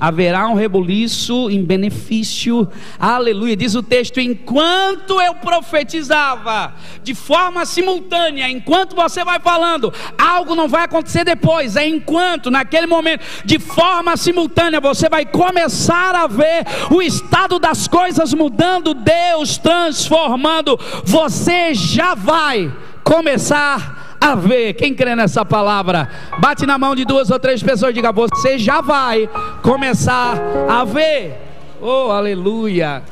haverá 0.00 0.48
um 0.48 0.54
rebuliço 0.54 1.50
em 1.50 1.62
benefício, 1.62 2.66
aleluia. 2.98 3.54
Diz 3.54 3.74
o 3.74 3.82
texto: 3.82 4.18
enquanto 4.18 5.20
eu 5.20 5.34
profetizava, 5.34 6.72
de 7.02 7.14
forma 7.14 7.66
simultânea, 7.66 8.48
enquanto 8.48 8.96
você 8.96 9.22
vai 9.22 9.38
falando, 9.38 9.92
algo 10.16 10.54
não 10.54 10.68
vai 10.68 10.84
acontecer 10.84 11.24
depois, 11.24 11.76
é 11.76 11.86
enquanto, 11.86 12.50
naquele 12.50 12.86
momento, 12.86 13.22
de 13.44 13.58
forma 13.58 14.16
simultânea, 14.16 14.80
você 14.80 15.08
vai 15.08 15.26
começar 15.26 16.14
a 16.14 16.26
ver 16.26 16.64
o 16.90 17.02
estado 17.02 17.58
das 17.58 17.86
coisas 17.86 18.32
mudando, 18.32 18.94
Deus 18.94 19.58
transformando, 19.58 20.78
você 21.04 21.74
já 21.74 22.14
vai 22.14 22.72
começar 23.02 24.16
a 24.20 24.34
ver. 24.34 24.74
Quem 24.74 24.94
crê 24.94 25.16
nessa 25.16 25.44
palavra? 25.44 26.08
Bate 26.38 26.66
na 26.66 26.78
mão 26.78 26.94
de 26.94 27.04
duas 27.04 27.30
ou 27.30 27.38
três 27.38 27.62
pessoas 27.62 27.90
e 27.92 27.94
diga: 27.94 28.12
Você 28.12 28.58
já 28.58 28.80
vai 28.80 29.28
começar 29.62 30.36
a 30.68 30.84
ver. 30.84 31.38
Oh, 31.80 32.10
aleluia. 32.10 33.02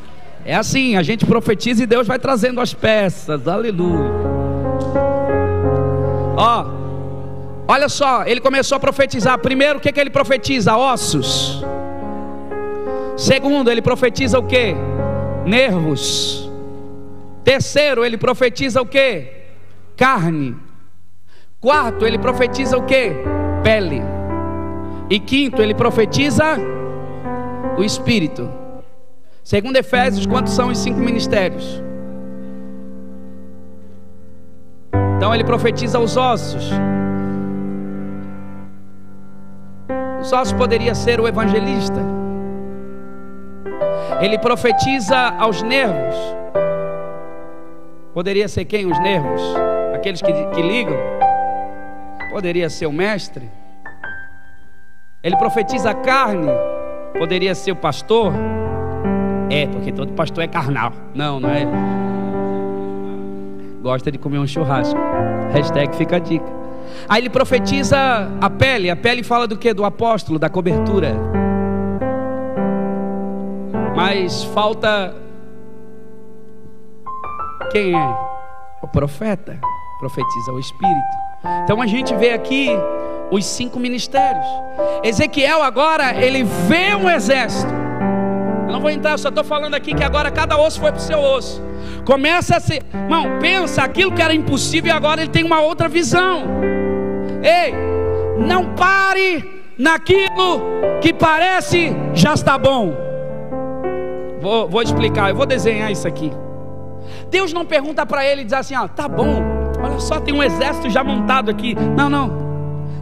É 0.44 0.54
assim, 0.54 0.96
a 0.96 1.02
gente 1.02 1.26
profetiza 1.26 1.82
e 1.82 1.86
Deus 1.86 2.06
vai 2.06 2.18
trazendo 2.18 2.60
as 2.60 2.74
peças. 2.74 3.46
Aleluia. 3.48 4.10
Ó, 6.36 6.62
oh, 6.62 7.64
olha 7.66 7.88
só, 7.88 8.24
ele 8.24 8.40
começou 8.40 8.76
a 8.76 8.80
profetizar. 8.80 9.38
Primeiro, 9.38 9.78
o 9.78 9.80
que, 9.80 9.90
que 9.90 10.00
ele 10.00 10.10
profetiza? 10.10 10.76
Ossos. 10.76 11.64
Segundo, 13.16 13.70
ele 13.70 13.82
profetiza 13.82 14.38
o 14.38 14.44
que? 14.44 14.74
Nervos. 15.44 16.48
Terceiro, 17.42 18.04
ele 18.04 18.16
profetiza 18.16 18.80
o 18.80 18.86
que? 18.86 19.37
Carne. 19.98 20.56
Quarto, 21.60 22.06
ele 22.06 22.20
profetiza 22.20 22.78
o 22.78 22.84
que? 22.84 23.12
Pele. 23.64 24.00
E 25.10 25.18
quinto, 25.18 25.60
ele 25.60 25.74
profetiza 25.74 26.56
o 27.76 27.82
Espírito. 27.82 28.48
Segundo 29.42 29.76
Efésios, 29.76 30.24
quantos 30.24 30.52
são 30.52 30.68
os 30.68 30.78
cinco 30.78 31.00
ministérios? 31.00 31.82
Então 35.16 35.34
ele 35.34 35.42
profetiza 35.42 35.98
os 35.98 36.16
ossos. 36.16 36.70
Os 40.20 40.32
ossos 40.32 40.52
poderia 40.52 40.94
ser 40.94 41.20
o 41.20 41.26
evangelista. 41.26 42.00
Ele 44.20 44.38
profetiza 44.38 45.18
aos 45.38 45.60
nervos. 45.60 46.14
Poderia 48.14 48.46
ser 48.46 48.64
quem? 48.64 48.86
Os 48.86 48.98
nervos? 49.00 49.67
Aqueles 49.98 50.22
que, 50.22 50.32
que 50.32 50.62
ligam. 50.62 50.96
Poderia 52.30 52.70
ser 52.70 52.86
o 52.86 52.92
mestre. 52.92 53.50
Ele 55.24 55.36
profetiza 55.36 55.90
a 55.90 55.94
carne. 55.94 56.46
Poderia 57.18 57.52
ser 57.52 57.72
o 57.72 57.76
pastor. 57.76 58.32
É, 59.50 59.66
porque 59.66 59.90
todo 59.90 60.12
pastor 60.12 60.44
é 60.44 60.46
carnal. 60.46 60.92
Não, 61.16 61.40
não 61.40 61.50
é. 61.50 61.66
Gosta 63.82 64.12
de 64.12 64.18
comer 64.18 64.38
um 64.38 64.46
churrasco. 64.46 64.98
Hashtag 65.52 65.96
fica 65.96 66.16
a 66.16 66.20
dica. 66.20 66.46
Aí 67.08 67.20
ele 67.20 67.30
profetiza 67.30 67.98
a 68.40 68.48
pele. 68.48 68.90
A 68.90 68.96
pele 68.96 69.24
fala 69.24 69.48
do 69.48 69.58
que? 69.58 69.74
Do 69.74 69.84
apóstolo, 69.84 70.38
da 70.38 70.48
cobertura. 70.48 71.16
Mas 73.96 74.44
falta. 74.44 75.12
Quem 77.72 77.96
é? 77.96 78.16
O 78.80 78.86
profeta. 78.86 79.58
Profetiza 79.98 80.52
o 80.52 80.58
Espírito. 80.58 81.16
Então 81.64 81.80
a 81.82 81.86
gente 81.86 82.14
vê 82.14 82.30
aqui 82.30 82.70
os 83.30 83.44
cinco 83.44 83.78
ministérios. 83.78 84.46
Ezequiel 85.02 85.62
agora 85.62 86.14
ele 86.14 86.44
vê 86.44 86.94
um 86.94 87.10
exército. 87.10 87.72
Eu 88.66 88.72
não 88.72 88.80
vou 88.80 88.90
entrar, 88.90 89.12
eu 89.12 89.18
só 89.18 89.30
estou 89.30 89.44
falando 89.44 89.74
aqui 89.74 89.94
que 89.94 90.04
agora 90.04 90.30
cada 90.30 90.58
osso 90.58 90.78
foi 90.80 90.92
para 90.92 90.98
o 90.98 91.02
seu 91.02 91.18
osso. 91.18 91.62
Começa 92.04 92.56
a 92.56 92.60
ser, 92.60 92.82
irmão, 92.92 93.38
pensa 93.40 93.82
aquilo 93.82 94.12
que 94.12 94.22
era 94.22 94.34
impossível 94.34 94.94
agora 94.94 95.22
ele 95.22 95.30
tem 95.30 95.44
uma 95.44 95.60
outra 95.60 95.88
visão. 95.88 96.44
Ei, 97.42 97.74
não 98.38 98.74
pare 98.74 99.62
naquilo 99.78 100.60
que 101.00 101.12
parece 101.12 101.92
já 102.14 102.34
está 102.34 102.58
bom. 102.58 102.94
Vou, 104.40 104.68
vou 104.68 104.82
explicar, 104.82 105.30
eu 105.30 105.34
vou 105.34 105.46
desenhar 105.46 105.90
isso 105.90 106.06
aqui. 106.06 106.30
Deus 107.30 107.52
não 107.52 107.64
pergunta 107.64 108.04
para 108.04 108.24
ele 108.24 108.42
e 108.42 108.44
diz 108.44 108.54
assim: 108.54 108.74
ah, 108.74 108.88
tá 108.88 109.08
bom, 109.08 109.42
Olha 109.82 110.00
só, 110.00 110.20
tem 110.20 110.34
um 110.34 110.42
exército 110.42 110.90
já 110.90 111.04
montado 111.04 111.50
aqui. 111.50 111.74
Não, 111.74 112.08
não. 112.08 112.48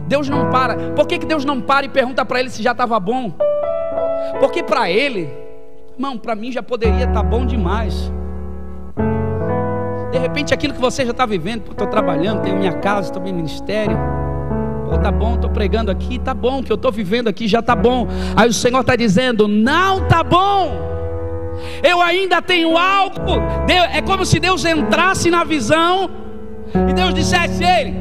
Deus 0.07 0.29
não 0.29 0.49
para. 0.49 0.75
Por 0.93 1.05
que, 1.05 1.17
que 1.17 1.25
Deus 1.25 1.43
não 1.43 1.59
para 1.59 1.85
e 1.85 1.89
pergunta 1.89 2.23
para 2.23 2.39
ele 2.39 2.49
se 2.49 2.63
já 2.63 2.71
estava 2.71 2.99
bom? 2.99 3.33
Porque 4.39 4.63
para 4.63 4.89
ele, 4.89 5.29
irmão, 5.93 6.17
para 6.17 6.35
mim 6.35 6.51
já 6.51 6.63
poderia 6.63 7.05
estar 7.05 7.13
tá 7.13 7.23
bom 7.23 7.45
demais. 7.45 8.11
De 10.11 10.17
repente 10.17 10.53
aquilo 10.53 10.73
que 10.73 10.79
você 10.79 11.03
já 11.03 11.11
está 11.11 11.25
vivendo, 11.25 11.71
estou 11.71 11.87
trabalhando, 11.87 12.41
tenho 12.41 12.57
minha 12.57 12.73
casa, 12.73 13.09
estou 13.09 13.21
no 13.21 13.33
ministério. 13.33 13.97
Pô, 14.89 14.97
tá 14.97 15.11
bom, 15.11 15.35
estou 15.35 15.49
pregando 15.49 15.91
aqui, 15.91 16.17
tá 16.17 16.33
bom, 16.33 16.59
o 16.59 16.63
que 16.63 16.71
eu 16.71 16.75
estou 16.75 16.91
vivendo 16.91 17.27
aqui 17.27 17.45
já 17.45 17.61
tá 17.61 17.75
bom. 17.75 18.07
Aí 18.35 18.47
o 18.47 18.53
Senhor 18.53 18.79
está 18.79 18.95
dizendo, 18.95 19.47
não 19.47 20.07
tá 20.07 20.23
bom. 20.23 20.71
Eu 21.83 22.01
ainda 22.01 22.41
tenho 22.41 22.77
algo. 22.77 23.41
É 23.67 24.01
como 24.01 24.25
se 24.25 24.39
Deus 24.39 24.63
entrasse 24.63 25.29
na 25.29 25.43
visão 25.43 26.26
e 26.89 26.93
Deus 26.93 27.13
dissesse 27.13 27.63
a 27.63 27.81
ele: 27.81 27.93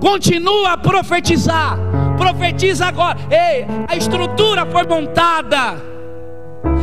continua 0.00 0.72
a 0.72 0.78
profetizar, 0.78 1.78
profetiza 2.16 2.86
agora. 2.86 3.18
Ei, 3.30 3.66
a 3.88 3.96
estrutura 3.96 4.66
foi 4.66 4.86
montada. 4.86 5.95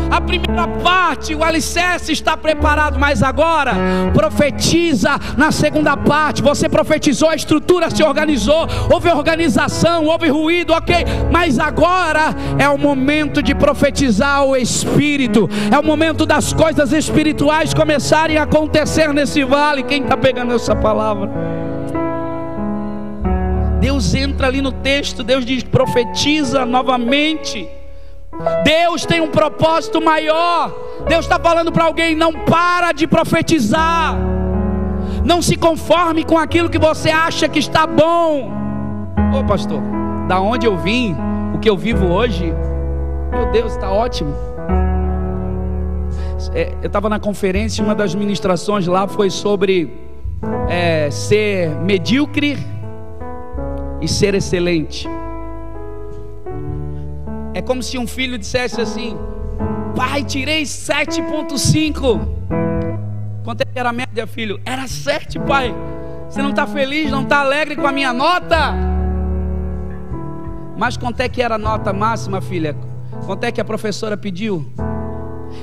A 0.10 0.22
primeira 0.22 0.68
parte, 0.68 1.36
o 1.36 1.43
alicerce 1.43 2.12
está 2.12 2.38
preparado, 2.38 2.99
mas 2.99 3.24
agora 3.24 3.74
profetiza 4.14 5.20
na 5.38 5.51
segunda 5.51 5.97
parte. 5.97 6.41
Você 6.41 6.70
profetizou, 6.70 7.30
a 7.30 7.36
estrutura 7.36 7.89
se 7.89 8.04
organizou, 8.04 8.68
houve 8.91 9.10
organização, 9.10 10.06
houve 10.06 10.28
ruído, 10.30 10.74
ok. 10.74 10.95
Mas 11.32 11.60
agora 11.60 12.36
é 12.58 12.70
o 12.70 12.78
momento 12.78 13.41
de 13.41 13.56
profetizar 13.56 14.45
o 14.45 14.56
Espírito, 14.56 15.49
é 15.72 15.78
o 15.78 15.84
momento 15.84 16.26
das 16.26 16.54
coisas 16.54 16.91
espirituais 16.91 17.74
começarem 17.74 18.38
a 18.38 18.43
acontecer 18.43 19.14
nesse 19.14 19.43
vale. 19.43 19.84
Quem 19.84 20.04
está 20.04 20.16
pegando 20.16 20.54
essa 20.54 20.76
palavra? 20.76 21.30
Deus 23.80 24.16
entra 24.16 24.47
ali 24.47 24.62
no 24.62 24.72
texto, 24.72 25.24
Deus 25.24 25.45
diz: 25.45 25.64
profetiza 25.64 26.66
novamente. 26.66 27.68
Deus 28.64 29.06
tem 29.06 29.22
um 29.22 29.30
propósito 29.30 30.02
maior. 30.02 30.74
Deus 31.08 31.26
está 31.26 31.40
falando 31.40 31.72
para 31.72 31.86
alguém: 31.86 32.16
não 32.16 32.34
para 32.34 32.92
de 32.92 33.08
profetizar. 33.08 34.16
Não 35.24 35.42
se 35.42 35.56
conforme 35.56 36.24
com 36.24 36.38
aquilo 36.38 36.70
que 36.70 36.80
você 36.80 37.10
acha 37.10 37.48
que 37.48 37.60
está 37.60 37.88
bom. 37.88 38.52
Ô 39.34 39.44
pastor, 39.46 39.82
da 40.28 40.40
onde 40.42 40.66
eu 40.66 40.78
vim, 40.78 41.16
o 41.54 41.60
que 41.60 41.70
eu 41.70 41.78
vivo 41.78 42.08
hoje, 42.08 42.54
meu 43.32 43.52
Deus, 43.52 43.74
está 43.74 43.92
ótimo. 43.92 44.34
É, 46.54 46.74
eu 46.82 46.88
estava 46.88 47.08
na 47.08 47.20
conferência, 47.20 47.84
uma 47.84 47.96
das 47.96 48.14
ministrações 48.14 48.86
lá 48.86 49.08
foi 49.08 49.30
sobre 49.30 49.98
é, 50.68 51.10
ser 51.10 51.70
medíocre 51.70 52.58
e 54.02 54.08
ser 54.08 54.36
excelente. 54.36 55.08
É 57.54 57.62
como 57.62 57.84
se 57.84 57.97
um 57.97 58.08
filho 58.08 58.38
dissesse 58.38 58.82
assim: 58.82 59.18
Pai, 59.95 60.24
tirei 60.24 60.64
7,5. 60.64 62.28
Quanto 63.43 63.62
é 63.62 63.66
que 63.66 63.78
era 63.78 63.89
a 63.89 63.93
média, 63.93 64.26
filho? 64.26 64.60
Era 64.66 64.88
7, 64.88 65.39
pai. 65.39 65.74
Você 66.30 66.41
não 66.41 66.49
está 66.49 66.66
feliz, 66.66 67.12
não 67.12 67.24
está 67.24 67.41
alegre 67.41 67.76
com 67.76 67.86
a 67.86 67.91
minha 67.91 68.14
nota? 68.14 68.74
Mas 70.78 70.97
quanto 70.97 71.20
é 71.20 71.30
que 71.30 71.41
era 71.41 71.56
a 71.56 71.58
nota 71.58 71.93
máxima, 71.93 72.41
filha? 72.41 72.76
Quanto 73.26 73.43
é 73.43 73.51
que 73.51 73.62
a 73.62 73.66
professora 73.66 74.18
pediu? 74.18 74.66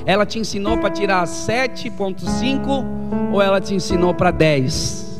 Ela 0.05 0.25
te 0.25 0.39
ensinou 0.39 0.77
para 0.77 0.89
tirar 0.89 1.25
7,5 1.25 2.85
ou 3.33 3.41
ela 3.41 3.59
te 3.59 3.73
ensinou 3.73 4.13
para 4.13 4.31
10? 4.31 5.19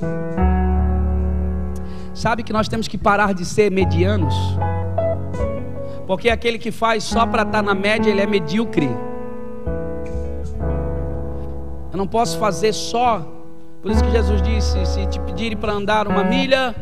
Sabe 2.13 2.43
que 2.43 2.53
nós 2.53 2.69
temos 2.69 2.88
que 2.88 2.97
parar 2.97 3.34
de 3.34 3.43
ser 3.43 3.72
medianos? 3.72 4.34
Porque 6.12 6.30
aquele 6.30 6.59
que 6.59 6.72
faz 6.72 7.05
só 7.05 7.26
para 7.26 7.43
estar 7.43 7.59
tá 7.59 7.62
na 7.62 7.74
média, 7.74 8.09
ele 8.09 8.20
é 8.20 8.28
medíocre. 8.28 8.89
Eu 11.89 11.97
não 11.97 12.05
posso 12.05 12.38
fazer 12.38 12.74
só. 12.74 13.26
Por 13.82 13.89
isso 13.89 14.03
que 14.03 14.12
Jesus 14.12 14.41
disse: 14.41 14.86
se 14.88 15.05
te 15.05 15.22
pedirem 15.22 15.57
para 15.57 15.72
andar 15.72 16.09
uma 16.09 16.22
milha, 16.22 16.76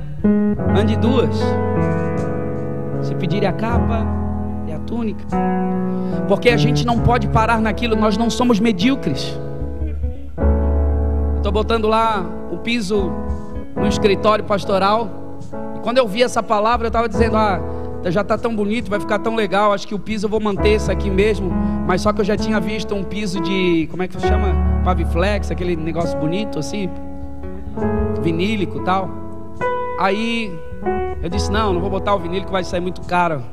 ande 0.76 0.96
duas. 0.96 1.30
Se 3.04 3.14
pedirem 3.14 3.48
a 3.48 3.54
capa 3.54 4.04
e 4.68 4.74
a 4.74 4.80
túnica. 4.80 5.24
Porque 6.28 6.50
a 6.50 6.58
gente 6.58 6.84
não 6.84 7.00
pode 7.00 7.28
parar 7.28 7.62
naquilo, 7.62 7.96
nós 7.96 8.18
não 8.18 8.32
somos 8.32 8.60
medíocres. 8.60 9.40
Estou 11.38 11.52
botando 11.52 11.88
lá 11.88 12.26
o 12.52 12.58
piso 12.58 13.12
no 13.76 13.86
escritório 13.86 14.44
pastoral. 14.44 15.08
E 15.78 15.82
quando 15.82 16.00
eu 16.00 16.08
vi 16.08 16.24
essa 16.24 16.42
palavra, 16.42 16.88
eu 16.88 16.90
estava 16.90 17.08
dizendo: 17.08 17.38
ah 17.38 17.78
já 18.06 18.22
está 18.22 18.38
tão 18.38 18.56
bonito, 18.56 18.90
vai 18.90 19.00
ficar 19.00 19.20
tão 19.20 19.36
legal. 19.36 19.74
Acho 19.74 19.88
que 19.88 19.94
o 19.94 20.00
piso 20.00 20.26
eu 20.26 20.30
vou 20.30 20.40
manter 20.40 20.70
esse 20.70 20.92
aqui 20.92 21.10
mesmo. 21.10 21.52
Mas 21.86 22.02
só 22.02 22.14
que 22.14 22.22
eu 22.22 22.26
já 22.26 22.38
tinha 22.38 22.60
visto 22.60 22.96
um 22.96 23.04
piso 23.04 23.40
de. 23.42 23.88
Como 23.92 24.04
é 24.04 24.08
que 24.08 24.20
se 24.20 24.28
chama? 24.28 24.56
Paviflex, 24.84 25.52
aquele 25.52 25.76
negócio 25.76 26.18
bonito 26.18 26.60
assim. 26.60 26.90
Vinílico 28.22 28.80
tal. 28.84 29.10
Aí 30.00 30.52
eu 31.22 31.30
disse: 31.30 31.52
Não, 31.52 31.74
não 31.74 31.82
vou 31.82 31.90
botar 31.90 32.16
o 32.16 32.20
vinílico, 32.20 32.52
vai 32.52 32.64
sair 32.64 32.82
muito 32.82 33.02
caro. 33.02 33.44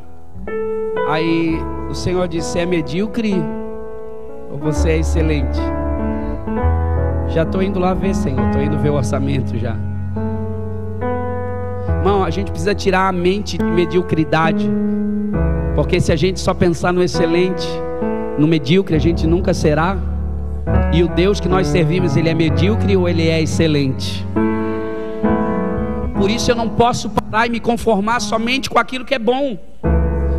Aí 1.09 1.59
o 1.91 1.95
Senhor 1.95 2.29
disse: 2.29 2.59
É 2.59 2.67
medíocre 2.67 3.35
ou 4.51 4.59
você 4.59 4.91
é 4.91 4.99
excelente? 4.99 5.59
Já 7.29 7.43
estou 7.43 7.63
indo 7.63 7.79
lá 7.79 7.93
ver, 7.93 8.15
Senhor. 8.15 8.47
Estou 8.47 8.63
indo 8.63 8.79
ver 8.79 8.91
o 8.91 8.95
orçamento 8.95 9.59
já. 9.59 9.77
Irmão, 12.07 12.23
a 12.23 12.31
gente 12.31 12.53
precisa 12.53 12.73
tirar 12.73 13.09
a 13.09 13.13
mente 13.13 13.59
de 13.59 13.65
mediocridade. 13.65 14.71
Porque 15.75 16.01
se 16.01 16.13
a 16.13 16.17
gente 16.17 16.39
só 16.39 16.55
pensar 16.55 16.93
no 16.93 17.03
excelente, 17.03 17.67
no 18.39 18.47
medíocre, 18.47 18.95
a 18.95 18.99
gente 19.01 19.27
nunca 19.27 19.53
será. 19.53 19.99
E 20.93 21.03
o 21.03 21.09
Deus 21.09 21.41
que 21.41 21.49
nós 21.49 21.67
servimos, 21.67 22.17
ele 22.17 22.29
é 22.29 22.35
medíocre 22.35 22.97
ou 22.97 23.09
ele 23.09 23.27
é 23.27 23.43
excelente? 23.43 24.25
Por 26.17 26.31
isso 26.31 26.49
eu 26.49 26.55
não 26.55 26.69
posso 26.69 27.11
parar 27.11 27.49
e 27.49 27.51
me 27.51 27.59
conformar 27.59 28.21
somente 28.21 28.71
com 28.71 28.79
aquilo 28.79 29.05
que 29.05 29.17
é 29.17 29.19
bom. 29.19 29.59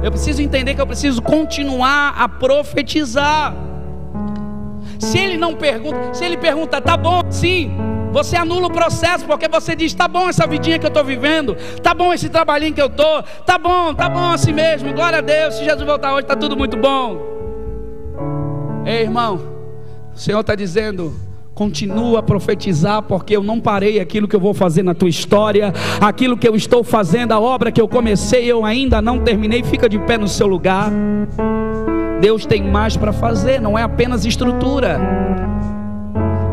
Eu 0.02 0.10
preciso 0.10 0.42
entender 0.42 0.74
que 0.74 0.80
eu 0.80 0.88
preciso 0.88 1.22
continuar 1.22 2.16
a 2.18 2.30
profetizar. 2.30 3.54
Se 4.98 5.18
ele 5.18 5.36
não 5.36 5.54
pergunta, 5.54 6.14
se 6.14 6.24
ele 6.24 6.38
pergunta, 6.38 6.80
tá 6.80 6.96
bom, 6.96 7.24
sim, 7.30 7.74
você 8.12 8.36
anula 8.36 8.68
o 8.68 8.72
processo 8.72 9.26
porque 9.26 9.48
você 9.48 9.76
diz: 9.76 9.94
tá 9.94 10.08
bom 10.08 10.30
essa 10.30 10.48
vidinha 10.48 10.80
que 10.80 10.86
eu 10.86 10.90
estou 10.90 11.04
vivendo, 11.04 11.56
tá 11.82 11.94
bom 11.94 12.14
esse 12.14 12.30
trabalhinho 12.30 12.74
que 12.74 12.82
eu 12.82 12.88
estou, 12.88 13.24
tá 13.46 13.58
bom, 13.58 13.94
tá 13.94 14.10
bom 14.10 14.32
assim 14.32 14.54
mesmo, 14.54 14.94
glória 14.94 15.20
a 15.20 15.22
Deus. 15.22 15.56
Se 15.56 15.64
Jesus 15.64 15.86
voltar 15.86 16.14
hoje, 16.14 16.24
está 16.24 16.36
tudo 16.36 16.56
muito 16.58 16.78
bom. 16.78 17.38
Ei, 18.86 19.02
irmão, 19.02 19.40
o 20.14 20.18
Senhor 20.18 20.40
está 20.40 20.56
dizendo: 20.56 21.14
Continua 21.58 22.20
a 22.20 22.22
profetizar, 22.22 23.02
porque 23.02 23.36
eu 23.36 23.42
não 23.42 23.60
parei 23.60 24.00
aquilo 24.00 24.28
que 24.28 24.36
eu 24.36 24.40
vou 24.40 24.54
fazer 24.54 24.84
na 24.84 24.94
tua 24.94 25.10
história, 25.10 25.74
aquilo 26.00 26.38
que 26.38 26.48
eu 26.48 26.56
estou 26.56 26.84
fazendo, 26.84 27.32
a 27.32 27.40
obra 27.40 27.72
que 27.72 27.82
eu 27.82 27.88
comecei, 27.88 28.46
eu 28.46 28.64
ainda 28.64 29.02
não 29.02 29.18
terminei. 29.24 29.64
Fica 29.64 29.90
de 29.90 29.98
pé 29.98 30.20
no 30.20 30.28
seu 30.28 30.46
lugar. 30.46 30.92
Deus 32.22 32.46
tem 32.46 32.62
mais 32.62 32.96
para 32.96 33.12
fazer, 33.12 33.60
não 33.60 33.76
é 33.76 33.82
apenas 33.82 34.24
estrutura. 34.24 35.00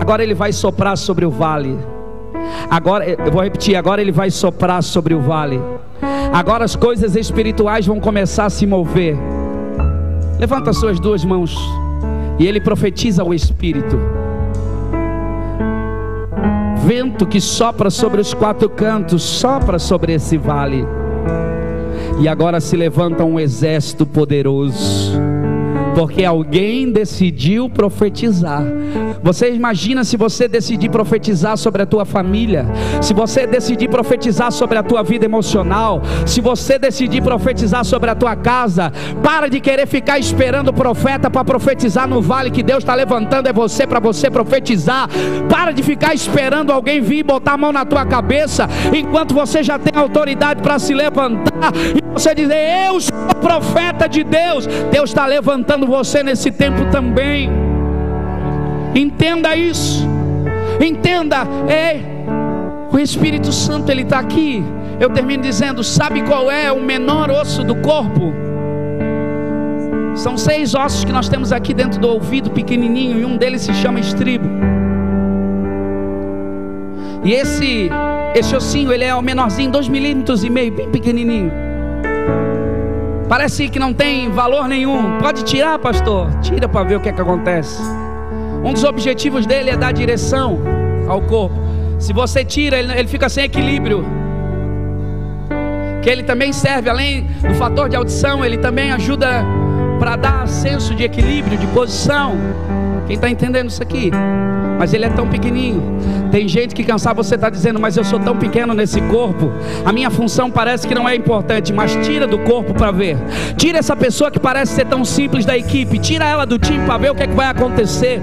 Agora 0.04 0.22
ele 0.22 0.34
vai 0.34 0.52
soprar 0.52 0.98
sobre 0.98 1.24
o 1.24 1.30
vale. 1.30 1.78
Agora, 2.68 3.08
eu 3.08 3.32
vou 3.32 3.42
repetir, 3.42 3.74
agora 3.74 4.02
ele 4.02 4.12
vai 4.12 4.30
soprar 4.30 4.82
sobre 4.82 5.14
o 5.14 5.20
vale. 5.20 5.58
Agora 6.30 6.62
as 6.62 6.76
coisas 6.76 7.16
espirituais 7.16 7.86
vão 7.86 7.98
começar 7.98 8.44
a 8.44 8.50
se 8.50 8.66
mover. 8.66 9.16
Levanta 10.38 10.74
suas 10.74 11.00
duas 11.00 11.24
mãos. 11.24 11.56
E 12.38 12.46
ele 12.46 12.60
profetiza 12.60 13.24
o 13.24 13.32
espírito. 13.32 13.98
Vento 16.84 17.24
que 17.24 17.40
sopra 17.40 17.88
sobre 17.88 18.20
os 18.20 18.34
quatro 18.34 18.68
cantos, 18.68 19.22
sopra 19.22 19.78
sobre 19.78 20.12
esse 20.12 20.36
vale. 20.36 20.84
E 22.20 22.28
agora 22.28 22.60
se 22.60 22.76
levanta 22.76 23.24
um 23.24 23.40
exército 23.40 24.04
poderoso 24.04 25.23
porque 25.94 26.24
alguém 26.24 26.90
decidiu 26.90 27.70
profetizar. 27.70 28.62
Você 29.22 29.52
imagina 29.52 30.04
se 30.04 30.16
você 30.16 30.48
decidir 30.48 30.90
profetizar 30.90 31.56
sobre 31.56 31.82
a 31.82 31.86
tua 31.86 32.04
família, 32.04 32.66
se 33.00 33.14
você 33.14 33.46
decidir 33.46 33.88
profetizar 33.88 34.50
sobre 34.52 34.76
a 34.76 34.82
tua 34.82 35.02
vida 35.02 35.24
emocional, 35.24 36.02
se 36.26 36.40
você 36.40 36.78
decidir 36.78 37.22
profetizar 37.22 37.84
sobre 37.84 38.10
a 38.10 38.14
tua 38.14 38.36
casa, 38.36 38.92
para 39.22 39.48
de 39.48 39.60
querer 39.60 39.86
ficar 39.86 40.18
esperando 40.18 40.68
o 40.68 40.72
profeta 40.72 41.30
para 41.30 41.44
profetizar 41.44 42.08
no 42.08 42.20
vale 42.20 42.50
que 42.50 42.62
Deus 42.62 42.78
está 42.78 42.94
levantando 42.94 43.48
é 43.48 43.52
você 43.52 43.86
para 43.86 44.00
você 44.00 44.30
profetizar. 44.30 45.08
Para 45.48 45.72
de 45.72 45.82
ficar 45.82 46.14
esperando 46.14 46.72
alguém 46.72 47.00
vir 47.00 47.22
botar 47.22 47.52
a 47.52 47.56
mão 47.56 47.72
na 47.72 47.84
tua 47.84 48.04
cabeça, 48.04 48.68
enquanto 48.92 49.34
você 49.34 49.62
já 49.62 49.78
tem 49.78 50.00
autoridade 50.00 50.62
para 50.62 50.78
se 50.78 50.92
levantar 50.92 51.72
e 51.94 52.12
você 52.12 52.34
dizer: 52.34 52.86
Eu 52.86 53.00
sou 53.00 53.12
profeta 53.40 54.08
de 54.08 54.24
Deus. 54.24 54.66
Deus 54.90 55.10
está 55.10 55.26
levantando 55.26 55.83
você 55.86 56.22
nesse 56.22 56.50
tempo 56.50 56.84
também. 56.90 57.50
Entenda 58.94 59.56
isso. 59.56 60.06
Entenda, 60.80 61.46
é 61.68 62.00
o 62.92 62.98
Espírito 62.98 63.52
Santo 63.52 63.90
ele 63.90 64.02
está 64.02 64.20
aqui. 64.20 64.62
Eu 65.00 65.10
termino 65.10 65.42
dizendo: 65.42 65.82
sabe 65.82 66.22
qual 66.22 66.50
é 66.50 66.70
o 66.70 66.80
menor 66.80 67.30
osso 67.30 67.64
do 67.64 67.74
corpo? 67.76 68.32
São 70.14 70.38
seis 70.38 70.74
ossos 70.74 71.04
que 71.04 71.12
nós 71.12 71.28
temos 71.28 71.50
aqui 71.50 71.74
dentro 71.74 72.00
do 72.00 72.08
ouvido 72.08 72.50
pequenininho 72.50 73.20
e 73.20 73.24
um 73.24 73.36
deles 73.36 73.62
se 73.62 73.74
chama 73.74 73.98
estribo. 73.98 74.48
E 77.24 77.32
esse 77.32 77.90
esse 78.34 78.54
ossinho 78.54 78.92
ele 78.92 79.04
é 79.04 79.14
o 79.14 79.22
menorzinho, 79.22 79.70
dois 79.70 79.88
milímetros 79.88 80.44
e 80.44 80.50
meio, 80.50 80.72
bem 80.72 80.88
pequenininho. 80.90 81.73
Parece 83.36 83.68
que 83.68 83.80
não 83.80 83.92
tem 83.92 84.30
valor 84.30 84.68
nenhum. 84.68 85.18
Pode 85.18 85.42
tirar, 85.42 85.76
pastor? 85.80 86.30
Tira 86.40 86.68
para 86.68 86.84
ver 86.84 86.98
o 86.98 87.00
que 87.00 87.08
é 87.08 87.12
que 87.12 87.20
acontece. 87.20 87.82
Um 88.62 88.72
dos 88.72 88.84
objetivos 88.84 89.44
dele 89.44 89.70
é 89.70 89.76
dar 89.76 89.90
direção 89.90 90.60
ao 91.08 91.20
corpo. 91.20 91.56
Se 91.98 92.12
você 92.12 92.44
tira, 92.44 92.78
ele, 92.78 93.08
fica 93.08 93.28
sem 93.28 93.42
equilíbrio. 93.42 94.06
Que 96.00 96.08
ele 96.08 96.22
também 96.22 96.52
serve, 96.52 96.88
além 96.88 97.26
do 97.42 97.56
fator 97.56 97.88
de 97.88 97.96
audição, 97.96 98.44
ele 98.44 98.56
também 98.56 98.92
ajuda 98.92 99.44
para 99.98 100.14
dar 100.14 100.46
senso 100.46 100.94
de 100.94 101.02
equilíbrio, 101.02 101.58
de 101.58 101.66
posição. 101.66 102.36
Quem 103.08 103.16
está 103.16 103.28
entendendo 103.28 103.68
isso 103.68 103.82
aqui? 103.82 104.12
Mas 104.84 104.92
ele 104.92 105.06
é 105.06 105.08
tão 105.08 105.26
pequenininho. 105.26 105.82
Tem 106.30 106.46
gente 106.46 106.74
que 106.74 106.84
cansar 106.84 107.14
você 107.14 107.36
está 107.36 107.48
dizendo, 107.48 107.80
mas 107.80 107.96
eu 107.96 108.04
sou 108.04 108.20
tão 108.20 108.36
pequeno 108.36 108.74
nesse 108.74 109.00
corpo. 109.00 109.50
A 109.82 109.90
minha 109.90 110.10
função 110.10 110.50
parece 110.50 110.86
que 110.86 110.94
não 110.94 111.08
é 111.08 111.16
importante, 111.16 111.72
mas 111.72 111.96
tira 112.06 112.26
do 112.26 112.38
corpo 112.40 112.74
para 112.74 112.90
ver. 112.90 113.16
Tira 113.56 113.78
essa 113.78 113.96
pessoa 113.96 114.30
que 114.30 114.38
parece 114.38 114.74
ser 114.74 114.84
tão 114.84 115.02
simples 115.02 115.46
da 115.46 115.56
equipe, 115.56 115.98
tira 115.98 116.26
ela 116.26 116.44
do 116.44 116.58
time 116.58 116.84
para 116.84 116.98
ver 116.98 117.12
o 117.12 117.14
que, 117.14 117.22
é 117.22 117.26
que 117.26 117.32
vai 117.32 117.46
acontecer. 117.46 118.20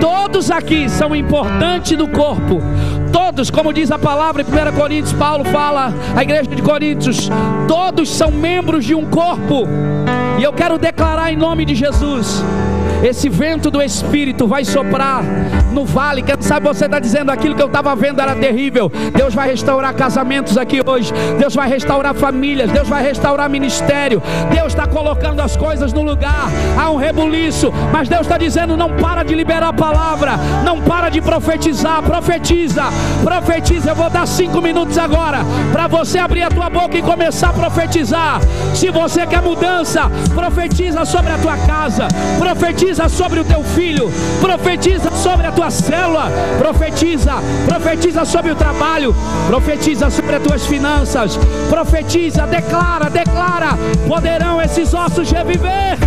Todos 0.00 0.50
aqui 0.50 0.88
são 0.88 1.14
importantes 1.14 1.96
do 1.96 2.08
corpo. 2.08 2.60
Todos, 3.12 3.52
como 3.52 3.72
diz 3.72 3.92
a 3.92 3.98
palavra 4.00 4.42
em 4.42 4.44
1 4.44 4.74
Coríntios, 4.74 5.12
Paulo 5.12 5.44
fala, 5.44 5.94
a 6.16 6.24
igreja 6.24 6.50
de 6.50 6.60
Coríntios, 6.60 7.30
todos 7.68 8.10
são 8.10 8.32
membros 8.32 8.84
de 8.84 8.96
um 8.96 9.06
corpo. 9.06 9.64
E 10.40 10.42
eu 10.42 10.52
quero 10.52 10.76
declarar 10.76 11.32
em 11.32 11.36
nome 11.36 11.64
de 11.64 11.76
Jesus 11.76 12.42
esse 13.04 13.28
vento 13.28 13.70
do 13.70 13.82
Espírito 13.82 14.46
vai 14.46 14.64
soprar 14.64 15.22
no 15.72 15.84
vale. 15.84 16.22
Quem 16.22 16.40
sabe 16.40 16.66
você 16.66 16.86
está 16.86 16.98
dizendo 16.98 17.30
aquilo 17.30 17.54
que 17.54 17.62
eu 17.62 17.66
estava 17.66 17.94
vendo 17.94 18.20
era 18.20 18.34
terrível. 18.34 18.90
Deus 19.14 19.34
vai 19.34 19.50
restaurar 19.50 19.92
casamentos 19.94 20.56
aqui 20.56 20.80
hoje. 20.84 21.12
Deus 21.38 21.54
vai 21.54 21.68
restaurar 21.68 22.14
famílias. 22.14 22.70
Deus 22.70 22.88
vai 22.88 23.02
restaurar 23.02 23.50
ministério. 23.50 24.22
Deus 24.50 24.68
está 24.68 24.86
colocando 24.86 25.40
as 25.40 25.54
coisas 25.54 25.92
no 25.92 26.02
lugar. 26.02 26.48
Há 26.80 26.90
um 26.90 26.96
rebuliço, 26.96 27.70
mas 27.92 28.08
Deus 28.08 28.22
está 28.22 28.38
dizendo: 28.38 28.76
não 28.76 28.96
para 28.96 29.22
de 29.22 29.34
liberar 29.34 29.68
a 29.68 29.72
palavra, 29.72 30.38
não 30.64 30.80
para 30.80 31.10
de 31.10 31.20
profetizar. 31.20 32.02
Profetiza, 32.02 32.84
profetiza. 33.22 33.90
Eu 33.90 33.96
vou 33.96 34.08
dar 34.08 34.26
cinco 34.26 34.62
minutos 34.62 34.96
agora 34.96 35.40
para 35.72 35.88
você 35.88 36.18
abrir 36.18 36.42
a 36.42 36.48
tua 36.48 36.70
boca 36.70 36.96
e 36.96 37.02
começar 37.02 37.50
a 37.50 37.52
profetizar. 37.52 38.40
Se 38.74 38.90
você 38.90 39.26
quer 39.26 39.42
mudança, 39.42 40.10
profetiza 40.34 41.04
sobre 41.04 41.32
a 41.32 41.38
tua 41.38 41.56
casa, 41.58 42.08
profetiza 42.38 42.93
sobre 43.08 43.40
o 43.40 43.44
teu 43.44 43.62
filho, 43.62 44.10
profetiza 44.40 45.10
sobre 45.10 45.46
a 45.46 45.52
tua 45.52 45.70
célula, 45.70 46.30
profetiza, 46.58 47.32
profetiza 47.66 48.24
sobre 48.24 48.52
o 48.52 48.54
trabalho, 48.54 49.14
profetiza 49.48 50.08
sobre 50.10 50.36
as 50.36 50.42
tuas 50.42 50.66
finanças, 50.66 51.36
profetiza, 51.68 52.46
declara, 52.46 53.10
declara, 53.10 53.76
poderão 54.06 54.62
esses 54.62 54.94
ossos 54.94 55.30
reviver. 55.30 55.98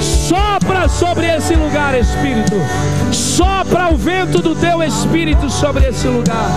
Sopra 0.00 0.88
sobre 0.88 1.26
esse 1.26 1.54
lugar, 1.54 1.98
Espírito. 1.98 2.56
Sopra 3.12 3.92
o 3.92 3.96
vento 3.96 4.40
do 4.40 4.54
teu 4.54 4.82
Espírito 4.82 5.48
sobre 5.50 5.88
esse 5.88 6.08
lugar. 6.08 6.50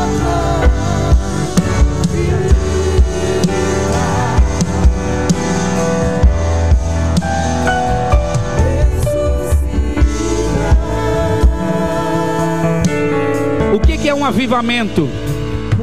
É 14.13 14.15
um 14.15 14.23
avivamento? 14.23 15.09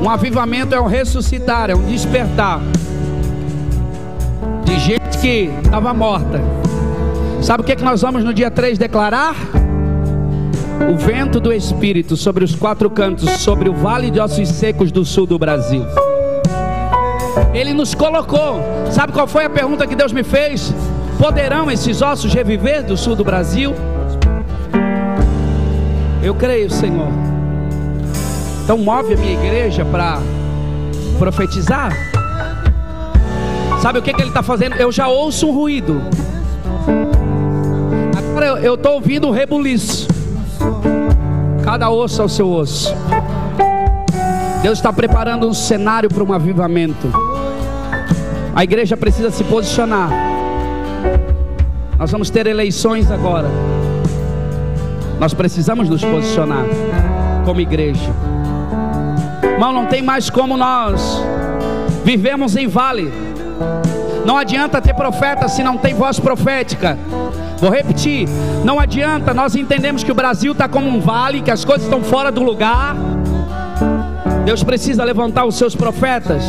Um 0.01 0.09
avivamento 0.09 0.73
é 0.73 0.81
um 0.81 0.87
ressuscitar, 0.87 1.69
é 1.69 1.75
um 1.75 1.83
despertar 1.83 2.61
de 4.65 4.79
gente 4.79 5.19
que 5.19 5.51
estava 5.65 5.93
morta. 5.93 6.41
Sabe 7.43 7.63
o 7.63 7.67
que, 7.67 7.75
que 7.75 7.83
nós 7.83 8.03
vamos 8.03 8.23
no 8.23 8.33
dia 8.33 8.49
3 8.49 8.79
declarar? 8.79 9.35
O 10.89 10.97
vento 10.97 11.41
do 11.41 11.53
Espírito 11.53 12.17
sobre 12.17 12.45
os 12.45 12.55
quatro 12.55 12.89
cantos, 12.89 13.29
sobre 13.41 13.69
o 13.69 13.75
vale 13.75 14.11
de 14.11 14.21
ossos 14.21 14.49
secos 14.49 14.93
do 14.93 15.05
sul 15.05 15.27
do 15.27 15.39
Brasil. 15.39 15.85
Ele 17.53 17.75
nos 17.75 17.97
colocou. 17.97 18.61
Sabe 18.93 19.13
qual 19.13 19.27
foi 19.27 19.45
a 19.45 19.51
pergunta 19.51 19.89
que 19.89 19.97
Deus 19.97 20.13
me 20.13 20.23
fez? 20.23 20.73
Poderão 21.19 21.69
esses 21.69 22.01
ossos 22.01 22.33
reviver 22.33 22.85
do 22.85 22.97
sul 22.97 23.17
do 23.17 23.25
Brasil? 23.25 23.75
Eu 26.23 26.35
creio, 26.35 26.71
Senhor. 26.71 27.30
Então 28.71 28.79
move 28.79 29.15
a 29.15 29.17
minha 29.17 29.33
igreja 29.33 29.85
para 29.85 30.21
profetizar. 31.19 31.91
Sabe 33.83 33.99
o 33.99 34.03
que, 34.03 34.15
que 34.15 34.23
ele 34.23 34.31
está 34.31 34.45
fazendo? 34.45 34.77
Eu 34.77 34.93
já 34.93 35.09
ouço 35.09 35.49
um 35.49 35.53
ruído. 35.53 36.01
Agora 38.17 38.61
eu 38.61 38.77
estou 38.77 38.93
ouvindo 38.93 39.27
um 39.27 39.33
rebuliço. 39.33 40.07
Cada 41.65 41.91
osso 41.91 42.23
ao 42.23 42.29
seu 42.29 42.49
osso. 42.49 42.95
Deus 44.63 44.79
está 44.79 44.93
preparando 44.93 45.49
um 45.49 45.53
cenário 45.53 46.09
para 46.09 46.23
um 46.23 46.33
avivamento. 46.33 47.13
A 48.55 48.63
igreja 48.63 48.97
precisa 48.97 49.33
se 49.33 49.43
posicionar. 49.43 50.11
Nós 51.99 52.13
vamos 52.13 52.31
ter 52.31 52.47
eleições 52.47 53.11
agora. 53.11 53.49
Nós 55.19 55.35
precisamos 55.35 55.89
nos 55.89 56.05
posicionar 56.05 56.67
como 57.45 57.61
igreja. 57.61 58.15
Irmão, 59.61 59.75
não 59.75 59.85
tem 59.85 60.01
mais 60.01 60.31
como 60.31 60.57
nós 60.57 61.23
vivemos 62.03 62.57
em 62.57 62.67
vale. 62.67 63.13
Não 64.25 64.35
adianta 64.35 64.81
ter 64.81 64.95
profeta 64.95 65.49
se 65.49 65.63
não 65.63 65.77
tem 65.77 65.93
voz 65.93 66.19
profética. 66.19 66.97
Vou 67.59 67.71
repetir: 67.71 68.27
não 68.65 68.81
adianta, 68.81 69.35
nós 69.35 69.55
entendemos 69.55 70.03
que 70.03 70.11
o 70.11 70.15
Brasil 70.15 70.53
está 70.53 70.67
como 70.67 70.89
um 70.89 70.99
vale, 70.99 71.43
que 71.43 71.51
as 71.51 71.63
coisas 71.63 71.85
estão 71.85 72.03
fora 72.03 72.33
do 72.33 72.43
lugar. 72.43 72.97
Deus 74.47 74.65
precisa 74.65 75.05
levantar 75.05 75.45
os 75.45 75.57
seus 75.57 75.77
profetas. 75.77 76.43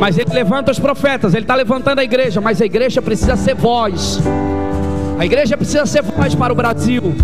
Mas 0.00 0.16
Ele 0.16 0.32
levanta 0.32 0.72
os 0.72 0.78
profetas, 0.78 1.34
Ele 1.34 1.44
está 1.44 1.54
levantando 1.54 1.98
a 1.98 2.04
igreja, 2.04 2.40
mas 2.40 2.62
a 2.62 2.64
igreja 2.64 3.02
precisa 3.02 3.36
ser 3.36 3.54
voz. 3.54 4.18
A 5.18 5.26
igreja 5.26 5.58
precisa 5.58 5.84
ser 5.84 6.00
voz 6.00 6.34
para 6.34 6.54
o 6.54 6.56
Brasil. 6.56 7.14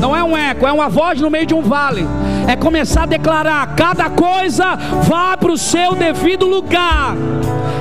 Não 0.00 0.16
é 0.16 0.24
um 0.24 0.34
eco, 0.34 0.66
é 0.66 0.72
uma 0.72 0.88
voz 0.88 1.20
no 1.20 1.28
meio 1.28 1.44
de 1.44 1.52
um 1.52 1.60
vale. 1.60 2.06
É 2.48 2.56
começar 2.56 3.04
a 3.04 3.06
declarar: 3.06 3.74
cada 3.74 4.10
coisa 4.10 4.76
vá 5.02 5.36
para 5.36 5.52
o 5.52 5.58
seu 5.58 5.94
devido 5.94 6.46
lugar. 6.46 7.14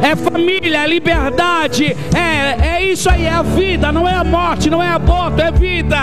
É 0.01 0.15
família, 0.15 0.83
é 0.83 0.87
liberdade, 0.87 1.95
é, 2.13 2.75
é 2.75 2.83
isso 2.83 3.09
aí, 3.09 3.25
é 3.25 3.31
a 3.31 3.41
vida, 3.41 3.89
não 3.91 4.07
é 4.07 4.13
a 4.13 4.23
morte, 4.23 4.69
não 4.69 4.83
é 4.83 4.89
aborto, 4.89 5.41
é 5.41 5.51
vida. 5.51 5.97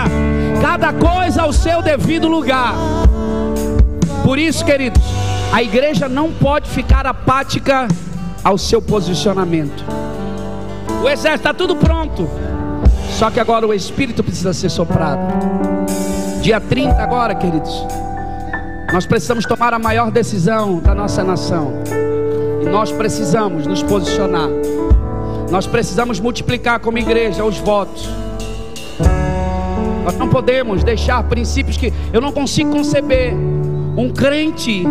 Cada 0.59 0.91
coisa 0.91 1.43
ao 1.43 1.53
seu 1.53 1.81
devido 1.81 2.27
lugar. 2.27 2.73
Por 4.23 4.39
isso, 4.39 4.65
queridos, 4.65 5.01
a 5.51 5.61
igreja 5.61 6.09
não 6.09 6.31
pode 6.31 6.69
ficar 6.69 7.05
apática 7.05 7.87
ao 8.43 8.57
seu 8.57 8.81
posicionamento. 8.81 9.83
O 11.03 11.09
exército 11.09 11.35
está 11.35 11.53
tudo 11.53 11.75
pronto. 11.75 12.29
Só 13.11 13.29
que 13.29 13.39
agora 13.39 13.67
o 13.67 13.73
Espírito 13.73 14.23
precisa 14.23 14.53
ser 14.53 14.69
soprado. 14.69 15.21
Dia 16.41 16.59
30 16.59 17.01
agora, 17.01 17.35
queridos. 17.35 17.85
Nós 18.91 19.05
precisamos 19.05 19.45
tomar 19.45 19.73
a 19.73 19.79
maior 19.79 20.11
decisão 20.11 20.79
da 20.79 20.93
nossa 20.93 21.23
nação. 21.23 21.81
E 22.61 22.65
nós 22.65 22.91
precisamos 22.91 23.65
nos 23.65 23.81
posicionar. 23.81 24.49
Nós 25.49 25.65
precisamos 25.65 26.19
multiplicar 26.19 26.79
como 26.81 26.97
igreja 26.97 27.45
os 27.45 27.57
votos. 27.57 28.09
Nós 30.03 30.17
não 30.17 30.27
podemos 30.27 30.83
deixar 30.83 31.23
princípios 31.23 31.77
que 31.77 31.93
eu 32.11 32.19
não 32.19 32.33
consigo 32.33 32.71
conceber 32.71 33.33
um 33.95 34.09
crente, 34.09 34.83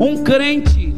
um 0.00 0.22
crente 0.22 0.94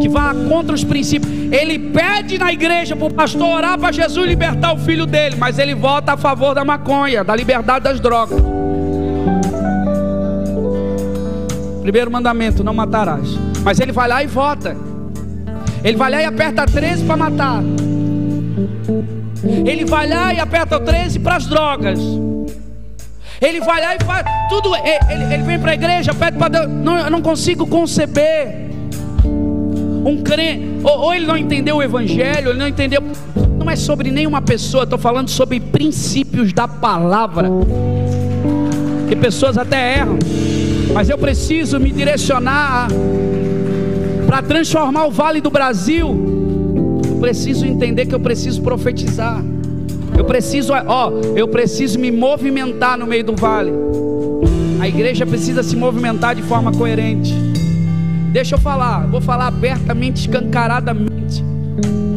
que 0.00 0.08
vá 0.08 0.34
contra 0.48 0.74
os 0.74 0.84
princípios. 0.84 1.30
Ele 1.52 1.78
pede 1.78 2.38
na 2.38 2.50
igreja 2.50 2.96
para 2.96 3.06
o 3.06 3.12
pastor 3.12 3.46
orar 3.46 3.78
para 3.78 3.92
Jesus 3.92 4.26
libertar 4.26 4.72
o 4.72 4.78
filho 4.78 5.04
dele, 5.04 5.36
mas 5.36 5.58
ele 5.58 5.74
vota 5.74 6.14
a 6.14 6.16
favor 6.16 6.54
da 6.54 6.64
maconha, 6.64 7.22
da 7.22 7.36
liberdade 7.36 7.84
das 7.84 8.00
drogas. 8.00 8.63
Primeiro 11.84 12.10
mandamento: 12.10 12.64
não 12.64 12.72
matarás. 12.72 13.28
Mas 13.62 13.78
ele 13.78 13.92
vai 13.92 14.08
lá 14.08 14.24
e 14.24 14.26
vota. 14.26 14.74
Ele 15.84 15.98
vai 15.98 16.10
lá 16.10 16.22
e 16.22 16.24
aperta 16.24 16.64
13 16.64 17.04
para 17.04 17.14
matar. 17.14 17.62
Ele 19.66 19.84
vai 19.84 20.08
lá 20.08 20.32
e 20.32 20.40
aperta 20.40 20.78
o 20.78 20.80
13 20.80 21.18
para 21.18 21.36
as 21.36 21.46
drogas. 21.46 22.00
Ele 23.38 23.60
vai 23.60 23.82
lá 23.82 23.94
e 23.94 24.02
faz 24.02 24.24
tudo. 24.48 24.74
Ele, 24.76 25.34
ele 25.34 25.42
vem 25.42 25.58
para 25.58 25.72
a 25.72 25.74
igreja, 25.74 26.14
pede 26.14 26.38
para 26.38 26.48
Deus. 26.48 26.70
Não, 26.70 26.96
eu 26.96 27.10
não 27.10 27.20
consigo 27.20 27.66
conceber. 27.66 28.70
Um 30.06 30.22
crente, 30.22 30.80
ou, 30.82 31.00
ou 31.00 31.14
ele 31.14 31.26
não 31.26 31.36
entendeu 31.36 31.76
o 31.76 31.82
evangelho, 31.82 32.48
ele 32.48 32.58
não 32.58 32.68
entendeu. 32.68 33.02
Não 33.58 33.70
é 33.70 33.76
sobre 33.76 34.10
nenhuma 34.10 34.40
pessoa, 34.40 34.84
estou 34.84 34.98
falando 34.98 35.28
sobre 35.28 35.60
princípios 35.60 36.50
da 36.54 36.66
palavra. 36.66 37.50
Que 39.06 39.16
pessoas 39.16 39.58
até 39.58 39.98
erram. 39.98 40.18
Mas 40.92 41.08
eu 41.08 41.18
preciso 41.18 41.78
me 41.80 41.90
direcionar 41.90 42.88
para 44.26 44.42
transformar 44.42 45.06
o 45.06 45.10
vale 45.10 45.40
do 45.40 45.50
Brasil. 45.50 46.08
Eu 47.08 47.16
preciso 47.16 47.64
entender 47.64 48.06
que 48.06 48.14
eu 48.14 48.20
preciso 48.20 48.62
profetizar. 48.62 49.42
Eu 50.16 50.24
preciso, 50.24 50.72
ó, 50.72 51.10
eu 51.34 51.48
preciso 51.48 51.98
me 51.98 52.10
movimentar 52.10 52.96
no 52.98 53.06
meio 53.06 53.24
do 53.24 53.34
vale. 53.34 53.72
A 54.80 54.88
igreja 54.88 55.24
precisa 55.26 55.62
se 55.62 55.74
movimentar 55.76 56.34
de 56.34 56.42
forma 56.42 56.72
coerente. 56.72 57.34
Deixa 58.32 58.56
eu 58.56 58.58
falar, 58.58 59.06
vou 59.06 59.20
falar 59.20 59.46
abertamente, 59.46 60.20
escancaradamente. 60.20 61.44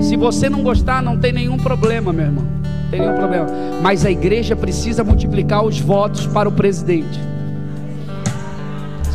Se 0.01 0.15
você 0.15 0.49
não 0.49 0.61
gostar, 0.63 1.01
não 1.01 1.17
tem 1.17 1.31
nenhum 1.31 1.57
problema, 1.57 2.11
meu 2.11 2.25
irmão. 2.25 2.43
Não 2.43 2.89
tem 2.91 2.99
nenhum 2.99 3.15
problema. 3.15 3.47
Mas 3.81 4.05
a 4.05 4.11
igreja 4.11 4.55
precisa 4.55 5.03
multiplicar 5.03 5.63
os 5.63 5.79
votos 5.79 6.25
para 6.25 6.47
o 6.49 6.51
presidente. 6.51 7.19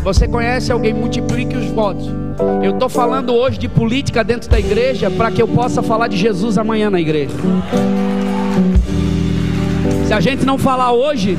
Você 0.03 0.27
conhece 0.27 0.73
alguém, 0.73 0.93
multiplique 0.93 1.57
os 1.57 1.67
votos. 1.67 2.09
Eu 2.63 2.73
estou 2.73 2.89
falando 2.89 3.33
hoje 3.33 3.57
de 3.57 3.69
política 3.69 4.25
dentro 4.25 4.51
da 4.51 4.59
igreja 4.59 5.09
para 5.11 5.31
que 5.31 5.41
eu 5.41 5.47
possa 5.47 5.81
falar 5.81 6.09
de 6.09 6.17
Jesus 6.17 6.59
amanhã 6.59 6.91
na 6.91 7.01
igreja. 7.01 7.35
Se 10.07 10.13
a 10.13 10.21
gente 10.21 10.45
não 10.45 10.59
falar 10.59 10.91
hoje, 10.93 11.39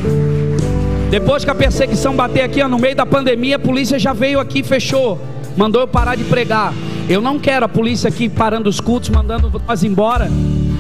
depois 1.12 1.44
que 1.44 1.52
a 1.52 1.56
perseguição 1.56 2.16
bater 2.16 2.42
aqui 2.42 2.62
ó, 2.62 2.70
no 2.70 2.80
meio 2.80 2.96
da 2.96 3.06
pandemia, 3.06 3.58
a 3.58 3.60
polícia 3.60 4.00
já 4.00 4.14
veio 4.14 4.40
aqui 4.40 4.60
e 4.60 4.64
fechou, 4.64 5.20
mandou 5.58 5.82
eu 5.82 5.88
parar 5.88 6.16
de 6.16 6.24
pregar. 6.24 6.74
Eu 7.10 7.20
não 7.20 7.38
quero 7.38 7.66
a 7.66 7.70
polícia 7.70 8.08
aqui 8.08 8.30
parando 8.30 8.70
os 8.70 8.80
cultos, 8.80 9.10
mandando 9.10 9.62
nós 9.68 9.84
embora. 9.84 10.32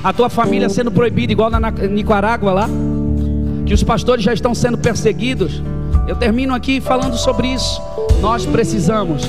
A 0.01 0.13
tua 0.13 0.29
família 0.29 0.69
sendo 0.69 0.89
proibida, 0.89 1.33
igual 1.33 1.49
na 1.49 1.69
Nicarágua 1.69 2.53
lá. 2.53 2.69
Que 3.65 3.73
os 3.73 3.83
pastores 3.83 4.23
já 4.23 4.33
estão 4.33 4.55
sendo 4.55 4.77
perseguidos. 4.77 5.61
Eu 6.05 6.15
termino 6.17 6.53
aqui 6.53 6.81
falando 6.81 7.17
sobre 7.17 7.47
isso. 7.47 7.81
Nós 8.19 8.45
precisamos, 8.45 9.23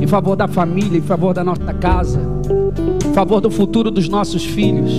em 0.00 0.06
favor 0.06 0.34
da 0.34 0.48
família, 0.48 0.98
em 0.98 1.02
favor 1.02 1.32
da 1.32 1.44
nossa 1.44 1.72
casa, 1.72 2.20
em 3.08 3.12
favor 3.12 3.40
do 3.40 3.50
futuro 3.50 3.90
dos 3.90 4.08
nossos 4.08 4.44
filhos. 4.44 4.92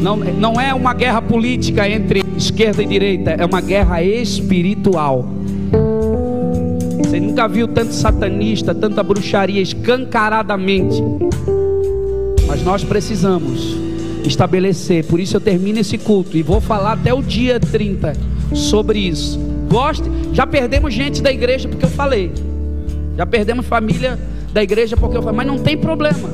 Não, 0.00 0.16
não 0.16 0.60
é 0.60 0.72
uma 0.72 0.94
guerra 0.94 1.20
política 1.20 1.88
entre 1.88 2.22
esquerda 2.36 2.82
e 2.82 2.86
direita, 2.86 3.32
é 3.32 3.44
uma 3.44 3.60
guerra 3.60 4.02
espiritual. 4.02 5.28
Você 6.98 7.18
nunca 7.18 7.48
viu 7.48 7.66
tanto 7.66 7.92
satanista, 7.92 8.72
tanta 8.72 9.02
bruxaria 9.02 9.60
escancaradamente. 9.60 11.02
Mas 12.46 12.62
nós 12.62 12.84
precisamos 12.84 13.76
estabelecer, 14.24 15.04
por 15.06 15.18
isso 15.18 15.36
eu 15.36 15.40
termino 15.40 15.80
esse 15.80 15.98
culto 15.98 16.36
e 16.36 16.42
vou 16.42 16.60
falar 16.60 16.92
até 16.92 17.12
o 17.12 17.22
dia 17.22 17.58
30 17.58 18.39
sobre 18.54 18.98
isso. 18.98 19.38
Goste, 19.68 20.10
já 20.32 20.46
perdemos 20.46 20.92
gente 20.92 21.22
da 21.22 21.30
igreja 21.32 21.68
porque 21.68 21.84
eu 21.84 21.90
falei. 21.90 22.32
Já 23.16 23.26
perdemos 23.26 23.66
família 23.66 24.18
da 24.52 24.62
igreja 24.62 24.96
porque 24.96 25.16
eu 25.16 25.22
falei, 25.22 25.36
mas 25.36 25.46
não 25.46 25.58
tem 25.58 25.76
problema. 25.76 26.28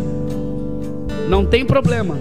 Não 1.28 1.44
tem 1.44 1.64
problema. 1.64 2.16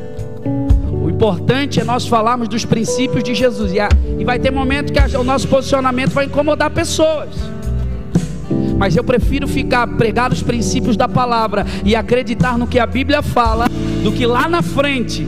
O 0.91 1.09
importante 1.09 1.79
é 1.79 1.83
nós 1.83 2.07
falarmos 2.07 2.47
dos 2.47 2.65
princípios 2.65 3.23
de 3.23 3.33
Jesus. 3.33 3.71
E, 3.71 3.79
a, 3.79 3.89
e 4.19 4.23
vai 4.23 4.39
ter 4.39 4.51
momento 4.51 4.91
que 4.91 5.17
o 5.17 5.23
nosso 5.23 5.47
posicionamento 5.47 6.11
vai 6.11 6.25
incomodar 6.25 6.69
pessoas 6.71 7.29
mas 8.77 8.95
eu 8.95 9.03
prefiro 9.03 9.47
ficar 9.47 9.87
pregar 9.87 10.31
os 10.31 10.43
princípios 10.43 10.97
da 10.97 11.07
palavra 11.07 11.65
e 11.83 11.95
acreditar 11.95 12.57
no 12.57 12.67
que 12.67 12.77
a 12.77 12.85
Bíblia 12.85 13.21
fala, 13.21 13.67
do 14.03 14.11
que 14.11 14.25
lá 14.25 14.49
na 14.49 14.61
frente. 14.61 15.25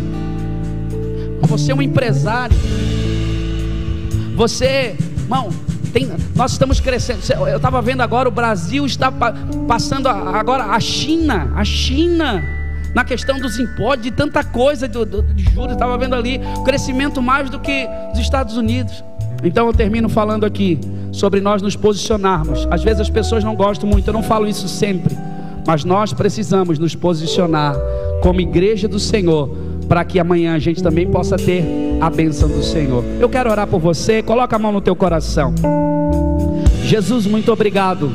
Você 1.41 1.71
é 1.71 1.75
um 1.75 1.81
empresário, 1.81 2.55
você, 4.37 4.95
irmão, 5.23 5.49
tem, 5.91 6.07
nós 6.35 6.51
estamos 6.51 6.79
crescendo. 6.79 7.21
Eu 7.47 7.57
estava 7.57 7.81
vendo 7.81 8.01
agora 8.01 8.29
o 8.29 8.31
Brasil 8.31 8.85
está 8.85 9.11
passando 9.67 10.07
agora 10.07 10.65
a 10.65 10.79
China, 10.79 11.51
a 11.55 11.65
China 11.65 12.43
na 12.93 13.03
questão 13.03 13.39
dos 13.39 13.57
impostos, 13.57 14.03
de 14.03 14.11
tanta 14.11 14.43
coisa 14.43 14.87
de, 14.87 14.99
juros, 15.51 15.73
estava 15.73 15.97
vendo 15.97 16.13
ali 16.13 16.39
crescimento 16.63 17.19
mais 17.19 17.49
do 17.49 17.59
que 17.59 17.87
os 18.13 18.19
Estados 18.19 18.55
Unidos. 18.57 19.03
Então 19.43 19.65
eu 19.65 19.73
termino 19.73 20.07
falando 20.07 20.45
aqui 20.45 20.79
sobre 21.11 21.41
nós 21.41 21.63
nos 21.63 21.75
posicionarmos. 21.75 22.67
Às 22.69 22.83
vezes 22.83 23.01
as 23.01 23.09
pessoas 23.09 23.43
não 23.43 23.55
gostam 23.55 23.89
muito, 23.89 24.07
eu 24.07 24.13
não 24.13 24.21
falo 24.23 24.47
isso 24.47 24.67
sempre, 24.67 25.17
mas 25.65 25.83
nós 25.83 26.13
precisamos 26.13 26.77
nos 26.77 26.93
posicionar 26.93 27.75
como 28.21 28.39
igreja 28.39 28.87
do 28.87 28.99
Senhor, 28.99 29.49
para 29.89 30.05
que 30.05 30.19
amanhã 30.19 30.53
a 30.53 30.59
gente 30.59 30.83
também 30.83 31.09
possa 31.09 31.37
ter 31.37 31.86
a 31.99 32.09
bênção 32.09 32.47
do 32.47 32.63
Senhor. 32.63 33.03
Eu 33.19 33.29
quero 33.29 33.49
orar 33.49 33.67
por 33.67 33.79
você, 33.79 34.21
coloca 34.21 34.55
a 34.55 34.59
mão 34.59 34.71
no 34.71 34.81
teu 34.81 34.95
coração. 34.95 35.53
Jesus, 36.83 37.25
muito 37.25 37.51
obrigado. 37.51 38.11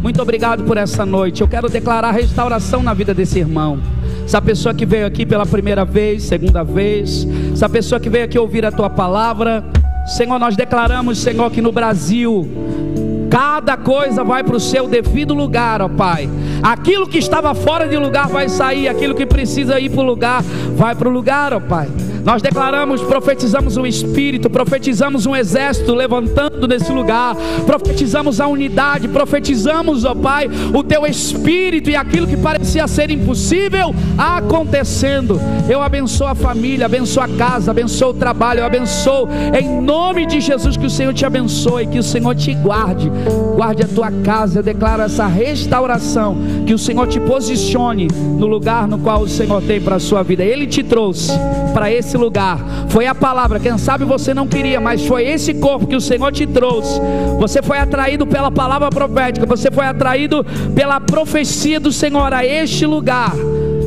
Muito 0.00 0.20
obrigado 0.20 0.64
por 0.64 0.76
essa 0.76 1.06
noite. 1.06 1.40
Eu 1.40 1.48
quero 1.48 1.68
declarar 1.68 2.10
restauração 2.10 2.82
na 2.82 2.92
vida 2.92 3.14
desse 3.14 3.38
irmão. 3.38 3.78
Essa 4.24 4.40
pessoa 4.40 4.74
que 4.74 4.86
veio 4.86 5.06
aqui 5.06 5.24
pela 5.26 5.46
primeira 5.46 5.84
vez, 5.84 6.24
segunda 6.24 6.62
vez, 6.62 7.26
essa 7.52 7.68
pessoa 7.68 8.00
que 8.00 8.08
veio 8.08 8.24
aqui 8.24 8.38
ouvir 8.38 8.64
a 8.64 8.72
tua 8.72 8.88
palavra, 8.88 9.64
Senhor, 10.06 10.38
nós 10.38 10.56
declaramos, 10.56 11.18
Senhor, 11.18 11.50
que 11.50 11.60
no 11.62 11.72
Brasil 11.72 12.48
cada 13.30 13.76
coisa 13.76 14.22
vai 14.22 14.44
para 14.44 14.56
o 14.56 14.60
seu 14.60 14.86
devido 14.86 15.34
lugar, 15.34 15.82
ó 15.82 15.88
Pai. 15.88 16.28
Aquilo 16.62 17.06
que 17.06 17.18
estava 17.18 17.54
fora 17.54 17.88
de 17.88 17.96
lugar 17.96 18.28
vai 18.28 18.48
sair, 18.48 18.88
aquilo 18.88 19.14
que 19.14 19.26
precisa 19.26 19.80
ir 19.80 19.90
para 19.90 20.00
o 20.00 20.04
lugar 20.04 20.42
vai 20.76 20.94
para 20.94 21.08
o 21.08 21.12
lugar, 21.12 21.52
ó 21.52 21.60
Pai. 21.60 21.88
Nós 22.24 22.40
declaramos, 22.40 23.02
profetizamos 23.02 23.76
um 23.76 23.84
espírito, 23.84 24.48
profetizamos 24.48 25.26
um 25.26 25.36
exército 25.36 25.94
levantando 25.94 26.66
nesse 26.66 26.90
lugar, 26.90 27.36
profetizamos 27.66 28.40
a 28.40 28.46
unidade, 28.46 29.08
profetizamos, 29.08 30.04
ó 30.04 30.14
Pai, 30.14 30.48
o 30.72 30.82
teu 30.82 31.04
espírito 31.04 31.90
e 31.90 31.96
aquilo 31.96 32.26
que 32.26 32.36
parecia 32.36 32.88
ser 32.88 33.10
impossível 33.10 33.94
acontecendo. 34.16 35.38
Eu 35.68 35.82
abençoo 35.82 36.26
a 36.26 36.34
família, 36.34 36.86
abençoo 36.86 37.22
a 37.22 37.28
casa, 37.28 37.70
abençoo 37.70 38.10
o 38.10 38.14
trabalho, 38.14 38.60
eu 38.60 38.66
abençoo 38.66 39.28
em 39.52 39.80
nome 39.82 40.24
de 40.24 40.40
Jesus 40.40 40.78
que 40.78 40.86
o 40.86 40.90
Senhor 40.90 41.12
te 41.12 41.26
abençoe, 41.26 41.86
que 41.86 41.98
o 41.98 42.02
Senhor 42.02 42.34
te 42.34 42.54
guarde, 42.54 43.10
guarde 43.54 43.82
a 43.82 43.88
tua 43.88 44.10
casa. 44.10 44.60
Eu 44.60 44.62
declaro 44.62 45.02
essa 45.02 45.26
restauração, 45.26 46.36
que 46.66 46.72
o 46.72 46.78
Senhor 46.78 47.06
te 47.06 47.20
posicione 47.20 48.08
no 48.38 48.46
lugar 48.46 48.88
no 48.88 48.98
qual 48.98 49.20
o 49.20 49.28
Senhor 49.28 49.60
tem 49.62 49.80
para 49.80 49.96
a 49.96 50.00
sua 50.00 50.22
vida. 50.22 50.42
Ele 50.42 50.66
te 50.66 50.82
trouxe 50.82 51.32
para 51.74 51.90
esse 51.90 52.13
esse 52.14 52.16
lugar. 52.16 52.58
Foi 52.88 53.06
a 53.06 53.14
palavra. 53.14 53.58
Quem 53.58 53.76
sabe 53.76 54.04
você 54.04 54.32
não 54.32 54.46
queria, 54.46 54.80
mas 54.80 55.04
foi 55.04 55.24
esse 55.24 55.52
corpo 55.54 55.86
que 55.86 55.96
o 55.96 56.00
Senhor 56.00 56.32
te 56.32 56.46
trouxe. 56.46 57.00
Você 57.38 57.60
foi 57.60 57.78
atraído 57.78 58.26
pela 58.26 58.50
palavra 58.50 58.88
profética. 58.88 59.44
Você 59.46 59.70
foi 59.70 59.84
atraído 59.84 60.46
pela 60.74 61.00
profecia 61.00 61.80
do 61.80 61.92
Senhor 61.92 62.32
a 62.32 62.44
este 62.44 62.86
lugar. 62.86 63.34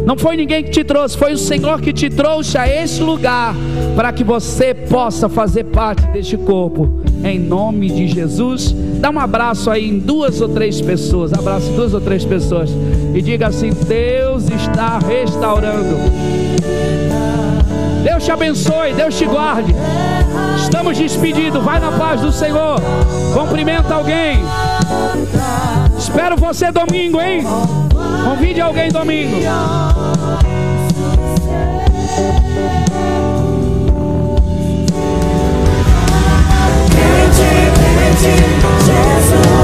Não 0.06 0.18
foi 0.18 0.38
ninguém 0.38 0.64
que 0.64 0.70
te 0.70 0.86
trouxe, 0.86 1.18
foi 1.18 1.34
o 1.34 1.38
Senhor 1.38 1.82
que 1.82 1.92
te 1.92 2.10
trouxe 2.10 2.58
a 2.58 2.66
este 2.66 3.04
lugar 3.04 3.54
para 3.94 4.14
que 4.14 4.24
você 4.24 4.74
possa 4.74 5.28
fazer 5.28 5.66
parte 5.66 6.06
deste 6.14 6.38
corpo. 6.38 7.02
Em 7.26 7.38
nome 7.38 7.90
de 7.90 8.08
Jesus, 8.08 8.74
dá 9.02 9.10
um 9.10 9.20
abraço 9.20 9.70
aí 9.70 9.90
em 9.90 10.00
duas 10.00 10.40
ou 10.40 10.48
três 10.48 10.80
pessoas. 10.80 11.34
Abraço 11.34 11.70
duas 11.74 11.94
ou 11.94 12.00
três 12.00 12.24
pessoas 12.24 12.70
e 13.14 13.22
diga 13.22 13.48
assim: 13.48 13.72
Deus 13.86 14.50
está 14.50 14.98
restaurando. 15.00 15.98
Deus 18.08 18.24
te 18.24 18.32
abençoe, 18.32 18.94
Deus 18.94 19.18
te 19.18 19.26
guarde. 19.26 19.76
Estamos 20.56 20.98
despedidos. 20.98 21.62
Vai 21.62 21.78
na 21.78 21.92
paz 21.92 22.22
do 22.22 22.32
Senhor. 22.32 22.80
Cumprimenta 23.34 23.96
alguém. 23.96 24.40
Espero 25.98 26.38
você 26.38 26.72
domingo, 26.72 27.20
hein? 27.20 27.44
Convide 28.24 28.62
alguém 28.62 28.90
domingo. 28.90 29.36
Jesus, 38.86 39.57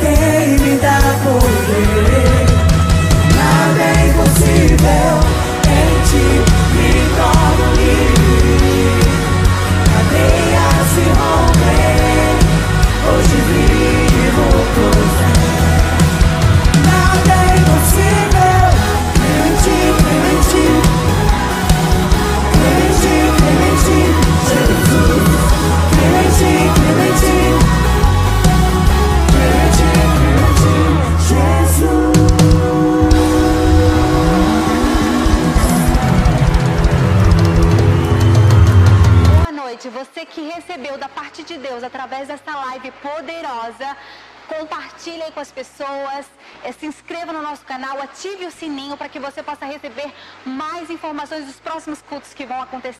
quem 0.00 0.58
me 0.58 0.76
dá 0.78 0.98
poder. 1.22 2.46
Nada 3.36 3.82
é 3.82 4.08
impossível 4.08 5.19
Deus 41.80 41.84
através 41.84 42.28
dessa 42.28 42.54
live 42.66 42.90
poderosa, 42.92 43.96
compartilhe 44.46 45.30
com 45.32 45.40
as 45.40 45.50
pessoas, 45.50 46.26
eh, 46.62 46.72
se 46.72 46.84
inscreva 46.84 47.32
no 47.32 47.40
nosso 47.40 47.64
canal, 47.64 48.00
ative 48.02 48.44
o 48.46 48.50
sininho 48.50 48.96
para 48.96 49.08
que 49.08 49.18
você 49.18 49.42
possa 49.42 49.64
receber 49.64 50.12
mais 50.44 50.90
informações 50.90 51.46
dos 51.46 51.58
próximos 51.60 52.02
cultos 52.02 52.34
que 52.34 52.44
vão 52.44 52.60
acontecer. 52.60 52.88